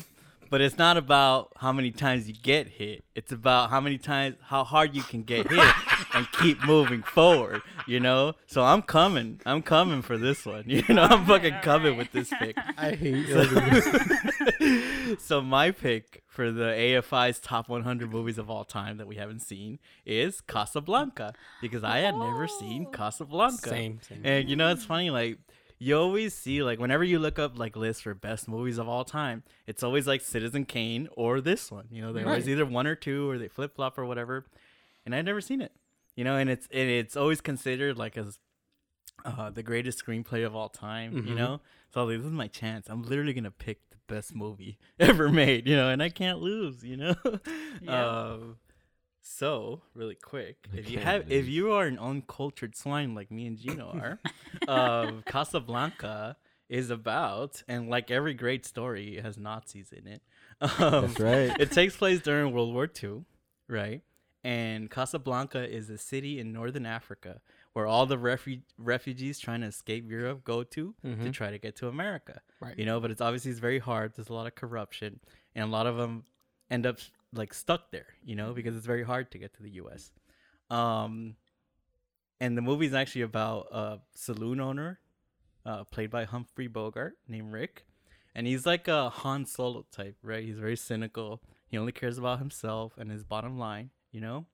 But 0.49 0.61
it's 0.61 0.77
not 0.77 0.97
about 0.97 1.51
how 1.57 1.71
many 1.71 1.91
times 1.91 2.27
you 2.27 2.33
get 2.33 2.67
hit. 2.67 3.03
It's 3.15 3.31
about 3.31 3.69
how 3.69 3.79
many 3.79 3.97
times, 3.97 4.35
how 4.41 4.63
hard 4.63 4.95
you 4.95 5.03
can 5.03 5.23
get 5.23 5.49
hit 5.51 5.73
and 6.13 6.27
keep 6.33 6.63
moving 6.65 7.03
forward, 7.03 7.61
you 7.85 7.99
know? 7.99 8.33
So 8.47 8.63
I'm 8.63 8.81
coming. 8.81 9.41
I'm 9.45 9.61
coming 9.61 10.01
for 10.01 10.17
this 10.17 10.45
one. 10.45 10.63
You 10.67 10.83
know, 10.93 11.03
I'm 11.03 11.25
fucking 11.25 11.55
coming 11.61 11.97
with 11.97 12.11
this 12.11 12.31
pick. 12.39 12.57
I 12.77 12.91
hate 12.95 13.27
so 15.19 15.41
my 15.41 15.71
pick 15.71 16.23
for 16.27 16.51
the 16.51 16.63
AFI's 16.65 17.39
top 17.39 17.69
100 17.69 18.09
movies 18.11 18.37
of 18.37 18.49
all 18.49 18.63
time 18.63 18.97
that 18.97 19.07
we 19.07 19.15
haven't 19.15 19.41
seen 19.41 19.79
is 20.05 20.41
Casablanca 20.41 21.33
because 21.61 21.83
I 21.83 21.99
had 21.99 22.15
never 22.15 22.47
seen 22.47 22.85
Oh. 22.87 22.91
Casablanca. 22.91 23.69
Same, 23.69 23.99
same. 24.07 24.21
And 24.23 24.49
you 24.49 24.55
know 24.55 24.69
it's 24.71 24.85
funny 24.85 25.09
like 25.09 25.37
you 25.79 25.97
always 25.97 26.33
see 26.33 26.61
like 26.61 26.77
whenever 26.79 27.03
you 27.03 27.19
look 27.19 27.39
up 27.39 27.57
like 27.57 27.75
lists 27.75 28.01
for 28.03 28.13
best 28.13 28.47
movies 28.47 28.77
of 28.77 28.87
all 28.89 29.05
time, 29.05 29.43
it's 29.65 29.81
always 29.81 30.05
like 30.05 30.21
Citizen 30.21 30.65
Kane 30.65 31.07
or 31.13 31.39
this 31.41 31.71
one. 31.71 31.87
You 31.89 32.01
know, 32.01 32.11
they're 32.13 32.27
always 32.27 32.47
either 32.49 32.65
one 32.65 32.85
or 32.85 32.95
two 32.95 33.29
or 33.29 33.37
they 33.37 33.47
flip 33.47 33.75
flop 33.75 33.97
or 33.97 34.05
whatever. 34.05 34.45
And 35.05 35.15
I'd 35.15 35.25
never 35.25 35.41
seen 35.41 35.61
it. 35.61 35.71
You 36.15 36.23
know, 36.25 36.35
and 36.35 36.49
it's 36.49 36.67
and 36.73 36.89
it's 36.89 37.15
always 37.15 37.39
considered 37.41 37.97
like 37.97 38.17
as 38.17 38.39
uh, 39.25 39.49
the 39.49 39.63
greatest 39.63 40.05
screenplay 40.05 40.45
of 40.45 40.55
all 40.55 40.69
time. 40.69 41.13
You 41.25 41.33
Mhm. 41.33 41.37
know, 41.37 41.61
so 41.93 42.03
like, 42.05 42.17
this 42.17 42.25
is 42.25 42.31
my 42.33 42.47
chance. 42.47 42.87
I'm 42.89 43.03
literally 43.03 43.33
gonna 43.33 43.49
pick 43.51 43.79
the 43.89 43.97
best 44.13 44.35
movie 44.35 44.77
ever 44.99 45.29
made. 45.29 45.65
You 45.67 45.75
know, 45.77 45.89
and 45.89 46.03
I 46.03 46.09
can't 46.09 46.39
lose. 46.39 46.83
You 46.83 46.97
know. 46.97 47.15
Yeah. 47.81 48.05
um, 48.33 48.57
so 49.31 49.81
really 49.93 50.15
quick, 50.15 50.67
if 50.73 50.89
you 50.89 50.97
have, 50.99 51.31
if 51.31 51.47
you 51.47 51.71
are 51.71 51.85
an 51.85 51.99
uncultured 51.99 52.75
swine 52.75 53.13
like 53.13 53.29
me 53.29 53.45
and 53.45 53.57
Gino 53.57 53.89
are, 54.67 55.05
um, 55.07 55.23
Casablanca 55.27 56.35
is 56.67 56.89
about, 56.89 57.61
and 57.67 57.89
like 57.89 58.09
every 58.11 58.33
great 58.33 58.65
story, 58.65 59.17
it 59.17 59.23
has 59.25 59.37
Nazis 59.37 59.91
in 59.91 60.07
it. 60.07 60.21
Um, 60.61 61.05
That's 61.07 61.19
right. 61.21 61.57
it 61.59 61.71
takes 61.71 61.95
place 61.95 62.19
during 62.21 62.53
World 62.53 62.73
War 62.73 62.89
II, 63.01 63.23
right? 63.69 64.01
And 64.43 64.89
Casablanca 64.91 65.69
is 65.73 65.89
a 65.89 65.97
city 65.97 66.37
in 66.39 66.51
northern 66.51 66.85
Africa 66.85 67.39
where 67.73 67.85
all 67.87 68.05
the 68.05 68.17
refu- 68.17 68.63
refugees 68.77 69.39
trying 69.39 69.61
to 69.61 69.67
escape 69.67 70.09
Europe 70.09 70.43
go 70.43 70.63
to 70.63 70.93
to 71.01 71.07
Mhm. 71.07 71.31
try 71.33 71.49
to 71.51 71.57
get 71.59 71.75
to 71.77 71.87
America. 71.87 72.41
Right. 72.59 72.77
You 72.77 72.85
know, 72.85 72.99
but 72.99 73.09
it's 73.11 73.21
obviously 73.21 73.51
it's 73.51 73.59
very 73.61 73.79
hard. 73.79 74.13
There's 74.15 74.27
a 74.29 74.33
lot 74.33 74.47
of 74.47 74.55
corruption, 74.55 75.19
and 75.55 75.63
a 75.63 75.67
lot 75.67 75.87
of 75.87 75.95
them 75.97 76.25
end 76.69 76.85
up 76.85 76.97
like 77.33 77.53
stuck 77.53 77.91
there. 77.91 78.07
You 78.23 78.35
know, 78.35 78.53
because 78.53 78.75
it's 78.75 78.85
very 78.85 79.03
hard 79.03 79.31
to 79.31 79.37
get 79.37 79.53
to 79.55 79.63
the 79.63 79.71
U.S. 79.71 80.11
Um, 80.69 81.35
and 82.39 82.57
the 82.57 82.61
movie 82.61 82.85
is 82.85 82.93
actually 82.93 83.23
about 83.23 83.67
a 83.71 83.99
saloon 84.13 84.59
owner, 84.59 84.99
uh, 85.65 85.83
played 85.85 86.09
by 86.09 86.25
Humphrey 86.25 86.67
Bogart, 86.67 87.17
named 87.27 87.51
Rick, 87.51 87.85
and 88.35 88.47
he's 88.47 88.65
like 88.65 88.87
a 88.87 89.09
Han 89.09 89.45
Solo 89.45 89.85
type, 89.91 90.15
right? 90.23 90.43
He's 90.43 90.59
very 90.59 90.77
cynical. 90.77 91.41
He 91.67 91.77
only 91.77 91.91
cares 91.91 92.17
about 92.17 92.39
himself 92.39 92.93
and 92.97 93.11
his 93.11 93.23
bottom 93.23 93.59
line, 93.59 93.89
you 94.11 94.21
know. 94.21 94.45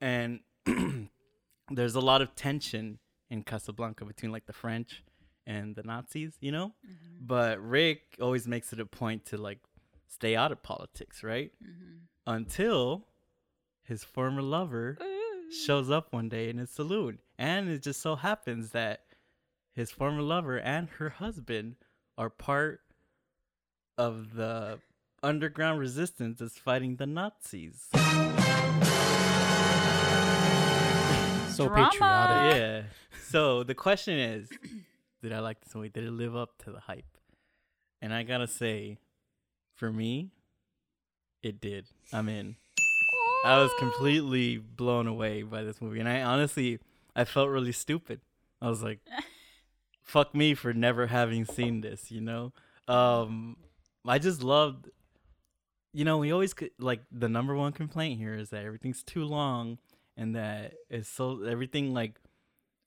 And 0.00 0.40
there's 1.70 1.94
a 1.94 2.00
lot 2.00 2.22
of 2.22 2.34
tension 2.34 2.98
in 3.30 3.42
Casablanca 3.42 4.04
between 4.04 4.32
like 4.32 4.46
the 4.46 4.52
French 4.52 5.04
and 5.46 5.76
the 5.76 5.82
Nazis, 5.82 6.36
you 6.40 6.52
know. 6.52 6.74
Mm-hmm. 6.84 7.26
But 7.26 7.62
Rick 7.62 8.16
always 8.20 8.48
makes 8.48 8.72
it 8.72 8.80
a 8.80 8.86
point 8.86 9.26
to 9.26 9.36
like 9.36 9.60
stay 10.14 10.36
out 10.36 10.52
of 10.52 10.62
politics, 10.62 11.22
right? 11.22 11.50
Mm-hmm. 11.62 11.98
Until 12.26 13.06
his 13.82 14.04
former 14.04 14.42
lover 14.42 14.96
shows 15.64 15.90
up 15.90 16.12
one 16.12 16.28
day 16.28 16.48
in 16.48 16.58
his 16.58 16.70
saloon. 16.70 17.18
And 17.38 17.68
it 17.68 17.82
just 17.82 18.00
so 18.00 18.16
happens 18.16 18.70
that 18.70 19.00
his 19.74 19.90
former 19.90 20.22
lover 20.22 20.58
and 20.58 20.88
her 20.98 21.10
husband 21.10 21.76
are 22.16 22.30
part 22.30 22.80
of 23.98 24.34
the 24.34 24.78
underground 25.22 25.80
resistance 25.80 26.38
that's 26.38 26.58
fighting 26.58 26.96
the 26.96 27.06
Nazis. 27.06 27.88
so 31.54 31.68
Drama. 31.68 31.90
patriotic. 31.90 32.56
yeah. 32.56 32.82
So 33.30 33.62
the 33.64 33.74
question 33.74 34.18
is, 34.18 34.48
did 35.22 35.32
I 35.32 35.40
like 35.40 35.60
this 35.60 35.74
movie? 35.74 35.88
Did 35.88 36.04
it 36.04 36.10
live 36.12 36.36
up 36.36 36.58
to 36.64 36.70
the 36.72 36.80
hype? 36.80 37.04
And 38.02 38.12
I 38.12 38.22
gotta 38.22 38.46
say, 38.46 38.98
for 39.84 39.92
me, 39.92 40.30
it 41.42 41.60
did. 41.60 41.84
I'm 42.10 42.30
in. 42.30 42.56
I 43.44 43.58
was 43.58 43.70
completely 43.78 44.56
blown 44.56 45.06
away 45.06 45.42
by 45.42 45.62
this 45.62 45.82
movie, 45.82 46.00
and 46.00 46.08
I 46.08 46.22
honestly, 46.22 46.78
I 47.14 47.24
felt 47.24 47.50
really 47.50 47.72
stupid. 47.72 48.22
I 48.62 48.70
was 48.70 48.82
like, 48.82 49.00
"Fuck 50.02 50.34
me 50.34 50.54
for 50.54 50.72
never 50.72 51.08
having 51.08 51.44
seen 51.44 51.82
this," 51.82 52.10
you 52.10 52.22
know. 52.22 52.54
Um, 52.88 53.58
I 54.06 54.18
just 54.18 54.42
loved. 54.42 54.88
You 55.92 56.06
know, 56.06 56.16
we 56.16 56.32
always 56.32 56.54
c- 56.58 56.70
like 56.78 57.02
the 57.12 57.28
number 57.28 57.54
one 57.54 57.72
complaint 57.72 58.18
here 58.18 58.34
is 58.34 58.48
that 58.50 58.64
everything's 58.64 59.02
too 59.02 59.24
long, 59.24 59.76
and 60.16 60.34
that 60.34 60.72
it's 60.88 61.10
so 61.10 61.42
everything 61.42 61.92
like, 61.92 62.22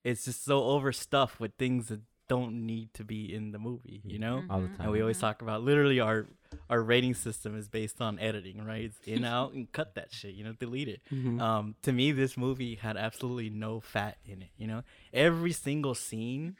it's 0.03 0.25
just 0.25 0.43
so 0.43 0.63
overstuffed 0.63 1.39
with 1.39 1.51
things 1.59 1.89
that 1.89 2.01
don't 2.27 2.65
need 2.65 2.93
to 2.95 3.03
be 3.03 3.33
in 3.33 3.51
the 3.51 3.59
movie. 3.59 4.01
You 4.03 4.19
know. 4.19 4.43
all 4.49 4.61
the 4.61 4.67
time. 4.67 4.81
And 4.81 4.91
we 4.91 5.01
always 5.01 5.19
talk 5.19 5.41
about 5.41 5.63
literally 5.63 5.99
our 5.99 6.25
our 6.69 6.81
rating 6.81 7.13
system 7.13 7.57
is 7.57 7.67
based 7.67 8.01
on 8.01 8.19
editing, 8.19 8.63
right? 8.65 8.83
It's 8.85 8.99
in 9.05 9.23
out 9.35 9.53
and 9.53 9.71
cut 9.71 9.95
that 9.95 10.13
shit, 10.13 10.33
you 10.33 10.43
know, 10.43 10.53
delete 10.53 10.87
it. 10.89 11.01
Mhm. 11.11 11.41
Um, 11.41 11.75
to 11.83 11.91
me, 11.91 12.11
this 12.11 12.37
movie 12.37 12.75
had 12.75 12.97
absolutely 12.97 13.49
no 13.49 13.79
fat 13.79 14.17
in 14.25 14.41
it. 14.41 14.49
You 14.57 14.67
know, 14.67 14.83
every 15.13 15.51
single 15.53 15.95
scene, 15.95 16.55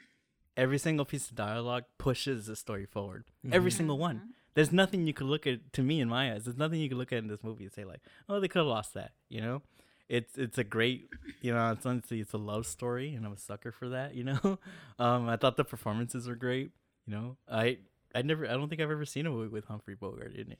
every 0.56 0.78
single 0.78 1.04
piece 1.04 1.28
of 1.30 1.36
dialogue 1.36 1.84
pushes 1.98 2.46
the 2.46 2.56
story 2.56 2.86
forward. 2.86 3.24
Every 3.50 3.70
Mhm. 3.70 3.74
single 3.76 3.98
one. 3.98 4.34
There's 4.54 4.72
nothing 4.72 5.06
you 5.06 5.14
could 5.14 5.26
look 5.28 5.46
at. 5.46 5.72
To 5.74 5.82
me, 5.82 6.00
in 6.00 6.08
my 6.08 6.32
eyes, 6.32 6.44
there's 6.44 6.56
nothing 6.56 6.80
you 6.80 6.88
could 6.88 6.98
look 6.98 7.12
at 7.12 7.18
in 7.18 7.28
this 7.28 7.44
movie 7.44 7.64
and 7.64 7.72
say 7.72 7.84
like, 7.84 8.00
oh, 8.28 8.40
they 8.40 8.48
could 8.48 8.58
have 8.60 8.66
lost 8.66 8.92
that. 8.94 9.12
You 9.28 9.40
know, 9.40 9.62
it's 10.08 10.36
it's 10.38 10.58
a 10.58 10.64
great, 10.64 11.08
you 11.42 11.52
know, 11.52 11.72
it's 11.72 11.84
honestly 11.86 12.20
it's 12.20 12.32
a 12.32 12.38
love 12.38 12.66
story, 12.66 13.14
and 13.14 13.26
I'm 13.26 13.32
a 13.32 13.38
sucker 13.38 13.72
for 13.72 13.90
that. 13.90 14.14
You 14.14 14.24
know, 14.24 14.58
um, 14.98 15.28
I 15.28 15.36
thought 15.36 15.56
the 15.56 15.64
performances 15.64 16.26
were 16.28 16.34
great. 16.36 16.70
You 17.06 17.14
know, 17.14 17.36
I 17.50 17.78
I 18.14 18.22
never 18.22 18.46
I 18.46 18.52
don't 18.52 18.68
think 18.68 18.80
I've 18.80 18.90
ever 18.90 19.04
seen 19.04 19.26
a 19.26 19.30
movie 19.30 19.48
with 19.52 19.66
Humphrey 19.66 19.94
Bogart 19.94 20.34
in 20.34 20.52
it. 20.52 20.58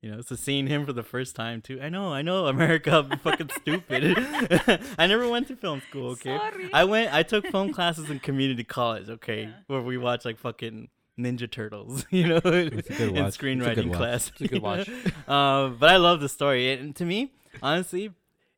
You 0.00 0.10
know, 0.10 0.20
so 0.20 0.34
seeing 0.34 0.66
him 0.66 0.84
for 0.84 0.92
the 0.92 1.04
first 1.04 1.36
time 1.36 1.60
too. 1.62 1.80
I 1.80 1.88
know, 1.88 2.12
I 2.12 2.22
know, 2.22 2.46
America, 2.46 3.06
I'm 3.08 3.18
fucking 3.22 3.50
stupid. 3.60 4.14
I 4.98 5.06
never 5.06 5.28
went 5.28 5.46
to 5.48 5.54
film 5.56 5.80
school. 5.88 6.10
Okay, 6.12 6.36
Sorry. 6.36 6.70
I 6.72 6.82
went. 6.84 7.14
I 7.14 7.22
took 7.22 7.46
film 7.46 7.72
classes 7.72 8.10
in 8.10 8.18
community 8.18 8.64
college. 8.64 9.08
Okay, 9.08 9.42
Yeah. 9.44 9.52
where 9.68 9.80
we 9.80 9.98
watch 9.98 10.24
like 10.24 10.38
fucking 10.40 10.88
Ninja 11.20 11.48
Turtles, 11.48 12.04
you 12.10 12.26
know, 12.26 12.40
It's 12.42 12.90
a 12.90 12.94
good 12.94 13.08
in. 13.10 13.16
It's 13.26 13.36
a 13.36 13.38
good 13.38 13.60
screenwriting 13.60 13.88
watch. 13.90 13.96
class. 13.98 14.28
It's 14.30 14.40
a 14.40 14.48
good 14.48 14.62
watch. 14.62 14.88
um, 15.28 15.76
but 15.78 15.88
I 15.90 15.98
love 15.98 16.20
the 16.20 16.28
story, 16.28 16.72
and 16.72 16.96
to 16.96 17.04
me, 17.04 17.32
honestly, 17.62 18.10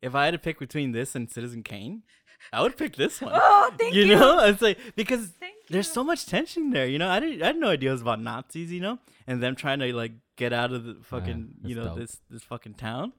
if 0.04 0.14
I 0.14 0.26
had 0.26 0.32
to 0.32 0.38
pick 0.38 0.58
between 0.58 0.92
this 0.92 1.14
and 1.14 1.30
Citizen 1.30 1.62
Kane, 1.62 2.02
I 2.52 2.62
would 2.62 2.76
pick 2.76 2.96
this 2.96 3.20
one. 3.20 3.32
Oh, 3.34 3.70
thank 3.78 3.94
you. 3.96 4.04
you 4.04 4.16
know, 4.16 4.38
it's 4.44 4.62
like 4.62 4.78
because 4.96 5.28
Thank 5.40 5.54
there's 5.70 5.88
you. 5.88 5.94
so 5.94 6.04
much 6.04 6.26
tension 6.26 6.70
there. 6.70 6.86
You 6.86 6.98
know, 6.98 7.08
I 7.08 7.20
didn't, 7.20 7.42
I 7.42 7.46
had 7.46 7.56
no 7.56 7.70
idea 7.70 7.88
it 7.90 7.92
was 7.92 8.02
about 8.02 8.20
Nazis. 8.20 8.70
You 8.70 8.80
know, 8.80 8.98
and 9.26 9.42
them 9.42 9.56
trying 9.56 9.78
to 9.80 9.92
like 9.94 10.12
get 10.36 10.52
out 10.52 10.72
of 10.72 10.84
the 10.84 10.96
fucking, 11.02 11.54
you 11.64 11.74
know, 11.74 11.84
dope. 11.84 11.98
this 11.98 12.20
this 12.30 12.42
fucking 12.42 12.74
town. 12.74 13.12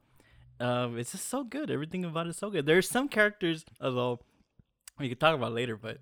Um, 0.58 0.98
it's 0.98 1.12
just 1.12 1.28
so 1.28 1.44
good. 1.44 1.70
Everything 1.70 2.04
about 2.04 2.26
it 2.26 2.30
is 2.30 2.36
so 2.38 2.50
good. 2.50 2.64
There's 2.64 2.88
some 2.88 3.08
characters, 3.08 3.64
although 3.80 4.20
we 4.98 5.08
could 5.08 5.20
talk 5.20 5.34
about 5.34 5.52
later, 5.52 5.76
but 5.76 5.98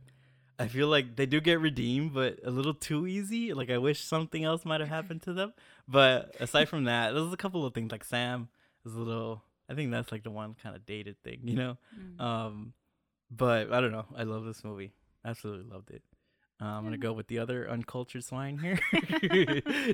I 0.59 0.69
feel 0.69 0.87
like 0.87 1.17
they 1.17 1.27
do 1.27 1.41
get 1.41 1.61
redeemed, 1.61 2.15
but 2.15 2.39
a 2.45 2.51
little 2.51 2.75
too 2.75 3.07
easy. 3.07 3.53
Like 3.53 3.71
I 3.71 3.79
wish 3.79 4.05
something 4.05 4.45
else 4.45 4.65
might 4.65 4.81
have 4.81 4.89
happened 4.91 5.23
to 5.23 5.33
them. 5.33 5.55
But 5.89 6.37
aside 6.39 6.69
from 6.69 6.85
that, 6.85 7.13
there's 7.13 7.33
a 7.33 7.37
couple 7.37 7.67
of 7.67 7.75
things 7.75 7.91
like 7.91 8.05
Sam 8.05 8.49
is 8.87 8.95
a 8.95 9.01
little. 9.01 9.43
I 9.69 9.75
think 9.75 9.91
that's 9.91 10.13
like 10.13 10.23
the 10.23 10.31
one 10.31 10.55
kind 10.63 10.77
of 10.77 10.85
dated 10.85 11.23
thing, 11.23 11.41
you 11.45 11.57
know. 11.57 11.79
Mm. 11.99 12.21
Um, 12.21 12.73
but 13.31 13.73
I 13.73 13.81
don't 13.81 13.93
know. 13.93 14.07
I 14.17 14.25
love 14.25 14.45
this 14.45 14.63
movie. 14.65 14.93
Absolutely 15.25 15.71
loved 15.71 15.91
it. 15.91 16.03
Uh, 16.61 16.67
I'm 16.67 16.85
gonna 16.85 16.99
go 16.99 17.13
with 17.13 17.27
the 17.27 17.39
other 17.41 17.69
uncultured 17.69 18.25
swine 18.25 18.59
here. 18.59 18.79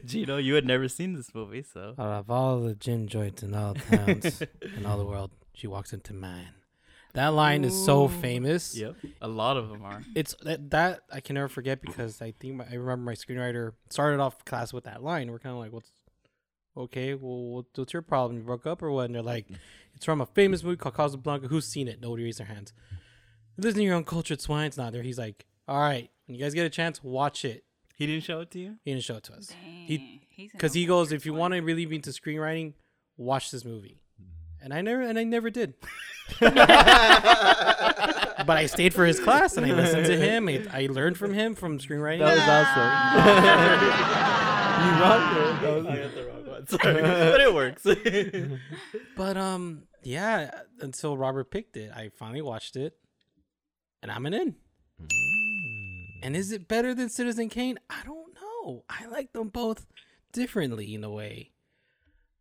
Gino, 0.04 0.36
you 0.36 0.54
had 0.54 0.66
never 0.66 0.88
seen 0.88 1.14
this 1.14 1.34
movie, 1.34 1.62
so 1.62 1.94
Out 1.98 2.20
of 2.20 2.30
all 2.30 2.60
the 2.60 2.74
gin 2.74 3.08
joints 3.08 3.42
in 3.42 3.54
all 3.54 3.74
towns 3.74 4.42
in 4.76 4.84
all 4.84 4.98
the 4.98 5.06
world, 5.06 5.30
she 5.54 5.66
walks 5.66 5.92
into 5.92 6.12
mine. 6.12 6.54
That 7.14 7.28
line 7.28 7.64
is 7.64 7.84
so 7.84 8.06
famous. 8.08 8.76
yep, 8.76 8.94
a 9.20 9.26
lot 9.26 9.56
of 9.56 9.68
them 9.68 9.84
are. 9.84 10.02
It's 10.14 10.36
that, 10.42 10.70
that 10.70 11.00
I 11.10 11.20
can 11.20 11.34
never 11.34 11.48
forget 11.48 11.80
because 11.80 12.22
I 12.22 12.34
think 12.38 12.56
my, 12.56 12.64
I 12.70 12.74
remember 12.74 13.10
my 13.10 13.14
screenwriter 13.14 13.72
started 13.88 14.20
off 14.20 14.44
class 14.44 14.72
with 14.72 14.84
that 14.84 15.02
line. 15.02 15.30
We're 15.30 15.40
kind 15.40 15.54
of 15.54 15.60
like, 15.60 15.72
"What's 15.72 15.90
okay? 16.76 17.14
Well, 17.14 17.64
what's 17.74 17.92
your 17.92 18.02
problem? 18.02 18.38
You 18.38 18.44
broke 18.44 18.66
up 18.66 18.82
or 18.82 18.90
what?" 18.90 19.06
And 19.06 19.14
they're 19.14 19.22
like, 19.22 19.46
"It's 19.94 20.04
from 20.04 20.20
a 20.20 20.26
famous 20.26 20.62
movie 20.62 20.76
called 20.76 20.94
Casablanca. 20.96 21.48
Who's 21.48 21.66
seen 21.66 21.88
it? 21.88 22.00
Nobody 22.00 22.24
raised 22.24 22.38
their 22.38 22.46
hands. 22.46 22.72
Listen 23.56 23.78
to 23.78 23.84
your 23.84 23.96
uncultured 23.96 24.40
swine. 24.40 24.66
It's 24.66 24.76
not 24.76 24.92
there." 24.92 25.02
He's 25.02 25.18
like, 25.18 25.46
"All 25.68 25.80
right, 25.80 26.10
when 26.26 26.36
you 26.36 26.42
guys 26.42 26.54
get 26.54 26.66
a 26.66 26.70
chance, 26.70 27.02
watch 27.02 27.44
it." 27.44 27.64
He 27.96 28.06
didn't 28.06 28.24
show 28.24 28.40
it 28.40 28.50
to 28.52 28.58
you. 28.58 28.76
He 28.82 28.92
didn't 28.92 29.04
show 29.04 29.16
it 29.16 29.24
to 29.24 29.34
us 29.34 29.48
Dang, 29.48 29.86
he- 29.86 30.20
because 30.52 30.72
he 30.72 30.86
goes, 30.86 31.12
"If 31.12 31.26
you 31.26 31.34
want 31.34 31.52
to 31.54 31.60
really 31.60 31.84
be 31.84 31.96
into 31.96 32.10
screenwriting, 32.10 32.74
watch 33.18 33.50
this 33.50 33.64
movie." 33.64 34.00
Mm-hmm. 34.20 34.64
And 34.64 34.74
I 34.74 34.80
never, 34.80 35.02
and 35.02 35.18
I 35.18 35.24
never 35.24 35.50
did. 35.50 35.74
but 36.40 36.56
I 38.56 38.66
stayed 38.66 38.94
for 38.94 39.04
his 39.04 39.20
class 39.20 39.56
and 39.56 39.66
I 39.66 39.72
listened 39.72 40.06
to 40.06 40.16
him. 40.16 40.48
I, 40.48 40.64
I 40.72 40.86
learned 40.86 41.18
from 41.18 41.34
him 41.34 41.54
from 41.54 41.78
screenwriting. 41.78 42.20
That 42.20 42.34
was 42.34 42.48
awesome. 42.48 42.90
you 45.84 45.96
rocked 45.96 46.16
it. 46.16 46.29
That 46.66 46.72
was- 46.72 46.80
I 46.80 46.92
got 46.92 47.02
the 47.02 47.44
wrong 47.44 47.54
one. 47.54 47.76
Sorry, 47.78 47.94
but 47.94 48.34
it 48.34 48.50
works. 48.50 48.60
But 49.16 49.36
um, 49.36 49.82
yeah. 50.02 50.50
Until 50.80 51.16
Robert 51.16 51.50
picked 51.50 51.76
it, 51.76 51.90
I 51.94 52.10
finally 52.14 52.42
watched 52.42 52.76
it, 52.76 52.96
and 54.02 54.10
I'm 54.10 54.26
an 54.26 54.34
in. 54.34 54.54
And 56.22 56.36
is 56.36 56.52
it 56.52 56.68
better 56.68 56.94
than 56.94 57.08
Citizen 57.08 57.48
Kane? 57.48 57.78
I 57.88 58.02
don't 58.04 58.34
know. 58.34 58.84
I 58.90 59.06
like 59.06 59.32
them 59.32 59.48
both 59.48 59.86
differently 60.32 60.94
in 60.94 61.02
a 61.04 61.10
way. 61.10 61.52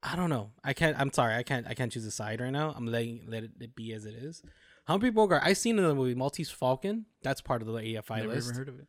I 0.03 0.15
don't 0.15 0.29
know. 0.29 0.51
I 0.63 0.73
can't. 0.73 0.97
I'm 0.99 1.11
sorry. 1.13 1.35
I 1.35 1.43
can't. 1.43 1.67
I 1.67 1.73
can't 1.73 1.91
choose 1.91 2.05
a 2.05 2.11
side 2.11 2.39
right 2.41 2.51
now. 2.51 2.73
I'm 2.75 2.85
letting 2.85 3.23
let 3.27 3.43
it 3.43 3.75
be 3.75 3.93
as 3.93 4.05
it 4.05 4.13
is. 4.15 4.41
Humphrey 4.87 5.09
Bogart. 5.11 5.43
I've 5.45 5.57
seen 5.57 5.77
another 5.77 5.95
movie, 5.95 6.15
Maltese 6.15 6.49
Falcon. 6.49 7.05
That's 7.21 7.41
part 7.41 7.61
of 7.61 7.67
the 7.67 7.73
AFI 7.73 8.17
Never 8.17 8.27
list. 8.29 8.47
even 8.47 8.57
heard 8.57 8.69
of 8.69 8.79
it. 8.79 8.87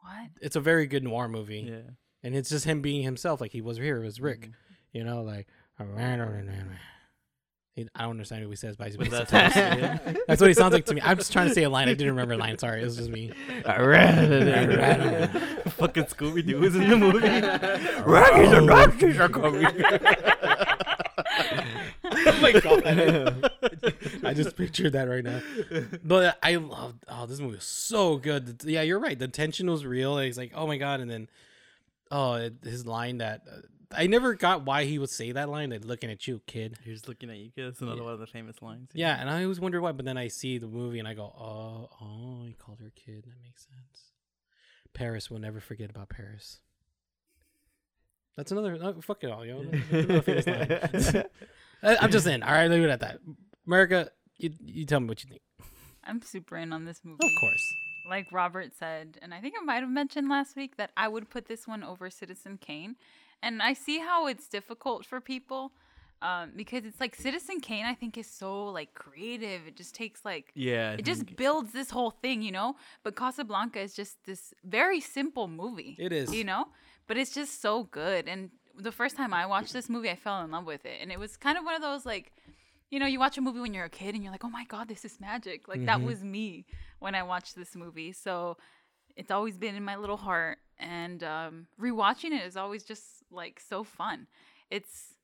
What? 0.00 0.30
It's 0.40 0.56
a 0.56 0.60
very 0.60 0.86
good 0.86 1.02
noir 1.02 1.28
movie, 1.28 1.66
Yeah. 1.68 1.90
And 2.26 2.34
it's 2.34 2.50
just 2.50 2.64
him 2.64 2.82
being 2.82 3.02
himself. 3.02 3.40
Like 3.40 3.52
he 3.52 3.60
was 3.60 3.78
here. 3.78 4.02
It 4.02 4.04
was 4.04 4.20
Rick. 4.20 4.48
Mhm. 4.48 4.52
You 4.92 5.04
know, 5.04 5.22
like. 5.22 5.46
I 7.94 8.02
don't 8.02 8.12
understand 8.12 8.42
what 8.42 8.50
he 8.50 8.56
says, 8.56 8.76
but 8.76 8.86
he's 8.86 8.96
that 8.96 9.28
that's, 9.28 9.54
supposed 9.54 10.04
to 10.06 10.14
be 10.14 10.20
that's 10.26 10.40
what 10.40 10.48
he 10.48 10.54
sounds 10.54 10.72
like 10.72 10.86
to 10.86 10.94
me. 10.94 11.02
I'm 11.04 11.18
just 11.18 11.30
trying 11.30 11.48
to 11.48 11.54
say 11.54 11.64
a 11.64 11.68
line. 11.68 11.90
I 11.90 11.92
didn't 11.92 12.14
remember 12.14 12.32
a 12.32 12.38
line. 12.38 12.56
Sorry, 12.56 12.80
it 12.80 12.84
was 12.84 12.96
just 12.96 13.10
me. 13.10 13.28
Fucking 13.66 13.74
Scooby 16.04 16.46
Doo 16.46 16.64
is 16.64 16.74
in 16.74 16.88
the 16.88 16.96
movie. 16.96 17.28
Rockies 18.10 18.52
and 18.52 18.66
Nazis 18.66 19.20
are 19.20 19.28
coming. 19.28 19.66
oh 22.04 22.38
my 22.40 22.52
god! 22.52 23.50
I 24.24 24.32
just 24.32 24.56
pictured 24.56 24.94
that 24.94 25.04
right 25.04 25.24
now. 25.24 25.42
But 26.02 26.38
I 26.42 26.56
love. 26.56 26.94
Oh, 27.08 27.26
this 27.26 27.40
movie 27.40 27.56
was 27.56 27.64
so 27.64 28.16
good. 28.16 28.62
Yeah, 28.64 28.80
you're 28.80 29.00
right. 29.00 29.18
The 29.18 29.28
tension 29.28 29.70
was 29.70 29.84
real. 29.84 30.16
He's 30.18 30.38
like, 30.38 30.52
oh 30.54 30.66
my 30.66 30.78
god, 30.78 31.00
and 31.00 31.10
then, 31.10 31.28
oh, 32.10 32.50
his 32.62 32.86
line 32.86 33.18
that 33.18 33.42
uh, 33.50 33.60
I 33.92 34.06
never 34.06 34.34
got 34.34 34.64
why 34.64 34.84
he 34.84 34.98
would 34.98 35.10
say 35.10 35.32
that 35.32 35.48
line. 35.48 35.70
Like, 35.70 35.84
looking 35.84 36.10
at 36.10 36.26
you, 36.26 36.40
kid. 36.46 36.78
Here's 36.84 37.06
looking 37.06 37.30
at 37.30 37.36
you. 37.36 37.50
kid. 37.54 37.66
That's 37.66 37.80
another 37.80 38.02
one 38.02 38.12
of 38.12 38.18
the 38.18 38.26
famous 38.26 38.60
lines. 38.62 38.90
Yeah, 38.94 39.16
and 39.20 39.30
I 39.30 39.42
always 39.42 39.60
wondered 39.60 39.80
why. 39.80 39.92
But 39.92 40.04
then 40.04 40.16
I 40.18 40.28
see 40.28 40.58
the 40.58 40.66
movie 40.66 40.98
and 40.98 41.06
I 41.06 41.14
go, 41.14 41.22
oh, 41.24 41.88
oh, 42.00 42.44
he 42.46 42.52
called 42.54 42.80
her 42.80 42.92
kid. 42.96 43.24
That 43.26 43.42
makes 43.42 43.64
sense. 43.66 44.10
Paris 44.92 45.30
will 45.30 45.38
never 45.38 45.60
forget 45.60 45.90
about 45.90 46.08
Paris. 46.08 46.58
That's 48.36 48.52
another. 48.52 48.78
Oh, 48.82 49.00
fuck 49.00 49.22
it 49.24 49.30
all, 49.30 49.44
yo. 49.46 49.62
That's 49.64 49.90
another 49.92 50.22
famous 50.22 50.46
line. 50.46 51.24
I- 51.82 51.96
I'm 52.04 52.10
just 52.10 52.26
in. 52.26 52.42
All 52.42 52.52
right, 52.52 52.70
leave 52.70 52.82
it 52.82 52.90
at 52.90 53.00
that. 53.00 53.18
America, 53.66 54.10
you, 54.36 54.52
you 54.64 54.84
tell 54.84 55.00
me 55.00 55.08
what 55.08 55.22
you 55.24 55.30
think. 55.30 55.42
I'm 56.04 56.22
super 56.22 56.56
in 56.56 56.72
on 56.72 56.84
this 56.84 57.00
movie. 57.04 57.18
Of 57.24 57.30
course. 57.40 57.74
Like 58.08 58.30
Robert 58.32 58.72
said, 58.78 59.18
and 59.22 59.34
I 59.34 59.40
think 59.40 59.54
I 59.60 59.64
might 59.64 59.80
have 59.80 59.90
mentioned 59.90 60.28
last 60.28 60.56
week 60.56 60.76
that 60.76 60.90
I 60.96 61.08
would 61.08 61.28
put 61.30 61.46
this 61.46 61.66
one 61.66 61.82
over 61.82 62.10
Citizen 62.10 62.58
Kane. 62.58 62.96
And 63.42 63.60
I 63.62 63.72
see 63.74 63.98
how 63.98 64.26
it's 64.26 64.48
difficult 64.48 65.04
for 65.04 65.20
people 65.20 65.72
um, 66.22 66.52
because 66.56 66.84
it's 66.84 67.00
like 67.00 67.14
Citizen 67.14 67.60
Kane, 67.60 67.84
I 67.84 67.94
think, 67.94 68.16
is 68.16 68.26
so 68.26 68.66
like 68.66 68.94
creative. 68.94 69.66
It 69.66 69.76
just 69.76 69.94
takes 69.94 70.24
like 70.24 70.52
Yeah. 70.54 70.92
I 70.92 70.94
it 70.94 71.04
just 71.04 71.36
builds 71.36 71.72
this 71.72 71.90
whole 71.90 72.10
thing, 72.10 72.42
you 72.42 72.52
know. 72.52 72.76
But 73.02 73.16
Casablanca 73.16 73.80
is 73.80 73.94
just 73.94 74.24
this 74.24 74.54
very 74.64 75.00
simple 75.00 75.48
movie. 75.48 75.96
It 75.98 76.12
is. 76.12 76.34
you 76.34 76.44
know. 76.44 76.68
But 77.06 77.16
it's 77.18 77.34
just 77.34 77.60
so 77.60 77.84
good. 77.84 78.26
And 78.28 78.50
the 78.78 78.92
first 78.92 79.16
time 79.16 79.32
I 79.34 79.46
watched 79.46 79.72
this 79.72 79.88
movie, 79.88 80.10
I 80.10 80.16
fell 80.16 80.42
in 80.42 80.50
love 80.50 80.64
with 80.66 80.84
it, 80.86 80.98
and 81.00 81.12
it 81.12 81.18
was 81.18 81.36
kind 81.36 81.56
of 81.58 81.64
one 81.64 81.74
of 81.74 81.82
those 81.82 82.04
like, 82.04 82.32
you 82.90 82.98
know, 83.00 83.06
you 83.06 83.18
watch 83.18 83.36
a 83.38 83.40
movie 83.40 83.60
when 83.60 83.74
you're 83.74 83.84
a 83.84 83.90
kid, 83.90 84.14
and 84.14 84.22
you're 84.22 84.32
like, 84.32 84.44
oh 84.44 84.50
my 84.50 84.64
god, 84.64 84.88
this 84.88 85.04
is 85.04 85.20
magic. 85.20 85.68
Like 85.68 85.80
that 85.86 86.00
was 86.02 86.22
me 86.22 86.66
when 86.98 87.14
I 87.14 87.22
watched 87.22 87.56
this 87.56 87.74
movie. 87.74 88.12
So 88.12 88.56
it's 89.16 89.30
always 89.30 89.56
been 89.56 89.74
in 89.74 89.84
my 89.84 89.96
little 89.96 90.16
heart, 90.16 90.58
and 90.78 91.22
um, 91.24 91.66
rewatching 91.80 92.32
it 92.32 92.44
is 92.46 92.56
always 92.56 92.84
just 92.84 93.04
like 93.30 93.60
so 93.60 93.82
fun. 93.84 94.26
It's 94.70 95.14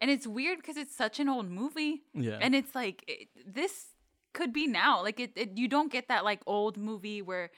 and 0.00 0.10
it's 0.10 0.26
weird 0.26 0.58
because 0.58 0.76
it's 0.76 0.94
such 0.94 1.18
an 1.20 1.28
old 1.28 1.50
movie 1.50 2.02
Yeah. 2.14 2.38
and 2.40 2.54
it's 2.54 2.74
like 2.74 3.04
it, 3.08 3.28
this 3.46 3.86
could 4.32 4.52
be 4.52 4.66
now 4.68 5.02
like 5.02 5.18
it, 5.18 5.32
it 5.34 5.58
you 5.58 5.66
don't 5.66 5.90
get 5.90 6.06
that 6.08 6.22
like 6.24 6.40
old 6.46 6.76
movie 6.76 7.20
where 7.20 7.50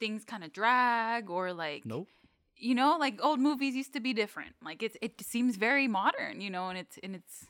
things 0.00 0.24
kind 0.24 0.42
of 0.42 0.52
drag 0.52 1.30
or 1.30 1.52
like 1.52 1.86
nope. 1.86 2.08
you 2.56 2.74
know 2.74 2.96
like 2.98 3.20
old 3.22 3.38
movies 3.38 3.76
used 3.76 3.92
to 3.92 4.00
be 4.00 4.12
different 4.12 4.54
like 4.64 4.82
it's 4.82 4.96
it 5.00 5.20
seems 5.20 5.54
very 5.56 5.86
modern 5.86 6.40
you 6.40 6.50
know 6.50 6.68
and 6.70 6.78
it's 6.78 6.98
and 7.04 7.14
it's 7.14 7.46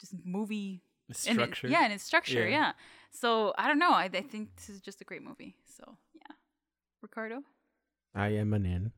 just 0.00 0.14
movie 0.24 0.82
The 1.08 1.30
and 1.30 1.38
it- 1.40 1.42
structure. 1.44 1.68
yeah 1.68 1.84
and 1.84 1.92
it's 1.92 2.04
structure 2.04 2.48
Yeah. 2.48 2.56
yeah. 2.58 2.72
so 3.10 3.52
i 3.58 3.66
don't 3.68 3.78
know 3.78 3.92
I, 3.92 4.04
I 4.04 4.22
think 4.22 4.56
this 4.56 4.68
is 4.68 4.80
just 4.80 5.00
a 5.00 5.04
great 5.04 5.22
movie 5.22 5.56
so 5.76 5.96
yeah 6.14 6.34
ricardo 7.02 7.42
I 8.14 8.28
am 8.30 8.52
an 8.54 8.64
in. 8.66 8.92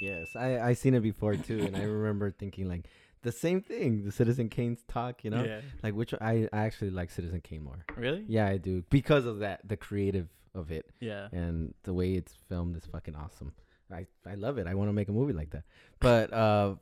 Yes, 0.00 0.28
I 0.36 0.58
I 0.60 0.72
seen 0.74 0.94
it 0.94 1.00
before 1.00 1.34
too, 1.36 1.60
and 1.66 1.76
I 1.76 1.82
remember 1.82 2.30
thinking 2.30 2.68
like 2.68 2.86
the 3.22 3.32
same 3.32 3.60
thing. 3.60 4.04
The 4.04 4.12
Citizen 4.12 4.48
Kane's 4.48 4.82
talk, 4.88 5.24
you 5.24 5.30
know, 5.30 5.42
Yeah. 5.44 5.60
like 5.82 5.94
which 5.94 6.14
I 6.14 6.48
I 6.52 6.58
actually 6.68 6.90
like 6.90 7.10
Citizen 7.10 7.40
Kane 7.40 7.64
more. 7.64 7.84
Really? 7.96 8.24
Yeah, 8.28 8.46
I 8.46 8.56
do 8.58 8.82
because 8.90 9.26
of 9.26 9.40
that, 9.40 9.66
the 9.66 9.76
creative 9.76 10.28
of 10.54 10.70
it, 10.70 10.86
Yeah. 11.00 11.28
and 11.32 11.74
the 11.82 11.92
way 11.94 12.12
it's 12.14 12.34
filmed 12.48 12.76
is 12.76 12.84
fucking 12.86 13.16
awesome. 13.16 13.52
I 13.92 14.06
I 14.26 14.34
love 14.34 14.58
it. 14.58 14.66
I 14.66 14.74
want 14.74 14.88
to 14.88 14.92
make 14.94 15.08
a 15.08 15.12
movie 15.12 15.32
like 15.34 15.50
that. 15.50 15.64
But 15.98 16.32
uh, 16.32 16.76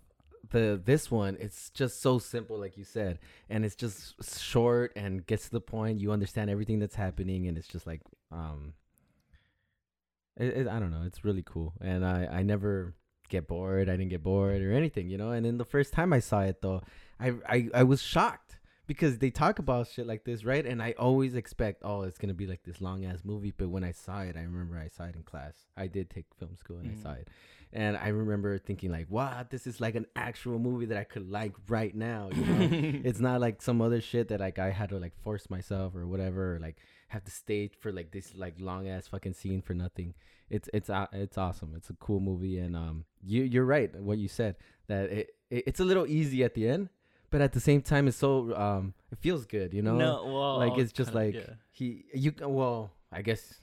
the 0.51 0.80
this 0.82 1.11
one, 1.11 1.36
it's 1.41 1.70
just 1.70 2.01
so 2.01 2.18
simple, 2.18 2.59
like 2.59 2.76
you 2.76 2.84
said, 2.84 3.18
and 3.49 3.64
it's 3.64 3.74
just 3.74 4.14
short 4.41 4.93
and 4.97 5.26
gets 5.26 5.45
to 5.45 5.51
the 5.51 5.61
point. 5.61 6.01
You 6.01 6.12
understand 6.12 6.51
everything 6.51 6.78
that's 6.78 6.95
happening, 6.95 7.47
and 7.47 7.59
it's 7.59 7.68
just 7.68 7.86
like 7.86 8.03
um. 8.32 8.74
It, 10.36 10.57
it, 10.57 10.68
I 10.68 10.78
don't 10.78 10.93
know. 10.93 11.03
It's 11.05 11.24
really 11.24 11.43
cool, 11.45 11.74
and 11.80 12.05
I 12.07 12.26
I 12.30 12.43
never 12.43 12.95
get 13.28 13.47
bored. 13.47 13.89
I 13.89 13.93
didn't 13.93 14.11
get 14.11 14.22
bored 14.22 14.62
or 14.62 14.72
anything, 14.72 15.09
you 15.09 15.18
know. 15.18 15.30
And 15.30 15.45
then 15.45 15.59
the 15.59 15.64
first 15.64 15.93
time 15.93 16.12
I 16.12 16.20
saw 16.20 16.41
it, 16.41 16.62
though, 16.62 16.82
I 17.20 17.34
I, 17.47 17.68
I 17.74 17.82
was 17.82 18.03
shocked 18.03 18.47
because 18.89 19.18
they 19.18 19.30
talk 19.30 19.61
about 19.61 19.86
shit 19.86 20.07
like 20.09 20.24
this, 20.24 20.45
right? 20.45 20.66
And 20.66 20.82
I 20.82 20.95
always 20.99 21.36
expect, 21.36 21.82
oh, 21.84 22.03
it's 22.03 22.18
gonna 22.18 22.34
be 22.34 22.47
like 22.49 22.64
this 22.64 22.80
long 22.80 23.05
ass 23.05 23.20
movie. 23.22 23.53
But 23.57 23.68
when 23.68 23.84
I 23.84 23.93
saw 23.93 24.22
it, 24.22 24.34
I 24.36 24.41
remember 24.41 24.76
I 24.76 24.89
saw 24.89 25.05
it 25.05 25.14
in 25.14 25.22
class. 25.22 25.55
I 25.76 25.86
did 25.86 26.11
take 26.11 26.24
film 26.36 26.57
school, 26.57 26.78
and 26.78 26.91
Mhm. 26.91 26.99
I 26.99 27.03
saw 27.03 27.12
it, 27.12 27.28
and 27.72 27.97
I 27.97 28.09
remember 28.09 28.59
thinking 28.59 28.91
like, 28.91 29.09
wow, 29.09 29.47
this 29.49 29.66
is 29.68 29.80
like 29.80 29.95
an 29.95 30.07
actual 30.16 30.59
movie 30.59 30.86
that 30.86 30.99
I 30.99 31.05
could 31.05 31.30
like 31.30 31.55
right 31.68 31.95
now. 31.95 32.30
You 32.34 32.45
know, 32.45 32.68
it's 33.05 33.20
not 33.20 33.41
like 33.41 33.62
some 33.62 33.80
other 33.80 34.01
shit 34.01 34.28
that 34.28 34.41
like 34.41 34.59
I 34.59 34.70
had 34.70 34.89
to 34.89 34.99
like 34.99 35.14
force 35.22 35.49
myself 35.49 35.95
or 35.95 36.07
whatever. 36.07 36.57
Or, 36.57 36.59
like 36.59 36.78
have 37.09 37.24
to 37.24 37.30
stay 37.30 37.68
for 37.68 37.91
like 37.93 38.11
this 38.11 38.34
like 38.34 38.55
long 38.59 38.89
ass 38.89 39.07
fucking 39.09 39.34
scene 39.34 39.62
for 39.62 39.74
nothing. 39.74 40.14
It's 40.51 40.68
it's 40.72 40.89
uh, 40.91 41.07
it's 41.12 41.36
awesome. 41.39 41.74
It's 41.76 41.91
a 41.91 41.95
cool 41.95 42.20
movie, 42.20 42.59
and 42.59 42.74
um, 42.74 43.05
you 43.22 43.43
you're 43.45 43.64
right 43.66 43.95
what 44.01 44.16
you 44.18 44.28
said 44.28 44.57
that 44.89 45.11
it, 45.11 45.30
it 45.51 45.64
it's 45.66 45.80
a 45.80 45.84
little 45.84 46.07
easy 46.07 46.43
at 46.43 46.55
the 46.55 46.66
end, 46.68 46.89
but 47.30 47.40
at 47.40 47.52
the 47.52 47.60
same 47.60 47.82
time 47.82 48.08
it's 48.08 48.16
so 48.16 48.54
um 48.56 48.94
it 49.12 49.18
feels 49.18 49.46
good, 49.46 49.72
you 49.74 49.82
know. 49.82 49.96
No, 49.96 50.24
well, 50.26 50.58
like 50.58 50.78
it's 50.78 50.92
just 50.92 51.12
kinda- 51.12 51.24
like 51.26 51.34
yeah. 51.34 51.54
he 51.70 52.04
you 52.14 52.32
well 52.42 52.90
I 53.12 53.22
guess 53.22 53.54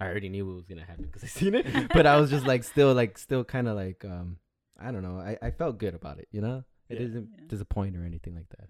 I 0.00 0.06
already 0.06 0.28
knew 0.28 0.46
what 0.46 0.56
was 0.56 0.66
gonna 0.66 0.84
happen 0.84 1.04
because 1.04 1.24
I 1.24 1.28
seen 1.28 1.54
it, 1.54 1.66
but 1.92 2.06
I 2.06 2.16
was 2.20 2.30
just 2.30 2.46
like 2.46 2.64
still 2.64 2.92
like 2.94 3.16
still 3.18 3.44
kind 3.44 3.68
of 3.68 3.76
like 3.76 4.04
um 4.04 4.38
I 4.78 4.90
don't 4.92 5.02
know 5.02 5.18
I 5.18 5.38
I 5.40 5.50
felt 5.50 5.78
good 5.78 5.94
about 5.94 6.18
it, 6.18 6.28
you 6.32 6.40
know. 6.40 6.64
It 6.88 7.00
Yeah. 7.00 7.06
not 7.08 7.24
Yeah. 7.38 7.44
disappoint 7.48 7.96
or 7.96 8.04
anything 8.04 8.34
like 8.34 8.48
that. 8.50 8.68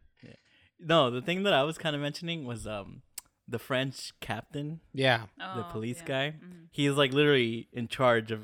No, 0.80 1.08
the 1.10 1.22
thing 1.22 1.44
that 1.44 1.52
I 1.54 1.62
was 1.62 1.78
kind 1.78 1.94
of 1.96 2.02
mentioning 2.02 2.44
was 2.44 2.66
um 2.66 3.02
the 3.46 3.58
French 3.58 4.12
captain, 4.20 4.80
Yeah. 4.92 5.26
the 5.38 5.66
Oh, 5.66 5.68
police 5.70 5.98
yeah. 6.00 6.06
guy. 6.06 6.34
Mhm. 6.42 6.66
He's 6.72 6.92
like 6.92 7.12
literally 7.12 7.68
in 7.72 7.88
charge 7.88 8.30
of 8.32 8.40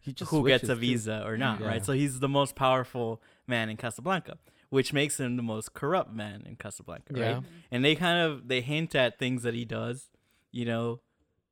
He 0.00 0.12
just 0.12 0.30
who 0.30 0.46
gets 0.46 0.64
a 0.64 0.66
switches, 0.66 0.76
too. 0.80 0.80
visa 0.80 1.22
or 1.26 1.36
not, 1.36 1.60
Yeah. 1.60 1.66
right? 1.68 1.84
So 1.84 1.92
he's 1.92 2.20
the 2.20 2.28
most 2.28 2.54
powerful 2.56 3.20
man 3.46 3.68
in 3.68 3.76
Casablanca, 3.76 4.38
which 4.70 4.92
makes 4.92 5.18
him 5.20 5.36
the 5.36 5.42
most 5.42 5.74
corrupt 5.74 6.12
man 6.12 6.42
in 6.46 6.56
Casablanca, 6.56 7.12
Yeah. 7.16 7.34
right? 7.34 7.42
And 7.70 7.84
they 7.84 7.94
kind 7.94 8.18
of 8.20 8.48
they 8.48 8.60
hint 8.60 8.94
at 8.94 9.18
things 9.18 9.42
that 9.42 9.54
he 9.54 9.64
does, 9.64 10.08
you 10.52 10.64
know, 10.64 11.00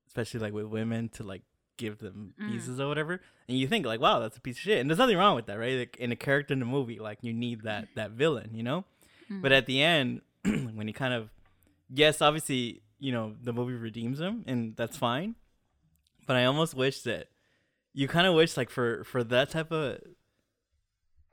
especially 0.07 0.41
like 0.41 0.53
with 0.53 0.67
women 0.67 1.09
to 1.11 1.23
like 1.23 1.43
give 1.77 1.99
them 1.99 2.35
Mm. 2.41 2.79
or 2.81 2.89
whatever. 2.89 3.21
And 3.49 3.59
you 3.59 3.67
think 3.67 3.87
like, 3.87 4.01
wow, 4.01 4.19
that's 4.21 4.37
a 4.37 4.41
piece 4.41 4.57
of 4.57 4.63
shit. 4.63 4.79
And 4.81 4.89
there's 4.91 4.99
nothing 4.99 5.17
wrong 5.17 5.35
with 5.37 5.47
that, 5.47 5.59
right? 5.59 5.79
Like 5.81 5.97
in 5.97 6.13
a 6.13 6.17
character 6.17 6.53
in 6.53 6.61
the 6.61 6.67
movie, 6.67 6.99
like 6.99 7.19
you 7.23 7.33
need 7.33 7.63
that 7.63 7.89
that 7.97 8.13
villain, 8.13 8.51
you 8.55 8.63
know? 8.63 8.85
Mhm. 9.31 9.43
But 9.43 9.53
at 9.53 9.67
the 9.67 9.83
end, 9.83 10.21
when 10.45 10.87
he 10.87 10.93
kind 10.93 11.15
of, 11.15 11.31
yes, 11.89 12.21
obviously, 12.21 12.83
you 12.99 13.11
know, 13.13 13.35
the 13.43 13.53
movie 13.53 13.75
redeems 13.75 14.21
him, 14.21 14.45
and 14.47 14.77
that's 14.77 14.97
fine. 14.97 15.35
But 16.27 16.37
I 16.37 16.45
almost 16.45 16.75
wish 16.75 17.01
that 17.03 17.29
you 17.95 18.07
kind 18.07 18.27
of 18.27 18.35
wish, 18.35 18.57
like, 18.57 18.71
for 18.71 19.03
for 19.05 19.25
that 19.25 19.51
type 19.51 19.73
of 19.73 19.99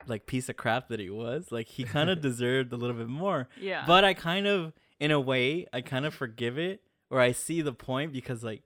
like 0.06 0.26
piece 0.26 0.48
of 0.48 0.56
crap 0.56 0.88
that 0.88 1.00
he 1.00 1.10
was, 1.10 1.50
like, 1.52 1.68
he 1.68 1.84
kind 1.84 2.10
of 2.10 2.20
deserved 2.28 2.72
a 2.72 2.76
little 2.76 2.96
bit 2.96 3.08
more. 3.08 3.48
yeah. 3.60 3.84
But 3.86 4.04
I 4.04 4.14
kind 4.14 4.46
of, 4.46 4.72
in 4.98 5.10
a 5.10 5.20
way, 5.20 5.66
I 5.72 5.80
kind 5.80 6.04
of 6.06 6.14
forgive 6.14 6.58
it, 6.58 6.82
or 7.10 7.20
I 7.20 7.32
see 7.32 7.60
the 7.62 7.72
point 7.72 8.12
because, 8.12 8.42
like, 8.44 8.62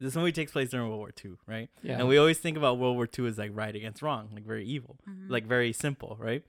this 0.00 0.14
movie 0.14 0.30
takes 0.32 0.52
place 0.52 0.70
during 0.70 0.86
World 0.88 0.98
War 1.00 1.10
II, 1.24 1.32
right? 1.46 1.68
Yeah. 1.82 1.98
And 1.98 2.06
we 2.08 2.18
always 2.18 2.38
think 2.38 2.56
about 2.56 2.78
World 2.78 2.94
War 2.96 3.08
II 3.18 3.26
as 3.26 3.36
like 3.36 3.50
right 3.52 3.74
against 3.74 4.00
wrong, 4.00 4.30
like 4.32 4.44
very 4.46 4.64
evil 4.64 4.96
Mhm. 5.08 5.28
like 5.28 5.44
very 5.44 5.72
simple, 5.72 6.16
right? 6.20 6.44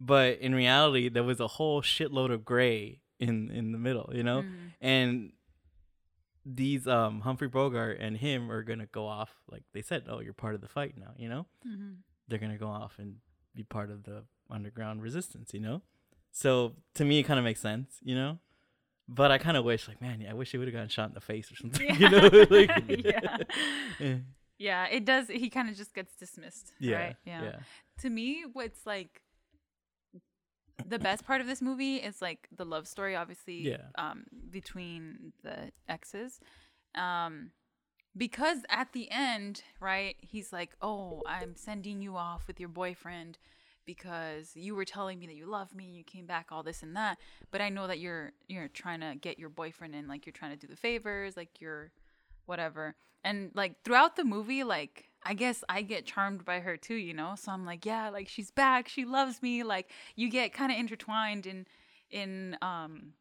But 0.00 0.38
in 0.40 0.52
reality, 0.52 1.08
there 1.08 1.22
was 1.22 1.38
a 1.38 1.46
whole 1.46 1.80
shitload 1.80 2.32
of 2.32 2.44
gray 2.44 3.00
in 3.20 3.50
in 3.52 3.70
the 3.70 3.78
middle, 3.78 4.10
you 4.12 4.24
know. 4.24 4.42
Mhm. 4.42 4.72
And 4.80 5.32
these 6.44 6.86
um 6.88 7.20
Humphrey 7.20 7.48
Bogart 7.48 7.98
and 8.00 8.16
him 8.16 8.50
are 8.50 8.62
gonna 8.62 8.86
go 8.86 9.06
off, 9.06 9.30
like 9.50 9.62
they 9.72 9.82
said, 9.82 10.04
oh, 10.08 10.20
you're 10.20 10.32
part 10.32 10.54
of 10.54 10.60
the 10.60 10.68
fight 10.68 10.96
now, 10.98 11.12
you 11.16 11.28
know. 11.28 11.46
Mhm. 11.66 11.98
They're 12.26 12.38
gonna 12.40 12.58
go 12.58 12.68
off 12.68 12.98
and 12.98 13.16
be 13.58 13.64
part 13.64 13.90
of 13.90 14.04
the 14.04 14.22
underground 14.50 15.02
resistance, 15.02 15.52
you 15.52 15.60
know. 15.60 15.82
So 16.30 16.74
to 16.94 17.04
me, 17.04 17.18
it 17.18 17.24
kind 17.24 17.38
of 17.38 17.44
makes 17.44 17.60
sense, 17.60 17.98
you 18.02 18.14
know. 18.14 18.38
But 19.08 19.30
I 19.30 19.38
kind 19.38 19.56
of 19.56 19.64
wish, 19.64 19.88
like, 19.88 20.00
man, 20.00 20.24
I 20.30 20.34
wish 20.34 20.50
he 20.52 20.58
would 20.58 20.68
have 20.68 20.74
gotten 20.74 20.88
shot 20.88 21.08
in 21.08 21.14
the 21.14 21.20
face 21.32 21.50
or 21.50 21.56
something, 21.56 21.94
you 22.00 22.08
know. 22.08 22.28
like, 22.50 22.70
Yeah. 23.04 23.36
yeah, 23.98 24.16
Yeah, 24.58 24.86
it 24.86 25.04
does. 25.04 25.28
He 25.28 25.48
kind 25.50 25.68
of 25.70 25.76
just 25.76 25.92
gets 25.94 26.14
dismissed. 26.16 26.72
yeah, 26.78 26.96
Right? 26.96 27.16
Yeah. 27.24 27.42
yeah. 27.42 27.56
To 28.02 28.10
me, 28.10 28.44
what's 28.52 28.86
like 28.86 29.22
the 30.86 30.98
best 30.98 31.24
part 31.26 31.40
of 31.40 31.46
this 31.46 31.60
movie 31.60 31.96
is 31.96 32.22
like 32.22 32.48
the 32.56 32.64
love 32.64 32.86
story, 32.86 33.16
obviously, 33.16 33.60
Yeah. 33.70 33.86
um, 33.96 34.24
between 34.50 35.32
the 35.42 35.72
exes. 35.88 36.38
Um, 36.94 37.50
because 38.16 38.58
at 38.68 38.92
the 38.92 39.10
end, 39.10 39.62
right, 39.80 40.16
he's 40.20 40.52
like, 40.52 40.70
"Oh, 40.82 41.22
I'm 41.26 41.54
sending 41.56 42.02
you 42.02 42.16
off 42.16 42.46
with 42.46 42.58
your 42.60 42.68
boyfriend 42.68 43.38
because 43.84 44.52
you 44.54 44.74
were 44.74 44.84
telling 44.84 45.18
me 45.18 45.26
that 45.26 45.36
you 45.36 45.46
love 45.46 45.74
me, 45.74 45.84
you 45.86 46.04
came 46.04 46.26
back, 46.26 46.48
all 46.50 46.62
this 46.62 46.82
and 46.82 46.94
that. 46.96 47.18
But 47.50 47.60
I 47.60 47.68
know 47.68 47.86
that 47.86 47.98
you're 47.98 48.32
you're 48.48 48.68
trying 48.68 49.00
to 49.00 49.14
get 49.20 49.38
your 49.38 49.48
boyfriend 49.48 49.94
and 49.94 50.08
like 50.08 50.26
you're 50.26 50.32
trying 50.32 50.52
to 50.52 50.56
do 50.56 50.66
the 50.66 50.76
favors, 50.76 51.36
like 51.36 51.60
you're 51.60 51.92
whatever." 52.46 52.94
And 53.24 53.50
like 53.54 53.82
throughout 53.84 54.16
the 54.16 54.24
movie, 54.24 54.64
like 54.64 55.10
I 55.22 55.34
guess 55.34 55.64
I 55.68 55.82
get 55.82 56.06
charmed 56.06 56.44
by 56.44 56.60
her 56.60 56.76
too, 56.76 56.94
you 56.94 57.14
know. 57.14 57.34
So 57.36 57.52
I'm 57.52 57.66
like, 57.66 57.84
yeah, 57.84 58.08
like 58.10 58.28
she's 58.28 58.50
back, 58.50 58.88
she 58.88 59.04
loves 59.04 59.42
me. 59.42 59.62
Like 59.62 59.90
you 60.16 60.30
get 60.30 60.52
kind 60.52 60.72
of 60.72 60.78
intertwined 60.78 61.46
in 61.46 61.66
in 62.10 62.56
um 62.62 63.12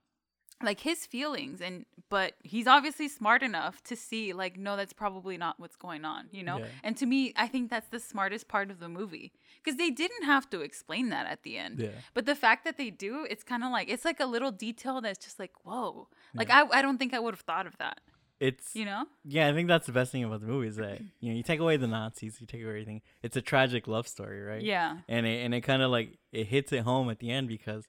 like 0.64 0.80
his 0.80 1.06
feelings 1.06 1.62
and 1.62 1.86
but 2.10 2.34
he's 2.44 2.66
obviously 2.68 3.08
smart 3.08 3.44
enough 3.44 3.84
to 3.84 3.96
see 3.96 4.34
like 4.34 4.58
no 4.58 4.76
that's 4.76 4.94
probably 4.94 5.38
not 5.38 5.60
what's 5.60 5.76
going 5.76 6.04
on 6.04 6.28
you 6.32 6.42
know 6.44 6.58
Yeah. 6.60 6.66
and 6.84 6.98
to 6.98 7.06
me 7.06 7.32
i 7.36 7.48
think 7.48 7.70
that's 7.70 7.90
the 7.90 8.00
smartest 8.00 8.48
part 8.48 8.72
of 8.72 8.80
the 8.80 8.90
movie 8.90 9.34
because 9.64 9.78
they 9.78 9.92
didn't 9.92 10.24
have 10.24 10.50
to 10.50 10.62
explain 10.62 11.10
that 11.10 11.28
at 11.28 11.44
the 11.44 11.58
end 11.60 11.80
Yeah. 11.80 11.90
but 12.16 12.26
the 12.26 12.34
fact 12.36 12.64
that 12.66 12.76
they 12.78 12.90
do 12.90 13.28
it's 13.30 13.44
kind 13.44 13.64
of 13.64 13.72
like 13.72 13.88
it's 13.90 14.04
like 14.06 14.20
a 14.20 14.26
little 14.26 14.52
detail 14.52 15.00
that's 15.02 15.24
just 15.24 15.38
like 15.40 15.52
whoa 15.64 16.08
like 16.34 16.50
I, 16.50 16.64
I 16.72 16.82
don't 16.82 16.98
think 16.98 17.14
i 17.14 17.20
would 17.20 17.34
have 17.36 17.42
thought 17.42 17.68
of 17.68 17.78
that 17.78 18.00
It's 18.40 18.76
you 18.76 18.86
know 18.86 19.06
Yeah, 19.26 19.48
I 19.50 19.54
think 19.54 19.68
that's 19.68 19.86
the 19.88 19.92
best 20.00 20.12
thing 20.12 20.24
about 20.24 20.42
the 20.42 20.48
movie 20.48 20.68
is 20.74 20.78
that 20.78 21.00
you 21.22 21.30
know 21.30 21.36
you 21.38 21.44
take 21.44 21.60
away 21.60 21.78
the 21.78 21.88
Nazis, 21.88 22.40
you 22.40 22.48
take 22.48 22.62
away 22.62 22.70
everything. 22.70 23.02
It's 23.26 23.36
a 23.36 23.42
tragic 23.42 23.88
love 23.88 24.08
story, 24.08 24.42
right? 24.52 24.62
yeah 24.74 24.98
And 25.08 25.26
it 25.32 25.38
and 25.44 25.54
it 25.54 25.62
kind 25.62 25.82
of 25.82 25.90
like 25.98 26.10
it 26.32 26.46
hits 26.48 26.72
it 26.72 26.82
home 26.92 27.10
at 27.14 27.20
the 27.20 27.30
end 27.38 27.48
because 27.48 27.84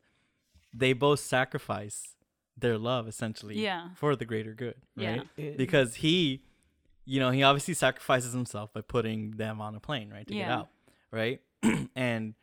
they 0.82 0.92
both 0.94 1.20
sacrifice 1.20 2.14
their 2.60 2.78
love 2.78 3.08
essentially 3.08 3.60
Yeah. 3.62 3.88
for 3.94 4.16
the 4.16 4.24
greater 4.24 4.54
good, 4.54 4.76
Yeah. 4.96 5.10
right? 5.36 5.56
Because 5.56 5.96
he, 5.96 6.42
you 7.04 7.20
know, 7.20 7.30
he 7.30 7.42
obviously 7.42 7.74
sacrifices 7.74 8.32
himself 8.32 8.72
by 8.72 8.80
putting 8.80 9.32
them 9.32 9.60
on 9.60 9.74
a 9.74 9.80
plane, 9.80 10.10
right, 10.10 10.26
to 10.26 10.34
get 10.34 10.48
out, 10.50 10.68
right? 11.10 11.40
and 11.96 12.34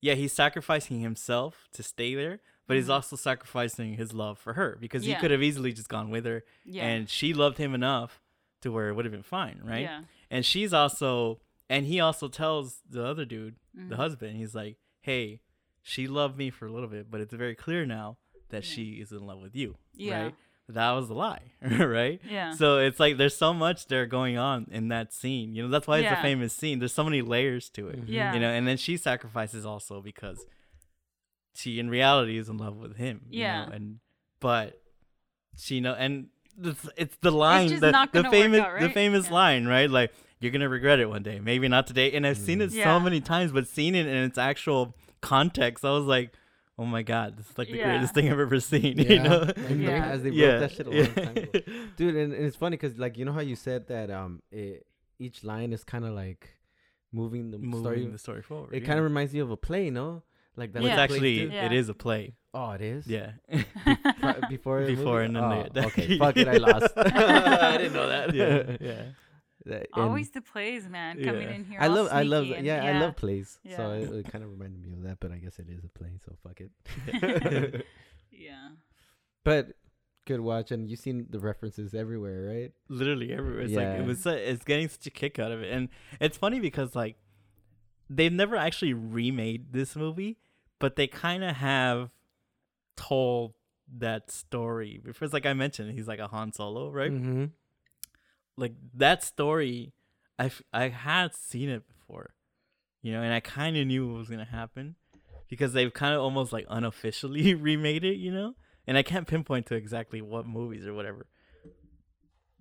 yeah, 0.00 0.14
he's 0.14 0.32
sacrificing 0.32 1.00
himself 1.00 1.68
to 1.74 1.82
stay 1.82 2.14
there, 2.14 2.40
but 2.66 2.76
he's 2.76 2.88
Mhm. 2.88 2.94
also 2.94 3.16
sacrificing 3.16 3.94
his 3.94 4.12
love 4.12 4.38
for 4.38 4.54
her 4.54 4.76
because 4.80 5.04
he 5.04 5.12
could 5.20 5.30
have 5.30 5.42
easily 5.42 5.72
just 5.72 5.88
gone 5.88 6.10
with 6.10 6.24
her 6.24 6.44
yeah 6.64 6.84
and 6.86 7.08
she 7.08 7.32
loved 7.34 7.58
him 7.58 7.74
enough 7.74 8.20
to 8.62 8.72
where 8.72 8.88
it 8.88 8.94
would 8.94 9.04
have 9.04 9.12
been 9.12 9.22
fine, 9.22 9.60
right? 9.62 9.82
yeah 9.82 10.02
And 10.30 10.44
she's 10.46 10.72
also, 10.72 11.40
and 11.68 11.84
he 11.86 12.00
also 12.00 12.28
tells 12.28 12.80
the 12.88 13.04
other 13.04 13.24
dude, 13.24 13.56
Mhm. 13.76 13.88
the 13.90 13.96
husband, 13.96 14.36
he's 14.38 14.54
like, 14.54 14.78
"Hey, 15.00 15.40
she 15.82 16.06
loved 16.08 16.36
me 16.38 16.48
for 16.50 16.66
a 16.66 16.72
little 16.72 16.88
bit, 16.88 17.10
but 17.10 17.20
it's 17.20 17.34
very 17.34 17.54
clear 17.54 17.84
now 17.86 18.16
that 18.52 18.64
Yeah. 18.64 18.74
she 18.74 18.84
is 18.92 19.10
in 19.12 19.26
love 19.26 19.40
with 19.40 19.54
you." 19.56 19.76
Yeah. 19.94 20.22
Right? 20.22 20.34
That 20.68 20.92
was 20.92 21.10
a 21.10 21.14
lie, 21.14 21.52
right? 21.60 22.20
Yeah. 22.30 22.54
So 22.54 22.78
it's 22.78 23.00
like 23.00 23.16
there's 23.18 23.36
so 23.36 23.52
much 23.52 23.88
there 23.88 24.06
going 24.06 24.38
on 24.38 24.68
in 24.70 24.88
that 24.88 25.12
scene. 25.12 25.54
You 25.54 25.64
know, 25.64 25.68
that's 25.68 25.86
why 25.88 25.98
it's 25.98 26.04
Yeah. 26.04 26.20
a 26.20 26.22
famous 26.22 26.52
scene. 26.54 26.78
There's 26.78 26.94
so 26.94 27.04
many 27.04 27.20
layers 27.20 27.68
to 27.70 27.88
it. 27.88 28.02
Mm-hmm. 28.02 28.12
Yeah. 28.12 28.32
You 28.32 28.40
know, 28.40 28.48
and 28.48 28.66
then 28.66 28.76
she 28.76 28.96
sacrifices 28.96 29.66
also 29.66 30.00
because 30.00 30.46
she 31.54 31.78
in 31.78 31.90
reality 31.90 32.38
is 32.38 32.48
in 32.48 32.56
love 32.58 32.76
with 32.76 32.96
him. 32.96 33.22
you 33.28 33.40
Yeah. 33.40 33.66
know, 33.66 33.72
and 33.72 33.98
but 34.40 34.80
she 35.56 35.80
know 35.80 35.94
and 35.94 36.28
it's, 36.62 36.88
it's 36.96 37.16
the 37.20 37.30
line 37.30 37.68
just 37.68 37.80
the, 37.80 37.90
not 37.90 38.12
the 38.12 38.24
famous 38.24 38.60
out, 38.60 38.80
the 38.80 38.88
famous 38.88 39.26
Yeah. 39.26 39.34
line, 39.34 39.66
right? 39.66 39.90
Like 39.90 40.12
you're 40.40 40.52
gonna 40.52 40.68
regret 40.68 41.00
it 41.00 41.08
one 41.08 41.22
day. 41.22 41.40
Maybe 41.40 41.68
not 41.68 41.86
today. 41.86 42.12
And 42.12 42.26
I've 42.26 42.38
seen 42.38 42.60
it 42.60 42.70
mm-hmm. 42.70 42.78
Yeah. 42.78 42.84
so 42.84 43.00
many 43.00 43.20
times, 43.20 43.52
but 43.52 43.66
seeing 43.66 43.94
it 43.94 44.06
in 44.06 44.16
its 44.16 44.38
actual 44.38 44.94
context, 45.20 45.84
I 45.84 45.90
was 45.90 46.04
like, 46.04 46.32
oh 46.78 46.84
my 46.86 47.02
god, 47.02 47.36
this 47.36 47.50
is 47.50 47.58
like 47.58 47.68
the 47.68 47.76
Yeah. 47.76 47.90
greatest 47.90 48.14
thing 48.14 48.30
I've 48.32 48.38
ever 48.40 48.58
seen. 48.60 48.98
You 48.98 49.20
know? 49.22 49.42
And 49.68 49.82
Yeah. 49.82 50.06
as 50.06 50.22
they 50.22 50.30
wrote 50.30 50.36
yeah. 50.38 50.58
that 50.58 50.72
shit 50.72 50.86
a 50.86 50.90
long 50.90 51.06
time 51.14 51.36
ago. 51.36 51.60
dude 51.96 52.16
and, 52.16 52.32
and 52.32 52.44
it's 52.44 52.56
funny 52.56 52.76
because 52.76 52.98
like 52.98 53.16
you 53.18 53.24
know 53.24 53.32
how 53.32 53.40
you 53.40 53.56
said 53.56 53.88
that 53.88 54.10
um 54.10 54.40
it, 54.50 54.86
each 55.18 55.44
line 55.44 55.72
is 55.72 55.84
kind 55.84 56.04
of 56.04 56.12
like 56.12 56.48
moving 57.12 57.50
the 57.50 57.58
Moving 57.58 57.80
story 57.80 58.06
the 58.06 58.18
story 58.18 58.42
forward. 58.42 58.72
it 58.74 58.82
yeah. 58.82 58.86
kind 58.88 58.98
of 58.98 59.04
reminds 59.04 59.34
you 59.34 59.42
of 59.42 59.50
a 59.50 59.56
play 59.56 59.90
no 59.90 60.22
like 60.56 60.72
that 60.72 60.82
Yeah. 60.82 60.90
it's 60.92 60.98
actually 60.98 61.46
Yeah. 61.52 61.66
it 61.66 61.72
is 61.72 61.88
a 61.90 61.94
play. 61.94 62.34
oh 62.54 62.70
it 62.72 62.80
is 62.80 63.06
Yeah. 63.06 63.32
Pri- 64.20 64.40
before 64.48 64.80
Before 64.94 65.26
movie? 65.28 65.36
and 65.38 65.70
then 65.74 65.84
oh, 65.84 65.86
okay 65.88 66.18
fuck 66.18 66.36
it 66.38 66.48
I 66.48 66.56
lost 66.56 66.92
I 66.96 67.76
didn't 67.78 67.92
know 67.94 68.08
that. 68.08 68.34
Yeah. 68.34 68.76
Yeah. 68.80 69.02
That- 69.64 69.86
and 69.94 70.04
Always 70.04 70.30
the 70.30 70.40
plays, 70.40 70.88
man, 70.88 71.22
coming 71.22 71.42
Yeah. 71.48 71.54
in 71.54 71.64
here. 71.64 71.78
I 71.80 71.86
all 71.88 71.94
love 71.94 72.08
I 72.10 72.22
love 72.22 72.44
sneaky 72.44 72.56
and- 72.58 72.66
yeah, 72.66 72.84
I 72.84 72.98
love 73.00 73.16
plays 73.16 73.58
so 73.76 73.92
it, 73.92 74.10
it 74.12 74.30
kind 74.32 74.42
of 74.44 74.50
reminded 74.50 74.80
me 74.82 74.92
of 74.92 75.02
that 75.04 75.18
but 75.20 75.30
I 75.32 75.38
guess 75.38 75.58
it 75.58 75.66
is 75.68 75.84
a 75.84 75.88
play 75.88 76.18
so 76.24 76.34
fuck 76.42 76.60
it 76.60 76.70
Yeah. 78.30 78.70
but 79.44 79.68
good 80.24 80.40
watch 80.40 80.70
and 80.72 80.88
you've 80.90 81.00
seen 81.00 81.26
the 81.30 81.38
references 81.40 81.94
everywhere 81.94 82.42
right 82.52 82.72
literally 82.88 83.32
everywhere. 83.32 83.60
It's 83.62 83.72
like 83.74 83.86
it 84.00 84.04
was. 84.04 84.22
su- 84.22 84.30
It's 84.30 84.64
getting 84.64 84.88
such 84.88 85.06
a 85.06 85.10
kick 85.10 85.38
out 85.38 85.52
of 85.52 85.62
it, 85.62 85.72
and 85.72 85.88
it's 86.20 86.36
funny 86.36 86.60
because 86.60 86.94
like 86.94 87.16
they've 88.10 88.32
never 88.32 88.56
actually 88.56 88.94
remade 88.94 89.72
this 89.72 89.96
movie, 89.96 90.38
but 90.78 90.96
they 90.96 91.06
kind 91.06 91.42
of 91.44 91.56
have 91.56 92.10
told 92.96 93.54
that 93.98 94.30
story. 94.30 95.00
Because 95.02 95.32
like 95.32 95.46
I 95.46 95.54
mentioned, 95.54 95.92
he's 95.92 96.06
like 96.08 96.18
a 96.20 96.28
Han 96.28 96.52
Solo, 96.52 96.90
right? 96.90 97.10
mm-hmm. 97.12 97.44
Like 98.56 98.74
that 98.94 99.22
story, 99.22 99.92
i 100.38 100.50
i 100.72 100.88
had 100.88 101.34
seen 101.34 101.68
it 101.68 101.82
before, 101.86 102.34
you 103.02 103.12
know, 103.12 103.22
and 103.22 103.32
I 103.32 103.40
kind 103.40 103.76
of 103.76 103.86
knew 103.86 104.08
what 104.08 104.18
was 104.18 104.28
gonna 104.28 104.44
happen 104.44 104.96
because 105.48 105.72
they've 105.72 105.92
kind 105.92 106.14
of 106.14 106.20
almost 106.20 106.52
like 106.52 106.66
unofficially 106.68 107.54
remade 107.68 108.04
it, 108.04 108.16
you 108.16 108.32
know. 108.32 108.54
And 108.86 108.98
I 108.98 109.02
can't 109.02 109.26
pinpoint 109.26 109.66
to 109.66 109.74
exactly 109.74 110.20
what 110.20 110.46
movies 110.46 110.86
or 110.86 110.94
whatever. 110.94 111.26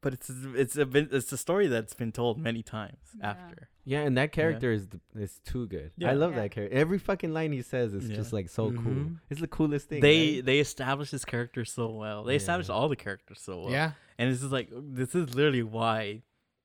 But 0.01 0.13
it's 0.13 0.29
it's 0.55 0.75
a 0.77 0.85
bit, 0.85 1.09
it's 1.11 1.31
a 1.31 1.37
story 1.37 1.67
that's 1.67 1.93
been 1.93 2.11
told 2.11 2.37
many 2.39 2.63
times 2.63 2.97
Yeah. 3.19 3.29
after. 3.31 3.69
Yeah, 3.83 4.01
and 4.01 4.15
that 4.17 4.31
character 4.31 4.71
is 4.71 4.87
th- 4.87 5.01
is 5.15 5.39
too 5.45 5.67
good. 5.67 5.91
Yeah. 5.97 6.11
I 6.11 6.13
love 6.13 6.31
Yeah. 6.33 6.41
that 6.41 6.51
character. 6.51 6.75
Every 6.77 6.99
fucking 6.99 7.33
line 7.33 7.51
he 7.51 7.61
says 7.61 7.93
is 7.93 8.09
Yeah. 8.09 8.15
just 8.15 8.31
like 8.33 8.49
so 8.49 8.71
cool. 8.71 8.81
Mhm. 8.81 9.19
It's 9.29 9.41
the 9.41 9.47
coolest 9.47 9.89
thing. 9.89 10.01
they 10.01 10.35
right? 10.35 10.45
they 10.45 10.59
established 10.59 11.11
his 11.11 11.25
character 11.25 11.65
so 11.65 11.89
well. 11.89 12.23
They 12.23 12.35
established 12.35 12.69
Yeah. 12.69 12.75
all 12.75 12.89
the 12.89 12.95
characters 12.95 13.39
so 13.41 13.61
well. 13.61 13.71
Yeah. 13.71 13.93
and 14.17 14.31
this 14.31 14.43
is 14.43 14.51
like 14.51 14.69
this 14.71 15.15
is 15.15 15.33
literally 15.33 15.63
why 15.63 16.21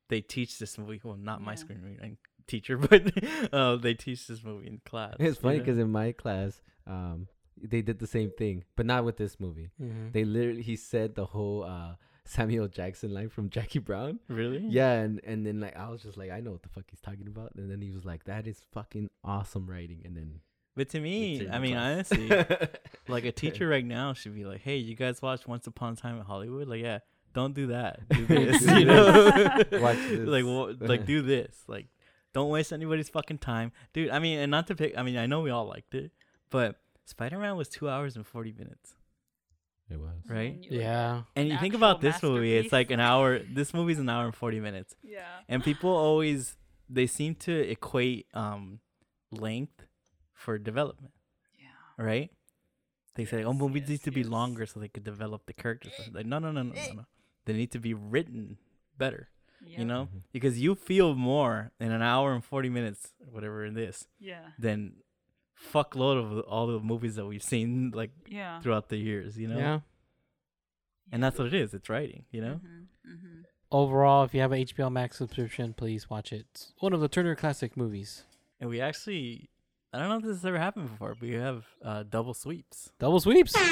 they 0.09 0.21
teach 0.21 0.59
this 0.59 0.77
movie. 0.79 1.01
Well, 1.03 1.17
not 1.17 1.41
my 1.43 1.55
screen 1.55 1.79
screenwriting 1.79 2.17
teacher, 2.47 2.77
but 2.91 3.03
uh, 3.53 3.77
they 3.77 3.95
teach 3.95 4.27
this 4.27 4.45
movie 4.45 4.67
in 4.69 4.81
class. 4.85 5.15
It's 5.19 5.39
funny 5.39 5.59
because 5.59 5.79
in 5.79 5.91
my 5.91 6.13
class, 6.13 6.61
um, 6.87 7.29
they 7.61 7.81
did 7.83 7.99
the 7.99 8.07
same 8.07 8.31
thing, 8.31 8.65
but 8.77 8.85
not 8.87 9.05
with 9.07 9.17
this 9.17 9.41
movie. 9.41 9.71
Mhm. 9.81 10.13
They 10.13 10.25
literally 10.25 10.63
he 10.63 10.77
said 10.77 11.15
the 11.15 11.27
whole 11.27 11.65
uh, 11.65 11.95
Samuel 12.29 12.69
Jackson 12.69 13.15
line 13.15 13.29
from 13.29 13.51
Jackie 13.51 13.79
Brown. 13.79 14.19
really, 14.29 14.65
Yeah, 14.69 14.93
and 15.01 15.21
and 15.25 15.47
then 15.47 15.61
like 15.61 15.77
I 15.77 15.89
was 15.89 16.03
just 16.03 16.17
like 16.17 16.31
I 16.31 16.41
know 16.41 16.53
what 16.53 16.63
the 16.63 16.69
fuck 16.69 16.85
he's 16.91 17.01
talking 17.01 17.27
about, 17.27 17.53
and 17.57 17.71
then 17.71 17.81
he 17.81 17.91
was 17.91 18.05
like 18.05 18.25
that 18.25 18.47
is 18.47 18.61
fucking 18.73 19.09
awesome 19.25 19.67
writing, 19.69 20.03
and 20.05 20.17
then 20.17 20.41
But 20.77 20.89
to 20.91 21.01
me, 21.01 21.49
I 21.49 21.59
mean, 21.59 21.73
class. 21.75 22.13
honestly, 22.13 22.29
like 23.09 23.25
a 23.25 23.33
teacher 23.33 23.67
right 23.69 23.85
now 23.85 24.13
should 24.13 24.35
be 24.35 24.45
like, 24.45 24.61
"Hey, 24.61 24.77
you 24.77 24.95
guys 24.95 25.23
watch 25.23 25.47
Once 25.47 25.67
Upon 25.67 25.95
a 25.95 25.97
Time 25.97 26.17
in 26.19 26.25
Hollywood? 26.25 26.69
Like, 26.69 26.83
yeah, 26.83 26.99
don't 27.33 27.55
do 27.55 27.69
that. 27.69 28.09
Do 28.09 28.27
this, 28.27 28.63
Do 28.65 28.79
you 28.79 28.85
know? 28.87 29.31
this. 29.31 29.81
Like, 30.27 30.45
wha- 30.45 30.75
like 30.81 31.07
do 31.07 31.23
this. 31.23 31.63
Like, 31.69 31.87
don't 32.35 32.51
waste 32.51 32.73
anybody's 32.73 33.09
fucking 33.09 33.39
time, 33.39 33.73
dude. 33.93 34.11
I 34.11 34.19
mean, 34.19 34.39
and 34.39 34.51
not 34.51 34.67
to 34.67 34.75
pick. 34.75 34.97
I 34.99 35.03
mean, 35.03 35.17
I 35.17 35.27
know 35.27 35.41
we 35.43 35.51
all 35.51 35.67
liked 35.67 35.95
it, 35.95 36.11
but 36.51 36.81
Spider 37.05 37.39
Man 37.39 37.57
was 37.57 37.69
two 37.69 37.89
hours 37.89 38.17
and 38.17 38.27
forty 38.27 38.53
minutes, 38.53 38.96
it 39.91 39.99
was. 39.99 40.15
right? 40.29 40.55
And 40.55 40.65
you- 40.65 40.81
Yeah. 40.81 41.23
And 41.37 41.49
you 41.49 41.59
think 41.59 41.75
about 41.75 42.01
this 42.01 42.23
movie, 42.23 42.57
it's 42.57 42.73
like 42.73 42.91
an 42.91 43.01
hour. 43.01 43.39
This 43.39 43.73
movie's 43.75 43.99
an 43.99 44.09
hour 44.09 44.25
and 44.25 44.35
forty 44.35 44.61
minutes, 44.61 44.95
Yeah. 45.03 45.27
and 45.49 45.63
people 45.63 45.91
always 45.91 46.57
they 46.89 47.07
seem 47.07 47.35
to 47.35 47.53
equate 47.53 48.27
um 48.35 48.81
length 49.31 49.87
for 50.33 50.59
development, 50.59 51.13
Yeah. 51.59 51.67
right? 52.11 52.31
They 53.17 53.25
say, 53.25 53.43
"Oh, 53.45 53.53
movies 53.53 53.83
yes, 53.83 53.89
need 53.91 54.03
to 54.03 54.11
be 54.11 54.23
longer 54.25 54.67
so 54.67 54.79
they 54.79 54.89
could 54.89 55.05
develop 55.05 55.47
the 55.47 55.53
characters." 55.55 55.95
Like, 56.13 56.27
no, 56.27 56.39
no, 56.39 56.53
no, 56.53 56.63
no, 56.63 56.75
no, 56.75 56.93
no. 56.95 57.07
They 57.47 57.55
need 57.55 57.71
to 57.73 57.79
be 57.81 57.95
written 57.95 58.59
better, 58.99 59.31
Yeah. 59.65 59.79
you 59.81 59.85
know, 59.85 60.07
Mhm. 60.07 60.23
because 60.33 60.61
you 60.61 60.75
feel 60.75 61.15
more 61.15 61.73
in 61.81 61.91
an 61.93 62.03
hour 62.03 62.35
and 62.35 62.45
forty 62.45 62.69
minutes, 62.69 63.15
whatever 63.35 63.65
it 63.65 63.77
is, 63.77 64.07
Yeah. 64.21 64.51
than 64.59 65.03
fuckload 65.73 66.19
of 66.19 66.41
all 66.47 66.67
the 66.67 66.79
movies 66.81 67.17
that 67.17 67.27
we've 67.27 67.43
seen 67.43 67.93
like 67.95 68.11
Yeah. 68.29 68.61
throughout 68.61 68.89
the 68.89 68.97
years, 68.97 69.39
you 69.39 69.49
know. 69.49 69.59
Yeah. 69.59 69.81
And 71.13 71.23
that's 71.23 71.39
what 71.39 71.47
it 71.49 71.55
is. 71.55 71.73
It's 71.75 71.89
writing, 71.89 72.25
you 72.31 72.41
know. 72.41 72.55
Mm-hmm. 72.65 73.11
Mm-hmm. 73.13 73.41
Overall, 73.73 74.25
if 74.25 74.35
you 74.35 74.41
have 74.41 74.53
an 74.53 74.65
HBO 74.65 74.91
Max 74.91 75.19
subscription, 75.19 75.73
please 75.75 76.09
watch 76.11 76.33
it. 76.33 76.47
It's 76.53 76.73
one 76.81 76.93
of 76.93 77.01
the 77.01 77.09
Turner 77.09 77.35
Classic 77.35 77.77
movies. 77.77 78.25
And 78.61 78.69
we 78.71 78.81
actually, 78.81 79.51
I 79.93 79.99
don't 79.99 80.09
know 80.09 80.17
if 80.19 80.23
this 80.23 80.37
has 80.37 80.45
ever 80.47 80.59
happened 80.59 80.91
before, 80.91 81.15
but 81.15 81.23
we 81.23 81.35
have 81.35 81.65
uh, 81.85 82.05
double 82.09 82.35
sweeps. 82.35 82.91
Double 82.99 83.21
sweeps. 83.21 83.53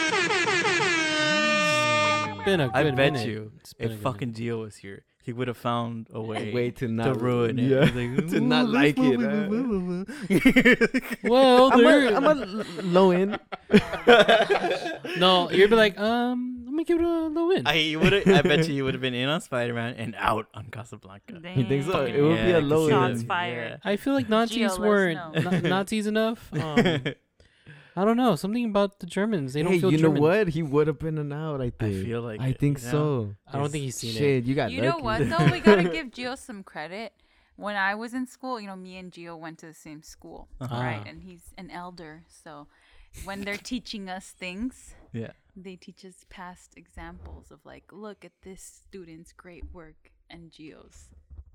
Been 2.44 2.60
a 2.60 2.70
I 2.74 2.82
good 2.82 2.94
bet 2.96 3.14
minute. 3.14 3.26
you 3.26 3.52
It's 3.60 3.72
been 3.72 3.90
a 3.90 3.94
if 3.94 3.98
good 4.00 4.02
fucking 4.02 4.32
Gio 4.34 4.60
was 4.60 4.76
here, 4.76 5.04
he 5.24 5.32
would 5.32 5.48
have 5.48 5.56
found 5.56 6.06
a 6.12 6.20
way, 6.20 6.52
way 6.52 6.70
to 6.70 6.86
to 6.86 6.92
not 6.92 7.20
ruin 7.20 7.58
it. 7.58 7.62
Yeah. 7.70 7.86
He's 7.86 8.18
like, 8.18 8.28
to 8.30 8.40
not 8.40 8.68
like 8.68 8.96
it. 8.98 9.20
uh. 9.20 9.48
Well, 11.28 11.72
I'm 11.72 11.82
there. 11.82 12.08
a, 12.12 12.16
I'm 12.16 12.24
a 12.26 12.42
l- 12.42 12.64
low 12.84 13.10
end. 13.10 13.38
no, 15.18 15.50
you'd 15.50 15.70
be 15.70 15.76
like, 15.76 15.98
um, 15.98 16.62
let 16.66 16.74
me 16.74 16.84
give 16.84 16.98
it 16.98 17.04
a 17.04 17.08
low 17.28 17.48
win. 17.48 17.66
I 17.66 17.96
would. 18.00 18.28
I 18.28 18.42
bet 18.42 18.68
you 18.68 18.74
you 18.74 18.84
would 18.84 18.94
have 18.94 19.00
been 19.00 19.14
in 19.14 19.28
on 19.28 19.40
Spider 19.40 19.74
Man 19.74 19.94
and 19.94 20.14
out 20.18 20.46
on 20.54 20.66
Casablanca. 20.70 21.40
You 21.56 21.64
think 21.66 21.84
so? 21.84 22.06
Dang. 22.06 22.14
It 22.14 22.20
would 22.20 22.36
be 22.36 22.50
Yeah, 22.50 22.54
a 22.54 22.56
I 22.56 22.60
can 22.60 22.68
low 22.68 22.88
end. 22.88 23.16
Shots 23.18 23.22
fired. 23.26 23.80
I 23.84 23.96
feel 23.96 24.14
like 24.14 24.28
Nazis 24.28 24.58
Gio, 24.72 24.78
let 24.78 24.80
weren't 24.80 25.34
know. 25.34 25.50
na- 25.50 25.60
Nazis 25.68 26.06
enough. 26.06 26.50
Um, 26.64 27.04
I 27.96 28.04
don't 28.04 28.16
know. 28.16 28.34
Something 28.36 28.64
about 28.64 28.98
the 29.00 29.06
Germans. 29.06 29.52
They 29.52 29.62
don't 29.62 29.72
hey, 29.72 29.80
feel 29.80 29.92
you 29.92 29.98
German. 29.98 30.14
know 30.14 30.20
what? 30.20 30.48
He 30.48 30.62
would 30.62 30.86
have 30.88 30.98
been 30.98 31.16
an 31.18 31.32
out. 31.32 31.60
I 31.60 31.70
think. 31.70 31.82
I 31.96 32.02
feel 32.04 32.22
like 32.22 32.40
I 32.40 32.48
it, 32.48 32.58
think 32.58 32.78
you 32.80 32.84
know? 32.86 32.90
so. 32.90 33.34
I 33.52 33.58
don't 33.58 33.70
think 33.70 33.84
he's 33.84 33.96
seen 33.96 34.10
it. 34.10 34.18
Shit, 34.18 34.44
you 34.44 34.54
got 34.54 34.70
You 34.72 34.82
know 34.82 34.98
what 34.98 35.28
though? 35.28 35.44
We 35.50 35.60
gotta 35.60 35.84
give 35.84 36.08
Gio 36.08 36.36
some 36.48 36.62
credit. 36.62 37.12
When 37.56 37.76
I 37.76 37.94
was 37.94 38.14
in 38.14 38.26
school, 38.26 38.60
you 38.60 38.66
know, 38.66 38.74
me 38.74 38.96
and 38.96 39.12
Gio 39.12 39.38
went 39.38 39.58
to 39.58 39.66
the 39.66 39.74
same 39.74 40.02
school, 40.02 40.48
Uh-huh. 40.60 40.74
right? 40.74 41.04
And 41.06 41.22
he's 41.22 41.52
an 41.56 41.70
elder, 41.70 42.24
so 42.26 42.66
when 43.24 43.42
they're 43.42 43.56
teaching 43.72 44.08
us 44.08 44.30
things, 44.30 44.96
Yeah. 45.12 45.30
they 45.54 45.76
teach 45.76 46.04
us 46.04 46.24
past 46.28 46.72
examples 46.76 47.52
of 47.52 47.64
like, 47.64 47.84
look 47.92 48.24
at 48.24 48.32
this 48.42 48.60
student's 48.60 49.32
great 49.32 49.66
work 49.72 50.10
and 50.28 50.50
Gio's. 50.50 51.10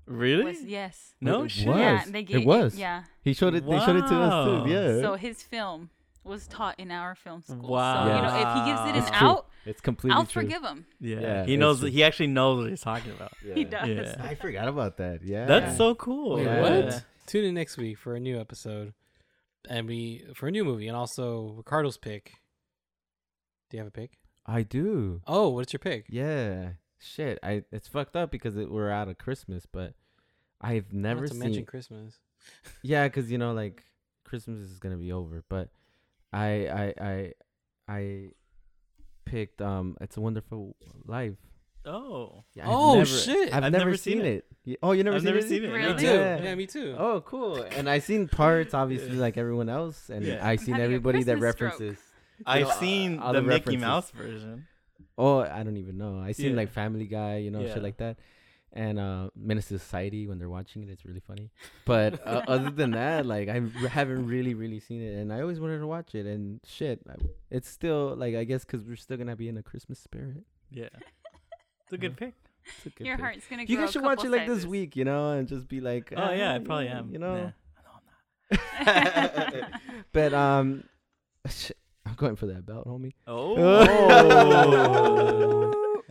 Really? 0.06 0.44
Was, 0.44 0.62
yes. 0.64 1.12
no 1.20 1.42
It 1.42 1.50
shit. 1.50 1.68
was. 1.68 1.76
Yeah, 1.76 2.04
they 2.08 2.22
gave, 2.22 2.38
it 2.38 2.46
was. 2.46 2.76
Yeah. 2.78 3.04
He 3.22 3.34
showed 3.34 3.54
it. 3.54 3.66
They 3.66 3.78
showed 3.80 3.96
it 3.96 4.06
to 4.08 4.14
us 4.16 4.64
too. 4.64 4.70
Yeah. 4.70 5.00
So 5.02 5.14
his 5.16 5.42
film 5.42 5.90
was 6.24 6.46
taught 6.46 6.78
in 6.78 6.90
our 6.90 7.14
film 7.14 7.42
school. 7.42 7.68
Wow. 7.68 8.04
So 8.04 8.14
you 8.16 8.22
know, 8.22 8.36
if 8.36 8.64
he 8.64 8.70
gives 8.70 8.90
it 8.90 8.98
It's 9.00 9.08
an 9.10 9.18
true. 9.18 9.28
out, 9.28 9.46
it's 9.66 9.80
completely 9.80 10.16
I'll 10.16 10.26
true. 10.26 10.42
forgive 10.42 10.62
him. 10.62 10.86
Yeah. 11.00 11.20
Yeah, 11.20 11.44
he 11.46 11.56
knows. 11.56 11.80
true. 11.80 11.88
He 11.90 12.04
actually 12.04 12.28
knows 12.28 12.58
what 12.62 12.70
he's 12.70 12.80
talking 12.80 13.12
about. 13.12 13.32
yeah. 13.44 13.54
He 13.60 13.64
does. 13.64 13.88
Yeah. 13.88 14.16
I 14.20 14.34
forgot 14.34 14.68
about 14.68 14.96
that. 14.98 15.20
Yeah. 15.24 15.46
That's 15.46 15.76
so 15.76 15.94
cool. 15.94 16.36
Wait, 16.36 16.44
Yeah. 16.44 16.60
what? 16.84 17.04
Tune 17.26 17.44
in 17.44 17.54
next 17.54 17.76
week 17.76 17.96
for 17.98 18.14
a 18.16 18.20
new 18.20 18.38
episode, 18.40 18.92
and 19.68 19.86
we 19.86 20.24
for 20.34 20.48
a 20.48 20.50
new 20.50 20.64
movie, 20.64 20.88
and 20.88 20.96
also 20.96 21.54
Ricardo's 21.56 21.96
pick. 21.96 22.32
Do 23.70 23.76
you 23.76 23.80
have 23.82 23.88
a 23.88 23.92
pick? 23.92 24.18
I 24.46 24.62
do. 24.62 25.20
Oh, 25.26 25.48
what's 25.50 25.72
your 25.72 25.78
pick? 25.78 26.06
Yeah. 26.08 26.70
Shit. 26.98 27.38
I. 27.42 27.62
It's 27.70 27.86
fucked 27.88 28.16
up 28.16 28.30
because 28.32 28.56
it, 28.56 28.70
we're 28.70 28.90
out 28.90 29.08
of 29.08 29.16
Christmas, 29.18 29.64
but 29.70 29.94
I've 30.60 30.92
Not 30.92 31.02
never 31.10 31.22
to 31.26 31.32
seen. 31.32 31.38
mention 31.38 31.64
Christmas. 31.66 32.18
Yeah, 32.82 33.06
because 33.06 33.30
you 33.30 33.38
know, 33.38 33.52
like 33.52 33.84
Christmas 34.24 34.58
is 34.58 34.78
gonna 34.80 34.96
be 34.96 35.12
over, 35.12 35.44
but 35.48 35.68
I 36.32 36.48
I 36.68 36.94
I 37.00 37.32
I 37.88 38.26
picked 39.24 39.60
um 39.60 39.96
It's 40.00 40.16
a 40.16 40.20
Wonderful 40.20 40.76
Life. 41.06 41.34
Oh. 41.86 42.44
Yeah, 42.54 42.64
Oh, 42.66 43.02
shit. 43.04 43.54
I've, 43.54 43.72
never, 43.72 43.96
seen, 43.96 44.20
it. 44.20 44.44
Y- 44.66 44.76
Oh, 44.82 44.92
you 44.92 45.02
never 45.02 45.16
I've 45.16 45.22
seen 45.22 45.26
never 45.32 45.38
it? 45.38 45.48
seen 45.48 45.64
it. 45.64 45.68
Really? 45.72 45.94
Me 45.94 45.98
too. 45.98 46.06
Yeah. 46.06 46.42
Yeah, 46.42 46.54
me 46.54 46.66
too. 46.66 46.94
Oh, 46.98 47.22
cool. 47.22 47.62
And 47.62 47.88
I 47.88 48.00
seen 48.00 48.28
parts, 48.28 48.74
obviously, 48.74 49.16
like 49.16 49.38
everyone 49.38 49.70
else, 49.70 50.10
and 50.10 50.24
Yeah. 50.26 50.46
I 50.46 50.52
I'm 50.52 50.58
seen 50.58 50.74
everybody 50.76 51.22
that 51.24 51.38
Christmas 51.38 51.54
stroke. 51.56 51.72
references. 51.80 52.04
I've 52.44 52.66
know, 52.68 52.72
seen 52.74 53.18
all 53.18 53.32
the 53.32 53.40
the 53.40 53.46
Mickey 53.46 53.76
references. 53.76 53.80
Mouse 53.80 54.10
version. 54.10 54.66
Oh, 55.16 55.38
I 55.40 55.62
don't 55.62 55.78
even 55.78 55.96
know. 55.96 56.18
I 56.20 56.32
seen 56.32 56.50
Yeah. 56.50 56.56
like 56.56 56.70
Family 56.70 57.06
Guy, 57.06 57.38
you 57.38 57.50
know, 57.50 57.60
Yeah. 57.60 57.72
shit 57.74 57.82
like 57.82 57.96
that. 57.96 58.18
And 58.72 59.00
uh 59.00 59.30
Menace 59.34 59.66
to 59.68 59.78
Society 59.80 60.28
when 60.28 60.38
they're 60.38 60.48
watching 60.48 60.82
it, 60.84 60.88
it's 60.90 61.04
really 61.04 61.18
funny. 61.26 61.50
But 61.84 62.24
uh, 62.26 62.42
other 62.46 62.70
than 62.70 62.92
that, 62.92 63.26
like 63.26 63.48
i 63.48 63.60
haven't 63.88 64.26
really, 64.28 64.54
really 64.54 64.78
seen 64.78 65.02
it, 65.02 65.14
and 65.18 65.32
I 65.32 65.40
always 65.40 65.58
wanted 65.58 65.80
to 65.80 65.86
watch 65.88 66.14
it. 66.14 66.24
And 66.26 66.60
shit, 66.64 67.00
I, 67.08 67.14
it's 67.50 67.68
still 67.68 68.14
like 68.16 68.36
I 68.36 68.44
guess 68.44 68.64
because 68.64 68.84
we're 68.86 68.94
still 68.96 69.16
gonna 69.16 69.34
be 69.34 69.48
in 69.48 69.56
a 69.56 69.62
Christmas 69.62 69.98
spirit. 69.98 70.44
Yeah. 70.70 70.88
It's 71.82 71.92
a 71.92 71.98
good 71.98 72.16
pick. 72.22 72.34
It's 72.64 72.86
a 72.86 72.90
good 72.90 73.06
Your 73.08 73.16
pick. 73.16 73.24
heart's 73.24 73.46
gonna 73.48 73.64
You 73.64 73.76
grow 73.76 73.86
guys 73.86 73.92
should 73.92 74.02
watch 74.02 74.20
it 74.20 74.30
couple 74.30 74.38
like 74.38 74.46
this 74.46 74.64
week, 74.66 74.94
you 74.94 75.04
know, 75.04 75.32
and 75.32 75.48
just 75.48 75.66
be 75.66 75.80
like, 75.80 76.12
Oh 76.16 76.30
yeah, 76.30 76.52
I 76.52 76.56
"Ah, 76.56 76.60
probably 76.64 76.84
yeah," 76.86 76.98
am. 76.98 77.10
you 77.10 77.18
know. 77.18 77.34
Yeah. 77.34 77.50
No, 78.54 78.60
I'm 78.86 79.64
not. 79.64 79.80
but 80.12 80.32
um, 80.32 80.84
shit, 81.48 81.76
I'm 82.06 82.14
going 82.14 82.36
for 82.36 82.46
that 82.46 82.64
belt, 82.66 82.86
homie. 82.86 83.14
Oh. 83.26 83.46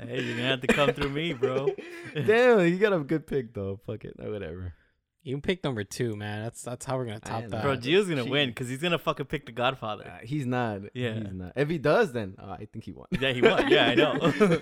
Hey, 0.07 0.21
you're 0.21 0.35
gonna 0.37 0.47
have 0.49 0.61
to 0.61 0.67
come 0.67 0.93
through 0.93 1.09
me, 1.09 1.33
bro. 1.33 1.69
Damn, 2.13 2.65
you 2.67 2.77
got 2.77 2.93
a 2.93 2.99
good 2.99 3.27
pick 3.27 3.53
though. 3.53 3.79
Fuck 3.85 4.05
it, 4.05 4.15
or 4.19 4.31
whatever. 4.31 4.73
You 5.21 5.39
pick 5.41 5.63
number 5.63 5.83
two, 5.83 6.15
man. 6.15 6.43
That's 6.43 6.61
that's 6.61 6.85
how 6.85 6.97
we're 6.97 7.05
gonna 7.05 7.19
top 7.19 7.45
that. 7.49 7.61
Bro, 7.61 7.77
Gio's 7.77 8.07
gonna 8.07 8.23
She- 8.23 8.29
win 8.29 8.49
because 8.49 8.69
he's 8.69 8.81
gonna 8.81 8.97
fucking 8.97 9.25
pick 9.25 9.45
The 9.45 9.51
Godfather. 9.51 10.05
Uh, 10.07 10.25
he's 10.25 10.45
not. 10.45 10.81
Yeah. 10.93 11.15
he's 11.15 11.33
not. 11.33 11.53
If 11.55 11.69
he 11.69 11.77
does, 11.77 12.13
then 12.13 12.35
uh, 12.41 12.51
I 12.59 12.67
think 12.71 12.85
he 12.85 12.91
won. 12.93 13.07
Yeah, 13.19 13.33
he 13.33 13.41
won. 13.41 13.67
Yeah, 13.69 13.87
I 13.87 13.95
know. 13.95 14.61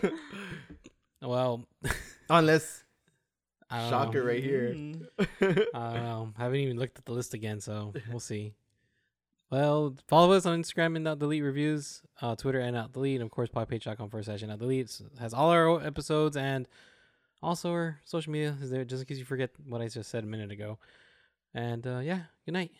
well, 1.21 1.65
Unless 2.29 2.83
I 3.69 3.81
don't 3.81 3.89
shocker 3.89 4.21
know. 4.21 4.27
right 4.27 4.43
here. 4.43 4.73
Mm. 4.75 5.07
I 5.73 5.93
don't 5.93 6.03
know. 6.03 6.33
I 6.37 6.43
haven't 6.43 6.59
even 6.59 6.77
looked 6.79 6.97
at 6.97 7.05
the 7.05 7.11
list 7.13 7.33
again, 7.33 7.61
so 7.61 7.93
we'll 8.09 8.19
see. 8.19 8.53
Well, 9.49 9.95
follow 10.07 10.33
us 10.33 10.45
on 10.45 10.61
Instagram 10.61 10.95
and 10.95 11.05
not 11.05 11.19
delete 11.19 11.43
reviews, 11.43 12.01
uh, 12.21 12.35
Twitter 12.35 12.59
and 12.59 12.75
not 12.75 12.91
delete, 12.91 13.21
and 13.21 13.23
of 13.23 13.31
course, 13.31 13.49
podpage.com 13.49 14.09
for 14.09 14.19
a 14.19 14.23
session 14.23 14.49
not 14.49 14.59
delete 14.59 15.01
has 15.19 15.33
all 15.33 15.51
our 15.51 15.81
episodes 15.81 16.35
and 16.35 16.67
also 17.41 17.71
our 17.71 18.01
social 18.03 18.31
media 18.31 18.57
is 18.61 18.69
there 18.69 18.83
just 18.83 19.01
in 19.01 19.05
case 19.07 19.17
you 19.17 19.25
forget 19.25 19.51
what 19.67 19.81
I 19.81 19.87
just 19.87 20.09
said 20.09 20.23
a 20.23 20.27
minute 20.27 20.51
ago. 20.51 20.79
And 21.53 21.85
uh, 21.87 21.99
yeah, 21.99 22.21
good 22.45 22.53
night. 22.53 22.71